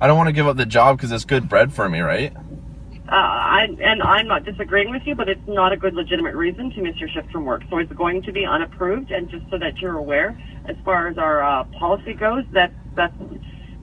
I 0.00 0.06
don't 0.06 0.16
want 0.16 0.28
to 0.28 0.32
give 0.32 0.46
up 0.46 0.56
the 0.56 0.66
job 0.66 0.96
because 0.96 1.10
it's 1.10 1.24
good 1.24 1.48
bread 1.48 1.72
for 1.72 1.88
me, 1.88 1.98
right? 1.98 2.32
uh, 2.36 3.10
I, 3.10 3.66
and 3.82 4.02
I'm 4.02 4.28
not 4.28 4.44
disagreeing 4.44 4.90
with 4.90 5.02
you, 5.04 5.16
but 5.16 5.28
it's 5.28 5.40
not 5.48 5.72
a 5.72 5.76
good 5.76 5.94
legitimate 5.94 6.36
reason 6.36 6.70
to 6.70 6.80
miss 6.80 6.96
your 6.98 7.08
shift 7.08 7.32
from 7.32 7.44
work. 7.44 7.62
So 7.70 7.78
it's 7.78 7.92
going 7.92 8.22
to 8.22 8.32
be 8.32 8.44
unapproved, 8.46 9.10
and 9.10 9.28
just 9.28 9.44
so 9.50 9.58
that 9.58 9.78
you're 9.78 9.96
aware, 9.96 10.40
as 10.66 10.76
far 10.84 11.08
as 11.08 11.18
our 11.18 11.42
uh, 11.42 11.64
policy 11.76 12.14
goes, 12.14 12.44
that 12.52 12.72
that's 12.94 13.14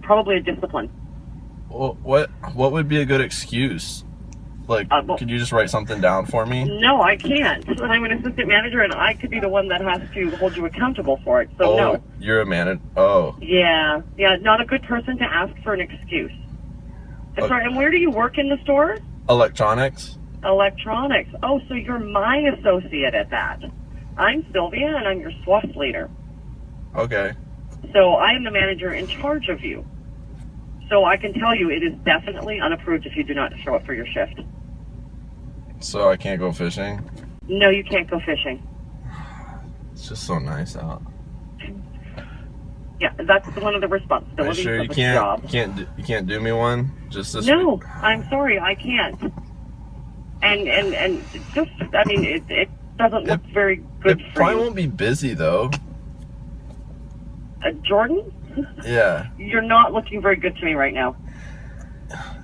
probably 0.02 0.38
a 0.38 0.42
discipline. 0.42 0.90
Well, 1.70 1.98
what 2.04 2.30
What 2.54 2.72
would 2.72 2.88
be 2.88 3.02
a 3.02 3.06
good 3.06 3.20
excuse? 3.20 4.06
Like, 4.68 4.88
Uh, 4.89 5.01
well- 5.05 5.18
could 5.18 5.30
you 5.30 5.38
just 5.38 5.51
write 5.51 5.70
something 5.70 6.01
down 6.01 6.26
for 6.26 6.45
me? 6.45 6.66
No, 6.80 7.01
I 7.01 7.16
can't. 7.18 7.63
I'm 7.82 8.03
an 8.03 8.11
assistant 8.13 8.47
manager, 8.47 8.82
and 8.82 8.91
I 8.93 9.13
could 9.13 9.30
be 9.30 9.39
the 9.39 9.49
one 9.49 9.68
that 9.68 9.82
has 9.82 10.01
to 10.13 10.32
hold 10.38 10.55
you 10.55 10.66
accountable 10.66 11.18
for 11.24 11.41
it. 11.41 11.49
So 11.57 11.74
oh, 11.74 11.78
no. 11.78 12.03
you're 12.18 12.41
a 12.41 12.45
manager. 12.45 12.82
Oh, 12.95 13.36
Yeah, 13.41 14.01
yeah, 14.18 14.38
not 14.38 14.61
a 14.61 14.66
good 14.66 14.84
person 14.84 15.18
to 15.20 15.24
ask 15.24 15.53
for 15.63 15.74
an 15.74 15.82
excuse. 15.82 16.32
And 17.36 17.43
Okay. 17.43 17.47
Sorry, 17.49 17.66
and 17.66 17.76
where 17.76 17.91
do 17.91 17.97
you 17.97 18.09
work 18.11 18.38
in 18.38 18.49
the 18.49 18.57
store? 18.63 18.97
electronics. 19.30 20.18
Electronics. 20.43 21.30
Oh, 21.43 21.59
so 21.68 21.74
you're 21.74 21.99
my 21.99 22.38
associate 22.57 23.13
at 23.16 23.30
that. 23.32 23.59
I'm 24.18 24.43
Sylvia, 24.53 24.95
and 24.95 25.07
I'm 25.07 25.20
your 25.20 25.32
SWAT 25.43 25.76
leader. 25.76 26.09
Okay. 26.95 27.34
So 27.93 28.13
I 28.16 28.32
am 28.32 28.43
the 28.43 28.51
manager 28.51 28.93
in 28.93 29.07
charge 29.22 29.47
of 29.49 29.63
you. 29.63 29.86
So 30.89 31.03
I 31.03 31.18
can 31.18 31.34
tell 31.34 31.55
you 31.55 31.70
it 31.72 31.84
is 31.84 31.93
definitely 32.05 32.59
unapproved 32.61 33.05
if 33.05 33.16
you 33.18 33.24
do 33.24 33.34
not 33.34 33.51
show 33.63 33.76
up 33.76 33.86
for 33.86 33.93
your 33.93 34.05
shift. 34.05 34.39
So 35.80 36.09
I 36.09 36.17
can't 36.17 36.39
go 36.39 36.51
fishing. 36.51 37.07
No, 37.47 37.69
you 37.69 37.84
can't 37.84 38.09
go 38.09 38.19
fishing. 38.19 38.65
It's 39.93 40.07
just 40.09 40.23
so 40.26 40.39
nice 40.39 40.76
out. 40.76 41.01
Yeah, 42.99 43.11
that's 43.19 43.47
one 43.57 43.76
of 43.76 43.82
the 43.82 43.88
responsibilities 43.89 44.57
sure 44.63 44.76
of 44.80 44.86
you 44.86 44.91
a 44.91 44.95
can't? 44.95 45.17
job. 45.17 45.43
You 45.43 45.49
can't. 45.49 45.76
do- 45.76 45.88
You 45.97 46.03
can't 46.03 46.28
do 46.28 46.39
me 46.39 46.51
one. 46.53 46.91
Just 47.09 47.34
this. 47.34 47.45
No, 47.45 47.82
I'm 48.01 48.28
sorry, 48.30 48.57
I 48.59 48.73
can't. 48.76 49.21
And 50.41 50.67
and 50.67 50.93
and 50.93 51.23
just, 51.53 51.71
I 51.93 52.03
mean, 52.05 52.23
it 52.23 52.43
it 52.49 52.69
doesn't 52.97 53.26
look 53.26 53.41
very 53.53 53.84
good 54.01 54.21
It 54.21 54.28
for 54.30 54.36
probably 54.36 54.55
you. 54.55 54.61
won't 54.61 54.76
be 54.76 54.88
busy 54.88 55.34
though. 55.34 55.71
Uh, 57.65 57.71
Jordan, 57.82 58.32
Yeah. 58.84 59.28
you're 59.38 59.61
not 59.61 59.91
looking 59.91 60.21
very 60.21 60.36
good 60.38 60.55
to 60.57 60.65
me 60.65 60.73
right 60.73 60.93
now. 60.93 61.15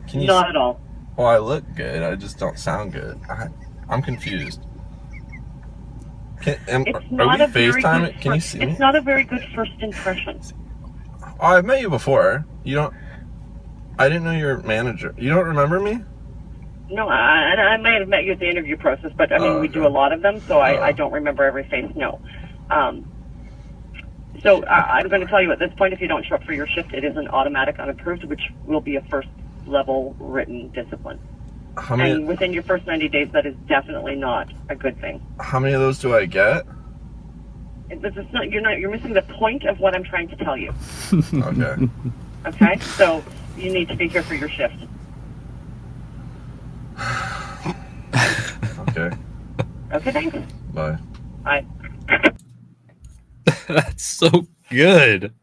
Can 0.10 0.22
you? 0.22 0.28
Not 0.28 0.50
at 0.50 0.56
all. 0.58 0.82
Well, 1.22 1.30
I 1.30 1.38
look 1.38 1.76
good. 1.76 2.02
I 2.02 2.16
just 2.16 2.40
don't 2.40 2.58
sound 2.58 2.94
good. 2.94 3.22
I, 3.30 3.48
I'm 3.88 4.02
confused. 4.02 4.60
Can, 6.42 6.58
am, 6.68 6.84
It's 6.88 6.98
are 6.98 7.02
we 7.02 7.16
FaceTime? 7.46 8.20
Can 8.20 8.34
you 8.34 8.42
see 8.42 8.60
It's 8.60 8.72
me? 8.72 8.78
not 8.80 8.96
a 8.96 9.02
very 9.02 9.24
good 9.24 9.48
first 9.54 9.74
impression. 9.82 10.42
Oh, 11.24 11.36
I've 11.40 11.64
met 11.64 11.80
you 11.80 11.92
before. 11.92 12.44
You 12.64 12.74
don't. 12.74 12.96
I 14.00 14.10
didn't 14.10 14.24
know 14.24 14.32
you're 14.32 14.64
manager. 14.64 15.14
You 15.16 15.30
don't 15.30 15.46
remember 15.46 15.80
me? 15.80 16.04
No, 16.90 17.08
I, 17.08 17.54
I 17.54 17.78
may 17.78 18.00
have 18.00 18.08
met 18.08 18.24
you 18.24 18.32
at 18.32 18.40
the 18.40 18.50
interview 18.50 18.76
process, 18.76 19.12
but 19.16 19.32
I 19.32 19.38
mean, 19.38 19.48
Oh, 19.48 19.60
we 19.60 19.68
do 19.68 19.86
a 19.86 19.90
lot 19.90 20.14
of 20.14 20.24
them, 20.24 20.42
so 20.48 20.58
I, 20.58 20.88
I 20.88 20.92
don't 20.92 21.12
remember 21.12 21.44
every 21.44 21.66
face. 21.66 21.92
No. 21.96 22.20
Um, 22.72 23.06
so 24.42 24.66
I, 24.66 24.98
I'm 24.98 25.08
going 25.08 25.22
to 25.22 25.28
tell 25.28 25.40
you 25.44 25.52
at 25.52 25.60
this 25.60 25.72
point, 25.78 25.94
if 25.94 26.02
you 26.02 26.08
don't 26.08 26.26
show 26.26 26.34
up 26.34 26.44
for 26.46 26.54
your 26.54 26.66
shift, 26.66 26.96
it 26.96 27.04
is 27.04 27.16
an 27.16 27.28
automatic 27.28 27.78
unapproved, 27.78 28.24
which 28.24 28.42
will 28.66 28.82
be 28.82 28.96
a 28.96 29.04
first 29.04 29.30
level 29.72 30.16
written 30.20 30.70
discipline. 30.70 31.20
How 31.78 31.96
many? 31.96 32.12
And 32.12 32.28
within 32.28 32.54
your 32.54 32.64
first 32.64 32.86
90 32.86 33.10
days, 33.10 33.30
that 33.32 33.46
is 33.46 33.56
definitely 33.68 34.16
not 34.16 34.52
a 34.70 34.76
good 34.76 35.00
thing. 35.00 35.26
How 35.40 35.60
many 35.60 35.74
of 35.74 35.82
those 35.82 36.00
do 36.00 36.16
I 36.16 36.26
get? 36.26 36.66
This 37.90 38.16
is 38.16 38.26
not, 38.32 38.50
you're 38.50 38.62
not, 38.62 38.80
you're 38.80 38.92
missing 38.92 39.14
the 39.14 39.22
point 39.22 39.66
of 39.66 39.80
what 39.80 39.96
I'm 39.96 40.04
trying 40.04 40.30
to 40.30 40.36
tell 40.38 40.58
you. 40.58 40.74
okay. 41.34 41.90
Okay? 42.46 42.80
so 42.80 43.24
you 43.58 43.72
need 43.72 43.88
to 43.90 43.96
be 43.96 44.08
here 44.08 44.24
for 44.24 44.36
your 44.36 44.50
shift. 44.50 44.76
Okay. 48.90 49.16
Okay, 49.94 50.12
thanks. 50.12 50.38
Bye. 50.74 50.98
Bye. 51.44 51.66
That's 53.68 54.04
so 54.04 54.48
good. 54.70 55.34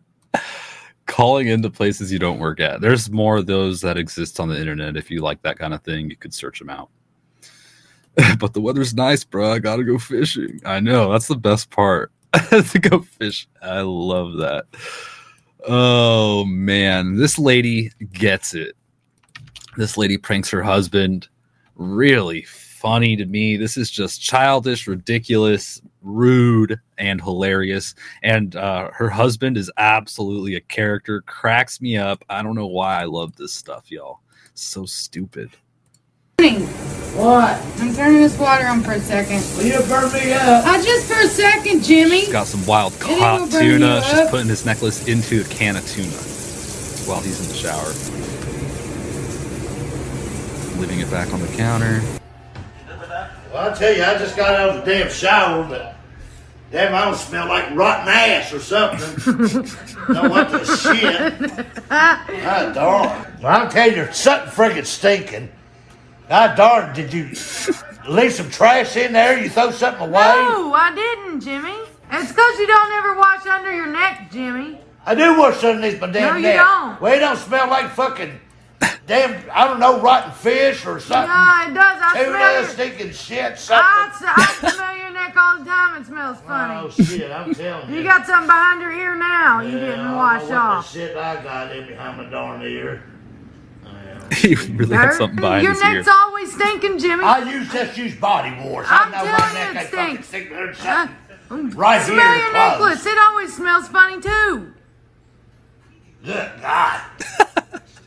Calling 1.08 1.48
into 1.48 1.70
places 1.70 2.12
you 2.12 2.20
don't 2.20 2.38
work 2.38 2.60
at. 2.60 2.80
There's 2.80 3.10
more 3.10 3.38
of 3.38 3.46
those 3.46 3.80
that 3.80 3.96
exist 3.96 4.38
on 4.38 4.48
the 4.48 4.60
internet. 4.60 4.96
If 4.96 5.10
you 5.10 5.20
like 5.20 5.42
that 5.42 5.58
kind 5.58 5.74
of 5.74 5.82
thing, 5.82 6.08
you 6.08 6.16
could 6.16 6.32
search 6.32 6.60
them 6.60 6.70
out. 6.70 6.90
but 8.38 8.52
the 8.52 8.60
weather's 8.60 8.94
nice, 8.94 9.24
bro. 9.24 9.52
I 9.52 9.58
gotta 9.58 9.82
go 9.82 9.98
fishing. 9.98 10.60
I 10.64 10.78
know 10.78 11.10
that's 11.10 11.26
the 11.26 11.36
best 11.36 11.70
part. 11.70 12.12
to 12.50 12.78
go 12.78 13.00
fish. 13.00 13.48
I 13.62 13.80
love 13.80 14.34
that. 14.34 14.66
Oh 15.66 16.44
man, 16.44 17.16
this 17.16 17.38
lady 17.38 17.90
gets 18.12 18.54
it. 18.54 18.76
This 19.76 19.96
lady 19.96 20.18
pranks 20.18 20.50
her 20.50 20.62
husband. 20.62 21.28
Really 21.74 22.42
funny 22.42 23.16
to 23.16 23.24
me. 23.24 23.56
This 23.56 23.76
is 23.76 23.90
just 23.90 24.20
childish, 24.20 24.86
ridiculous, 24.86 25.80
rude, 26.02 26.78
and 26.98 27.20
hilarious. 27.20 27.94
And 28.22 28.54
uh, 28.56 28.90
her 28.92 29.08
husband 29.08 29.56
is 29.56 29.70
absolutely 29.76 30.54
a 30.56 30.60
character. 30.60 31.22
Cracks 31.22 31.80
me 31.80 31.96
up. 31.96 32.24
I 32.28 32.42
don't 32.42 32.54
know 32.54 32.66
why 32.66 33.00
I 33.00 33.04
love 33.04 33.36
this 33.36 33.52
stuff, 33.52 33.90
y'all. 33.90 34.20
So 34.54 34.84
stupid. 34.84 35.50
What? 37.18 37.60
I'm 37.80 37.92
turning 37.94 38.20
this 38.20 38.38
water 38.38 38.66
on 38.66 38.82
for 38.82 38.92
a 38.92 39.00
second. 39.00 39.42
Will 39.56 39.64
you 39.64 39.80
burn 39.88 40.12
me 40.12 40.32
up? 40.32 40.64
Uh, 40.64 40.82
just 40.82 41.08
for 41.08 41.20
a 41.20 41.26
second, 41.26 41.82
Jimmy. 41.82 42.20
He's 42.20 42.32
got 42.32 42.46
some 42.46 42.64
wild 42.64 42.92
caught 43.00 43.18
gonna 43.18 43.50
burn 43.50 43.64
you 43.64 43.72
tuna. 43.78 44.02
She's 44.02 44.14
up. 44.14 44.30
putting 44.30 44.46
his 44.48 44.64
necklace 44.64 45.08
into 45.08 45.40
a 45.40 45.44
can 45.44 45.74
of 45.74 45.86
tuna 45.88 46.08
while 47.08 47.20
he's 47.20 47.40
in 47.40 47.48
the 47.48 47.54
shower. 47.54 47.88
Leaving 50.80 51.00
it 51.00 51.10
back 51.10 51.32
on 51.32 51.40
the 51.40 51.48
counter. 51.56 52.17
Well, 53.52 53.70
I 53.70 53.74
tell 53.74 53.94
you, 53.94 54.02
I 54.02 54.18
just 54.18 54.36
got 54.36 54.54
out 54.54 54.70
of 54.70 54.84
the 54.84 54.90
damn 54.90 55.10
shower, 55.10 55.64
but 55.64 55.96
damn, 56.70 56.94
I 56.94 57.06
don't 57.06 57.16
smell 57.16 57.48
like 57.48 57.74
rotten 57.74 58.08
ass 58.08 58.52
or 58.52 58.60
something. 58.60 59.64
know 60.14 60.28
what 60.28 60.50
the 60.50 60.64
shit? 60.64 61.88
God 61.88 62.74
darn. 62.74 63.26
Well, 63.42 63.62
I'll 63.62 63.70
tell 63.70 63.88
you, 63.88 63.94
there's 63.94 64.16
something 64.16 64.50
friggin' 64.50 64.84
stinking. 64.84 65.50
God 66.28 66.56
darn, 66.56 66.94
did 66.94 67.12
you 67.14 67.28
leave 68.06 68.34
some 68.34 68.50
trash 68.50 68.96
in 68.96 69.14
there? 69.14 69.42
You 69.42 69.48
throw 69.48 69.70
something 69.70 70.02
away? 70.08 70.12
No, 70.12 70.74
I 70.74 70.94
didn't, 70.94 71.40
Jimmy. 71.40 71.74
It's 72.10 72.30
because 72.30 72.58
you 72.58 72.66
don't 72.66 72.92
ever 72.92 73.16
wash 73.16 73.46
under 73.46 73.74
your 73.74 73.86
neck, 73.86 74.30
Jimmy. 74.30 74.78
I 75.06 75.14
do 75.14 75.38
wash 75.38 75.64
underneath 75.64 76.00
my 76.00 76.10
damn 76.10 76.42
No, 76.42 76.48
you 76.48 76.54
don't. 76.54 77.00
Well, 77.00 77.18
don't 77.18 77.38
smell 77.38 77.68
like 77.68 77.90
fucking 77.90 78.38
damn, 79.06 79.42
I 79.52 79.66
don't 79.66 79.80
know, 79.80 80.00
rotten 80.00 80.32
fish 80.32 80.86
or 80.86 81.00
something. 81.00 81.30
Yeah, 81.30 81.70
it 81.70 81.74
does. 81.74 82.00
I 82.02 82.24
smell 82.24 82.62
Tuna, 82.62 82.68
stinking 82.72 83.12
shit, 83.12 83.52
I, 83.52 83.54
something. 83.56 84.28
s- 84.28 84.34
I 84.64 84.70
smell 84.74 84.96
your 84.96 85.10
neck 85.12 85.34
all 85.36 85.58
the 85.58 85.64
time. 85.64 86.00
It 86.02 86.06
smells 86.06 86.38
funny. 86.46 86.74
Oh, 86.74 86.90
shit, 86.90 87.30
I'm 87.30 87.54
telling 87.54 87.90
you. 87.90 87.96
You 87.96 88.02
got 88.04 88.26
something 88.26 88.46
behind 88.46 88.80
your 88.80 88.92
ear 88.92 89.14
now. 89.16 89.60
You 89.60 89.78
Yeah, 89.78 89.84
didn't 89.86 90.14
wash 90.16 90.42
what 90.42 90.52
off. 90.52 90.92
The 90.92 90.98
shit 90.98 91.16
I 91.16 91.42
got 91.42 91.74
in 91.74 91.86
behind 91.86 92.16
my 92.18 92.24
darn 92.30 92.62
ear. 92.62 93.02
he 94.32 94.54
really 94.54 94.94
had 94.94 95.14
something 95.14 95.36
behind 95.36 95.62
your 95.62 95.72
his 95.72 95.82
ear. 95.82 95.88
Your 95.88 95.96
neck's 96.02 96.08
always 96.08 96.52
stinking, 96.54 96.98
Jimmy. 96.98 97.24
I 97.24 97.50
use 97.50 97.72
just 97.72 97.96
use 97.96 98.14
body 98.16 98.54
wash. 98.62 98.84
I 98.88 99.04
I'm 99.04 99.10
know 99.10 99.16
telling 99.24 99.32
my 99.32 99.48
you, 99.48 99.54
neck 99.54 99.74
it 99.74 99.78
ain't 99.78 99.88
fucking 99.90 100.22
stinks. 100.22 100.28
stink 100.28 100.50
there. 100.50 100.74
Uh, 101.50 101.56
right 101.74 102.02
smell 102.02 102.14
here. 102.16 102.36
your 102.36 102.50
close. 102.50 102.78
necklace. 102.78 103.06
It 103.06 103.18
always 103.18 103.56
smells 103.56 103.88
funny 103.88 104.20
too. 104.20 104.74
Good 106.24 106.52
God. 106.60 107.00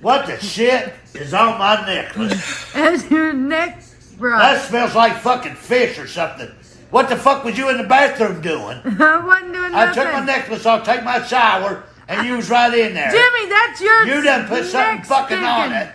what 0.01 0.25
the 0.27 0.39
shit 0.39 0.93
is 1.13 1.33
on 1.33 1.57
my 1.59 1.85
necklace? 1.85 2.71
It's 2.75 3.09
your 3.09 3.33
neck 3.33 3.83
brush. 4.17 4.41
That 4.41 4.67
smells 4.69 4.95
like 4.95 5.17
fucking 5.17 5.55
fish 5.55 5.97
or 5.99 6.07
something. 6.07 6.49
What 6.89 7.09
the 7.09 7.15
fuck 7.15 7.43
was 7.43 7.57
you 7.57 7.69
in 7.69 7.77
the 7.77 7.83
bathroom 7.85 8.41
doing? 8.41 8.81
I 8.99 9.25
wasn't 9.25 9.53
doing 9.53 9.73
I 9.73 9.85
nothing. 9.85 10.03
took 10.03 10.13
my 10.13 10.25
necklace 10.25 10.65
off, 10.65 10.83
take 10.85 11.03
my 11.03 11.21
shower, 11.23 11.83
and 12.07 12.27
you 12.27 12.35
was 12.35 12.49
right 12.49 12.73
in 12.73 12.93
there. 12.93 13.09
Jimmy, 13.11 13.49
that's 13.49 13.81
your 13.81 14.03
You 14.05 14.21
done 14.23 14.47
put 14.47 14.65
something 14.65 15.03
fucking 15.03 15.37
on 15.37 15.71
it. 15.71 15.91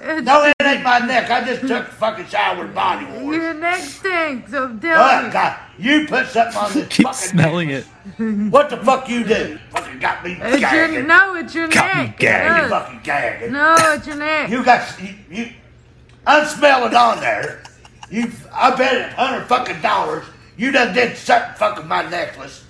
It's- 0.00 0.22
No, 0.22 0.44
it 0.44 0.54
ain't 0.62 0.82
my 0.82 1.00
neck. 1.00 1.28
I 1.30 1.44
just 1.44 1.62
took 1.62 1.88
a 1.88 1.90
fucking 1.92 2.26
shower 2.26 2.64
and 2.64 2.74
body 2.74 3.04
wash. 3.06 3.34
Your 3.34 3.54
neck 3.54 3.80
stinks. 3.80 4.52
I'm 4.52 4.78
telling 4.80 5.30
God. 5.32 5.56
You 5.78 6.06
put 6.06 6.26
something 6.28 6.56
on 6.56 6.72
this 6.72 6.88
Keep 6.88 7.06
fucking 7.06 7.28
smelling 7.28 7.70
it. 7.70 7.84
What 8.50 8.70
the 8.70 8.76
fuck 8.78 9.08
you 9.08 9.24
do? 9.24 9.58
Fucking 9.70 9.98
got 9.98 10.24
me 10.24 10.32
It's 10.40 10.60
your, 10.60 10.70
gagging. 10.70 11.06
no, 11.06 11.34
it's 11.34 11.54
your 11.54 11.66
neck. 11.68 11.74
Got 11.74 11.96
me 11.96 12.02
neck. 12.04 12.14
It 12.14 12.18
gagging. 12.18 12.62
does. 12.62 12.70
Fucking 12.70 13.00
gagging. 13.02 13.52
No, 13.52 13.76
it's 13.78 14.06
your 14.06 14.16
neck. 14.16 14.50
You 14.50 14.64
got 14.64 15.00
you, 15.02 15.14
you 15.30 15.48
I'm 16.26 16.46
smelling 16.46 16.94
on 16.94 17.20
there. 17.20 17.62
You 18.10 18.30
I 18.52 18.74
bet 18.74 18.94
it 18.94 19.12
hundred 19.12 19.46
fucking 19.46 19.80
dollars. 19.82 20.24
You 20.56 20.70
done 20.72 20.94
did 20.94 21.16
something 21.16 21.54
fucking 21.56 21.86
my 21.86 22.08
necklace. 22.08 22.64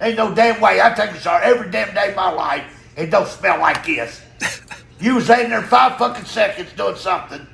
Ain't 0.00 0.16
no 0.16 0.34
damn 0.34 0.60
way 0.60 0.80
I 0.80 0.92
take 0.94 1.10
a 1.12 1.20
shower 1.20 1.40
every 1.42 1.70
damn 1.70 1.94
day 1.94 2.10
of 2.10 2.16
my 2.16 2.30
life. 2.30 2.64
It 2.96 3.10
don't 3.10 3.26
smell 3.28 3.58
like 3.60 3.84
this. 3.86 4.20
You 5.02 5.16
was 5.16 5.28
in 5.28 5.50
there 5.50 5.62
five 5.62 5.98
fucking 5.98 6.26
seconds 6.26 6.72
doing 6.74 6.94
something. 6.94 7.44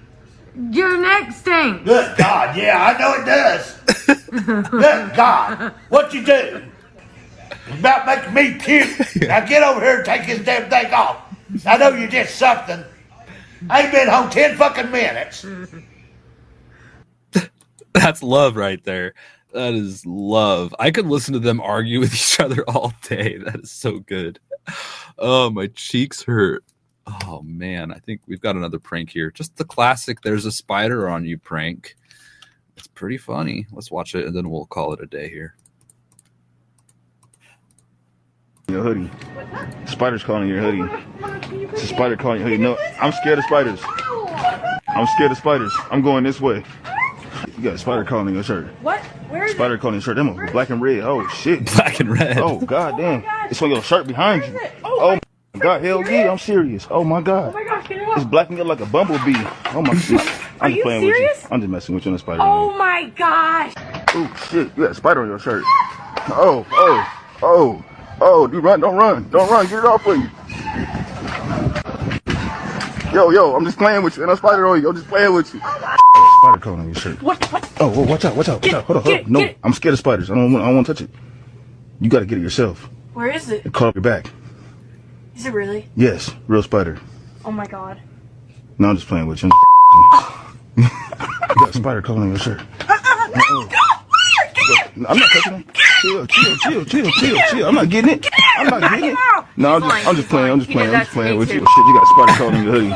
Your 0.70 1.00
neck 1.00 1.32
stinks. 1.32 1.82
Good 1.82 2.18
God, 2.18 2.54
yeah, 2.54 2.94
I 2.94 2.98
know 2.98 3.14
it 3.14 3.24
does. 3.24 3.80
Good 4.70 5.16
God, 5.16 5.72
what 5.88 6.12
you 6.12 6.26
do? 6.26 6.62
It's 7.68 7.78
about 7.78 8.06
making 8.06 8.34
me 8.34 8.58
puke. 8.58 8.98
Now 9.28 9.46
get 9.46 9.62
over 9.62 9.80
here 9.80 9.96
and 9.96 10.04
take 10.04 10.26
this 10.26 10.44
damn 10.44 10.68
thing 10.68 10.92
off. 10.92 11.22
I 11.64 11.78
know 11.78 11.88
you 11.88 12.06
did 12.06 12.28
something. 12.28 12.84
I 13.70 13.82
ain't 13.82 13.92
been 13.92 14.08
home 14.08 14.28
ten 14.28 14.54
fucking 14.54 14.90
minutes. 14.90 15.46
That's 17.94 18.22
love 18.22 18.56
right 18.56 18.84
there. 18.84 19.14
That 19.54 19.72
is 19.72 20.04
love. 20.04 20.74
I 20.78 20.90
could 20.90 21.06
listen 21.06 21.32
to 21.32 21.40
them 21.40 21.62
argue 21.62 22.00
with 22.00 22.12
each 22.12 22.38
other 22.40 22.62
all 22.68 22.92
day. 23.04 23.38
That 23.38 23.60
is 23.60 23.70
so 23.70 24.00
good. 24.00 24.38
Oh, 25.18 25.48
my 25.48 25.68
cheeks 25.68 26.22
hurt. 26.22 26.62
Oh 27.24 27.42
man, 27.42 27.92
I 27.92 27.98
think 27.98 28.20
we've 28.26 28.40
got 28.40 28.56
another 28.56 28.78
prank 28.78 29.10
here. 29.10 29.30
Just 29.30 29.56
the 29.56 29.64
classic 29.64 30.20
there's 30.22 30.44
a 30.44 30.52
spider 30.52 31.08
on 31.08 31.24
you 31.24 31.38
prank. 31.38 31.96
It's 32.76 32.86
pretty 32.86 33.18
funny. 33.18 33.66
Let's 33.72 33.90
watch 33.90 34.14
it 34.14 34.26
and 34.26 34.36
then 34.36 34.50
we'll 34.50 34.66
call 34.66 34.92
it 34.92 35.00
a 35.02 35.06
day 35.06 35.28
here. 35.28 35.54
Your 38.68 38.82
hoodie. 38.82 39.10
Spider's 39.86 40.22
calling 40.22 40.48
your 40.48 40.60
hoodie. 40.60 41.66
It's 41.72 41.84
a 41.84 41.86
spider 41.86 42.16
calling 42.16 42.40
your 42.40 42.48
hoodie. 42.48 42.62
No, 42.62 42.76
I'm 43.00 43.12
scared 43.12 43.38
of 43.38 43.44
spiders. 43.44 43.80
I'm 44.88 45.06
scared 45.14 45.30
of 45.30 45.38
spiders. 45.38 45.74
I'm 45.90 46.02
going 46.02 46.24
this 46.24 46.40
way. 46.40 46.62
You 47.56 47.64
got 47.64 47.74
a 47.74 47.78
spider 47.78 48.04
calling 48.04 48.34
your 48.34 48.42
shirt. 48.42 48.66
What? 48.82 49.00
Where 49.30 49.44
is 49.44 49.52
Spider 49.52 49.78
calling 49.78 49.94
your 49.94 50.02
shirt. 50.02 50.16
Them 50.16 50.38
are 50.38 50.50
black 50.52 50.70
and 50.70 50.80
red. 50.80 51.00
Oh 51.00 51.26
shit. 51.28 51.64
Black 51.74 52.00
and 52.00 52.10
red. 52.10 52.38
Oh 52.38 52.60
god 52.60 52.96
damn. 52.96 53.24
It's 53.50 53.60
on 53.60 53.70
your 53.70 53.82
shirt 53.82 54.06
behind 54.06 54.44
you. 54.44 54.60
Oh 54.84 55.14
my 55.14 55.17
god. 55.58 55.82
Hell 55.82 56.08
yeah. 56.10 56.30
I'm 56.30 56.38
serious. 56.38 56.86
Oh 56.90 57.04
my 57.04 57.20
god. 57.20 57.50
Oh 57.50 57.52
my 57.58 57.64
gosh, 57.64 57.88
get 57.88 57.98
it 57.98 58.08
It's 58.08 58.24
off. 58.24 58.30
black 58.30 58.48
and 58.48 58.56
yellow 58.58 58.70
like 58.70 58.80
a 58.80 58.86
bumblebee. 58.86 59.34
Oh 59.74 59.82
my 59.82 59.94
god. 59.94 60.28
I'm 60.60 60.66
Are 60.66 60.68
just 60.68 60.76
you 60.76 60.82
playing 60.82 61.02
serious? 61.02 61.36
with 61.36 61.42
you. 61.44 61.48
I'm 61.54 61.60
just 61.60 61.70
messing 61.70 61.94
with 61.94 62.04
you 62.04 62.08
on 62.10 62.12
the 62.14 62.18
spider. 62.18 62.42
Oh 62.42 62.76
my 62.76 63.04
gosh. 63.16 63.72
Oh 64.14 64.46
shit, 64.50 64.66
you 64.76 64.82
got 64.84 64.90
a 64.90 64.94
spider 64.94 65.22
on 65.22 65.28
your 65.28 65.38
shirt. 65.38 65.62
Oh, 66.30 66.66
oh, 66.72 67.12
oh, 67.42 67.84
oh, 68.20 68.46
dude, 68.48 68.64
run, 68.64 68.80
don't 68.80 68.96
run, 68.96 69.28
don't 69.30 69.48
run, 69.50 69.66
get 69.66 69.78
it 69.78 69.84
off 69.84 70.04
of 70.06 70.16
you. 70.16 70.28
Yo, 73.12 73.30
yo, 73.30 73.54
I'm 73.56 73.64
just 73.64 73.78
playing 73.78 74.02
with 74.02 74.16
you, 74.16 74.22
and 74.24 74.32
a 74.32 74.36
spider 74.36 74.66
on 74.66 74.82
you, 74.82 74.88
I'm 74.88 74.94
just 74.96 75.08
playing 75.08 75.32
with 75.32 75.52
you. 75.54 75.60
Oh 75.64 76.38
spider 76.42 76.58
crawling 76.60 76.80
on 76.80 76.86
your 76.86 76.94
shirt. 76.96 77.22
What? 77.22 77.42
What? 77.52 77.70
Oh, 77.80 77.88
whoa, 77.88 78.02
watch 78.02 78.24
out, 78.24 78.36
watch 78.36 78.48
out, 78.48 78.62
watch 78.62 78.72
out, 78.74 78.84
hold 78.84 78.98
on, 78.98 79.02
hold 79.04 79.20
on. 79.26 79.32
No. 79.32 79.48
I'm 79.64 79.72
scared 79.72 79.94
of 79.94 79.98
spiders. 79.98 80.30
I 80.30 80.34
don't 80.34 80.52
want, 80.52 80.62
I 80.64 80.66
don't 80.68 80.74
want 80.76 80.86
to 80.88 80.94
touch 80.94 81.02
it. 81.02 81.10
You 82.00 82.10
gotta 82.10 82.26
get 82.26 82.38
it 82.38 82.42
yourself. 82.42 82.90
Where 83.14 83.28
is 83.28 83.48
it? 83.50 83.64
It 83.64 83.74
up 83.80 83.94
your 83.94 84.02
back. 84.02 84.30
Is 85.38 85.46
it 85.46 85.52
really? 85.52 85.86
Yes, 85.94 86.34
real 86.48 86.64
spider. 86.64 86.98
Oh 87.44 87.52
my 87.52 87.64
god. 87.64 88.02
No, 88.76 88.88
I'm 88.88 88.96
just 88.96 89.06
playing 89.06 89.28
with 89.28 89.40
you. 89.44 89.48
you 90.76 90.82
got 91.60 91.68
a 91.68 91.72
spider 91.72 92.02
crawling 92.02 92.24
on 92.24 92.28
your 92.30 92.38
shirt. 92.40 92.60
Uh-oh. 92.80 93.68
Uh-uh. 93.70 95.06
I'm 95.08 95.16
not 95.16 95.30
touching 95.30 95.60
it. 95.60 95.74
Chill, 95.74 96.26
chill, 96.26 96.56
chill, 96.56 96.84
chill, 96.84 97.10
chill, 97.12 97.38
chill. 97.50 97.68
I'm 97.68 97.76
not 97.76 97.88
getting 97.88 98.10
it. 98.10 98.26
I'm 98.56 98.66
not 98.66 98.90
getting 98.90 99.10
it. 99.10 99.18
No, 99.56 99.76
I'm 99.76 99.82
just, 99.82 100.06
I'm 100.08 100.16
just 100.16 100.28
playing. 100.28 100.50
I'm 100.50 100.58
just 100.58 100.70
playing. 100.72 100.90
I'm 100.92 101.00
just 101.02 101.12
playing 101.12 101.38
with 101.38 101.50
you. 101.50 101.60
Shit, 101.60 101.86
you 101.86 101.94
got 101.94 102.02
a 102.02 102.06
spider 102.06 102.32
crawling 102.32 102.56
in 102.56 102.64
your 102.64 102.72
hoodie. 102.72 102.94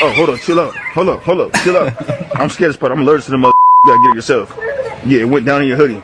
Oh, 0.00 0.12
hold 0.16 0.30
up, 0.30 0.40
chill 0.40 0.60
out. 0.60 0.74
Hold 0.74 1.08
up, 1.10 1.22
hold 1.22 1.40
up, 1.40 1.52
chill 1.62 1.76
out. 1.76 2.40
I'm 2.40 2.48
scared 2.48 2.70
of 2.70 2.76
spider. 2.76 2.94
I'm 2.94 3.02
allergic 3.02 3.26
to 3.26 3.30
the 3.32 3.38
mother. 3.38 3.52
You 3.84 3.90
gotta 3.90 4.02
get 4.04 4.10
it 4.12 4.16
yourself. 4.16 4.56
Yeah, 5.04 5.20
it 5.20 5.28
went 5.28 5.44
down 5.44 5.60
in 5.60 5.68
your 5.68 5.76
hoodie. 5.76 6.02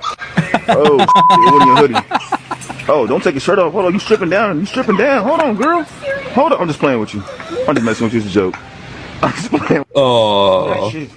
Oh, 0.69 1.01
it 1.31 1.53
went 1.53 1.63
in 1.63 1.69
your 1.69 1.77
hoodie. 1.79 2.30
Oh, 2.91 3.07
don't 3.07 3.23
take 3.23 3.35
your 3.35 3.41
shirt 3.41 3.61
off. 3.61 3.73
Hold 3.73 3.87
on, 3.87 3.93
you 3.93 4.01
stripping 4.01 4.31
down. 4.31 4.59
You 4.59 4.67
stripping 4.67 4.97
down. 4.97 5.23
Hold 5.25 5.41
on, 5.41 5.55
girl. 5.55 5.85
Hold 5.85 6.53
on. 6.53 6.61
I'm 6.61 6.67
just 6.67 6.81
playing 6.81 6.99
with 6.99 7.15
you. 7.15 7.23
I'm 7.69 7.75
just 7.75 7.85
messing 7.85 8.05
with 8.05 8.15
you. 8.15 8.21
It's 8.21 8.29
a 8.29 8.33
joke. 8.33 8.57
I'm 9.23 9.33
just 9.33 9.51
playing. 9.51 9.85
Oh. 9.95 10.91
shit. 10.91 11.09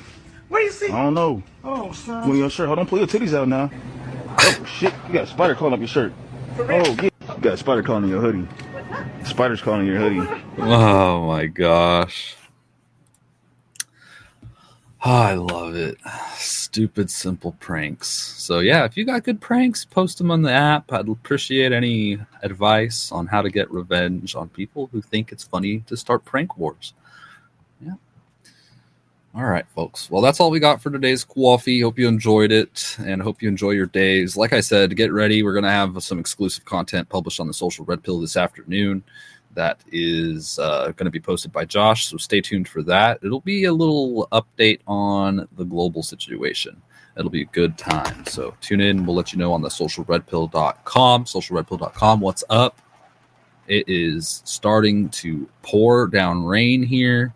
What 0.49 0.59
do 0.59 0.65
you 0.65 0.71
see? 0.71 0.89
I 0.91 1.03
don't 1.03 1.15
know. 1.15 1.41
Oh, 1.63 1.91
son. 1.93 2.29
When 2.29 2.37
your 2.37 2.49
shirt, 2.51 2.67
hold 2.67 2.77
on, 2.77 2.85
pull 2.85 2.99
your 2.99 3.07
titties 3.07 3.33
out 3.33 3.47
now. 3.47 3.71
Oh 4.37 4.65
shit, 4.65 4.93
you 5.07 5.13
got 5.13 5.23
a 5.23 5.27
spider 5.27 5.55
crawling 5.55 5.73
up 5.73 5.79
your 5.79 5.87
shirt. 5.87 6.13
Oh, 6.59 6.95
yeah. 7.01 7.03
You 7.03 7.41
got 7.41 7.53
a 7.53 7.57
spider 7.57 7.81
crawling 7.81 8.03
in 8.03 8.09
your 8.11 8.21
hoodie. 8.21 8.47
Spider's 9.25 9.61
crawling 9.61 9.87
in 9.87 9.93
your 9.93 9.97
hoodie. 9.97 10.43
Oh 10.59 11.25
my 11.25 11.47
gosh. 11.47 12.35
Oh, 15.05 15.11
I 15.11 15.33
love 15.33 15.75
it. 15.75 15.97
Stupid 16.35 17.11
simple 17.11 17.57
pranks. 17.59 18.07
So 18.07 18.59
yeah, 18.59 18.85
if 18.85 18.95
you 18.95 19.03
got 19.03 19.25
good 19.25 19.41
pranks, 19.41 19.83
post 19.83 20.17
them 20.17 20.31
on 20.31 20.43
the 20.43 20.51
app. 20.51 20.93
I'd 20.93 21.09
appreciate 21.09 21.73
any 21.73 22.19
advice 22.41 23.11
on 23.11 23.27
how 23.27 23.41
to 23.41 23.49
get 23.49 23.69
revenge 23.69 24.33
on 24.33 24.47
people 24.47 24.87
who 24.93 25.01
think 25.01 25.33
it's 25.33 25.43
funny 25.43 25.79
to 25.87 25.97
start 25.97 26.23
prank 26.23 26.57
wars. 26.57 26.93
Yeah. 27.85 27.95
All 29.35 29.43
right, 29.43 29.65
folks. 29.75 30.09
Well, 30.09 30.21
that's 30.21 30.39
all 30.39 30.49
we 30.49 30.61
got 30.61 30.81
for 30.81 30.89
today's 30.89 31.25
coffee. 31.25 31.81
Hope 31.81 31.99
you 31.99 32.07
enjoyed 32.07 32.53
it 32.53 32.95
and 32.99 33.21
hope 33.21 33.41
you 33.41 33.49
enjoy 33.49 33.71
your 33.71 33.87
days. 33.87 34.37
Like 34.37 34.53
I 34.53 34.61
said, 34.61 34.95
get 34.95 35.11
ready. 35.11 35.43
We're 35.43 35.51
going 35.51 35.65
to 35.65 35.69
have 35.69 36.01
some 36.01 36.17
exclusive 36.17 36.63
content 36.63 37.09
published 37.09 37.41
on 37.41 37.47
the 37.47 37.53
social 37.53 37.83
red 37.83 38.03
pill 38.03 38.21
this 38.21 38.37
afternoon 38.37 39.03
that 39.55 39.81
is 39.91 40.59
uh, 40.59 40.91
going 40.95 41.05
to 41.05 41.11
be 41.11 41.19
posted 41.19 41.51
by 41.51 41.65
Josh. 41.65 42.07
So 42.07 42.17
stay 42.17 42.41
tuned 42.41 42.67
for 42.67 42.83
that. 42.83 43.19
It'll 43.23 43.41
be 43.41 43.65
a 43.65 43.73
little 43.73 44.27
update 44.31 44.79
on 44.87 45.47
the 45.55 45.65
global 45.65 46.03
situation. 46.03 46.81
It'll 47.17 47.29
be 47.29 47.43
a 47.43 47.45
good 47.45 47.77
time. 47.77 48.25
So 48.25 48.55
tune 48.61 48.81
in. 48.81 49.05
We'll 49.05 49.15
let 49.15 49.33
you 49.33 49.39
know 49.39 49.53
on 49.53 49.61
the 49.61 49.69
socialredpill.com. 49.69 51.25
Socialredpill.com. 51.25 52.19
What's 52.19 52.43
up? 52.49 52.79
It 53.67 53.87
is 53.87 54.41
starting 54.45 55.09
to 55.09 55.47
pour 55.61 56.07
down 56.07 56.43
rain 56.43 56.83
here. 56.83 57.33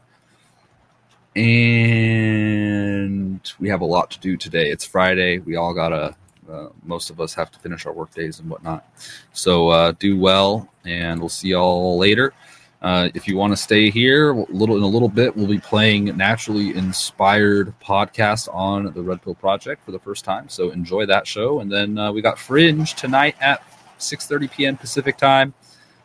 And 1.35 3.39
we 3.59 3.69
have 3.69 3.81
a 3.81 3.85
lot 3.85 4.09
to 4.11 4.19
do 4.19 4.35
today. 4.35 4.71
It's 4.71 4.85
Friday. 4.85 5.37
We 5.37 5.55
all 5.55 5.73
got 5.73 5.89
to, 5.89 6.15
uh, 6.49 6.69
most 6.83 7.09
of 7.09 7.19
us 7.19 7.33
have 7.33 7.51
to 7.51 7.59
finish 7.59 7.85
our 7.85 7.93
work 7.93 8.13
days 8.13 8.39
and 8.39 8.49
whatnot. 8.49 8.85
So 9.33 9.69
uh, 9.69 9.93
do 9.99 10.17
well, 10.17 10.69
and 10.85 11.19
we'll 11.19 11.29
see 11.29 11.49
y'all 11.49 11.97
later. 11.97 12.33
Uh, 12.81 13.09
if 13.15 13.27
you 13.27 13.35
want 13.35 13.51
to 13.51 13.57
stay 13.57 13.89
here, 13.89 14.31
a 14.31 14.45
little 14.51 14.77
in 14.77 14.83
a 14.83 14.87
little 14.87 15.09
bit, 15.09 15.35
we'll 15.35 15.47
be 15.47 15.59
playing 15.59 16.15
naturally 16.15 16.75
inspired 16.75 17.73
podcast 17.79 18.53
on 18.53 18.93
the 18.93 19.01
Red 19.01 19.21
Pill 19.23 19.33
Project 19.33 19.83
for 19.83 19.91
the 19.91 19.99
first 19.99 20.23
time. 20.23 20.47
So 20.47 20.69
enjoy 20.69 21.07
that 21.07 21.25
show, 21.25 21.59
and 21.59 21.71
then 21.71 21.97
uh, 21.97 22.11
we 22.11 22.21
got 22.21 22.37
Fringe 22.37 22.93
tonight 22.93 23.35
at 23.41 23.63
6:30 23.99 24.51
p.m. 24.51 24.77
Pacific 24.77 25.17
time. 25.17 25.53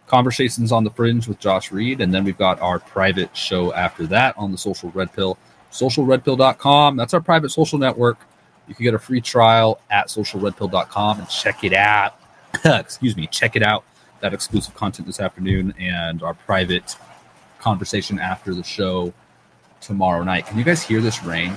Conversations 0.07 0.73
on 0.73 0.85
the 0.85 0.91
Fringe 0.91 1.29
with 1.29 1.39
Josh 1.39 1.71
Reid, 1.73 2.01
and 2.01 2.13
then 2.13 2.25
we've 2.25 2.39
got 2.39 2.61
our 2.61 2.79
private 2.79 3.35
show 3.37 3.73
after 3.75 4.07
that 4.07 4.37
on 4.39 4.51
the 4.51 4.59
Social 4.59 4.91
Red 4.91 5.13
Pill, 5.13 5.39
socialredpill.com. 5.71 6.97
That's 6.97 7.15
our 7.15 7.21
private 7.21 7.51
social 7.51 7.79
network. 7.79 8.19
You 8.69 8.75
can 8.75 8.85
get 8.85 8.95
a 8.95 8.99
free 8.99 9.21
trial 9.21 9.81
at 9.91 10.09
socialredpill.com 10.09 11.19
and 11.19 11.29
check 11.29 11.65
it 11.65 11.73
out. 11.73 12.17
Excuse 12.65 13.17
me, 13.17 13.27
check 13.27 13.57
it 13.57 13.63
out. 13.63 13.85
That 14.21 14.33
exclusive 14.33 14.75
content 14.75 15.07
this 15.07 15.21
afternoon 15.21 15.75
and 15.79 16.23
our 16.23 16.35
private 16.35 16.97
conversation 17.59 18.19
after 18.19 18.55
the 18.55 18.63
show 18.63 19.13
tomorrow 19.81 20.23
night. 20.23 20.47
Can 20.47 20.59
you 20.59 20.65
guys 20.65 20.83
hear 20.83 21.01
this 21.01 21.25
rain? 21.25 21.53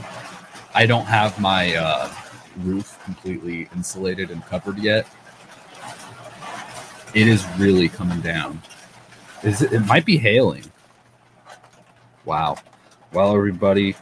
I 0.74 0.86
don't 0.86 1.06
have 1.06 1.39
my 1.39 1.76
uh, 1.76 2.12
roof 2.58 2.99
completely 3.03 3.70
insulated 3.76 4.32
and 4.32 4.43
covered 4.45 4.78
yet. 4.80 5.08
It 7.14 7.28
is 7.28 7.45
really 7.58 7.88
coming 7.88 8.20
down. 8.22 8.62
Is 9.43 9.62
it, 9.62 9.72
it 9.72 9.82
might 9.82 10.06
be 10.06 10.18
hailing. 10.18 10.70
Wow. 12.26 12.58
Well, 13.14 13.36
everybody, 13.36 13.95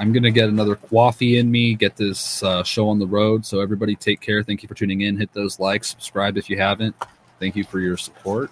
I'm 0.00 0.14
gonna 0.14 0.30
get 0.30 0.48
another 0.48 0.76
coffee 0.76 1.36
in 1.36 1.50
me, 1.50 1.74
get 1.74 1.94
this 1.94 2.42
uh, 2.42 2.64
show 2.64 2.88
on 2.88 2.98
the 2.98 3.06
road. 3.06 3.44
So 3.44 3.60
everybody, 3.60 3.94
take 3.94 4.22
care. 4.22 4.42
Thank 4.42 4.62
you 4.62 4.66
for 4.66 4.74
tuning 4.74 5.02
in. 5.02 5.18
Hit 5.18 5.30
those 5.34 5.60
likes, 5.60 5.90
subscribe 5.90 6.38
if 6.38 6.48
you 6.48 6.56
haven't. 6.56 6.96
Thank 7.38 7.54
you 7.54 7.64
for 7.64 7.80
your 7.80 7.98
support. 7.98 8.50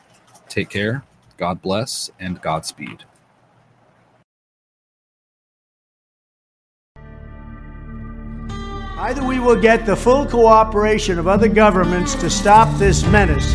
Take 0.51 0.69
care. 0.69 1.05
God 1.39 1.63
bless 1.63 2.11
and 2.21 2.39
Godspeed. 2.43 3.03
Either 8.99 9.25
we 9.25 9.41
will 9.41 9.59
get 9.59 9.87
the 9.87 9.97
full 9.97 10.27
cooperation 10.27 11.19
of 11.19 11.27
other 11.29 11.49
governments 11.49 12.15
to 12.17 12.29
stop 12.29 12.79
this 12.79 13.07
menace, 13.07 13.55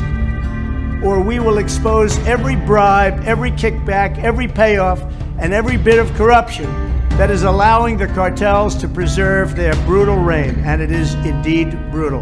or 1.06 1.22
we 1.22 1.38
will 1.38 1.60
expose 1.60 2.18
every 2.26 2.56
bribe, 2.56 3.22
every 3.28 3.52
kickback, 3.52 4.18
every 4.18 4.48
payoff, 4.48 5.00
and 5.38 5.54
every 5.54 5.78
bit 5.78 6.00
of 6.00 6.12
corruption 6.16 6.93
that 7.18 7.30
is 7.30 7.44
allowing 7.44 7.98
the 7.98 8.08
cartels 8.08 8.76
to 8.76 8.88
preserve 8.88 9.56
their 9.56 9.76
brutal 9.86 10.18
reign. 10.18 10.56
And 10.66 10.82
it 10.82 10.92
is 10.92 11.14
indeed 11.26 11.72
brutal. 11.92 12.22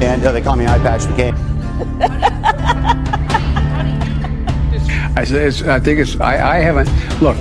And 0.00 0.22
uh, 0.24 0.32
they 0.32 0.42
call 0.42 0.56
me 0.56 0.66
Eye 0.66 0.78
Patch 0.78 1.04
the 1.04 1.16
King. 1.16 1.34
I, 5.16 5.24
said 5.24 5.48
it's, 5.48 5.62
I 5.62 5.80
think 5.80 6.00
it's. 6.00 6.20
I, 6.20 6.58
I 6.58 6.60
haven't. 6.60 6.88
Look, 7.22 7.38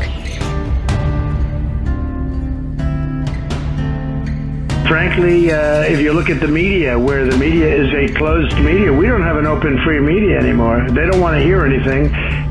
Frankly, 4.87 5.51
uh, 5.51 5.81
if 5.81 5.99
you 5.99 6.13
look 6.13 6.29
at 6.29 6.39
the 6.39 6.47
media, 6.47 6.97
where 6.97 7.25
the 7.25 7.35
media 7.35 7.67
is 7.67 7.93
a 7.93 8.13
closed 8.15 8.57
media, 8.59 8.93
we 8.93 9.05
don't 9.05 9.21
have 9.21 9.35
an 9.35 9.45
open, 9.45 9.83
free 9.83 9.99
media 9.99 10.39
anymore. 10.39 10.87
They 10.89 11.05
don't 11.05 11.19
want 11.19 11.35
to 11.35 11.43
hear 11.43 11.65
anything. 11.65 12.03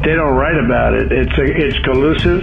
They 0.02 0.14
don't 0.14 0.34
write 0.34 0.58
about 0.62 0.92
it. 0.92 1.10
It's 1.10 1.32
a, 1.38 1.44
it's 1.44 1.78
collusive. 1.78 2.42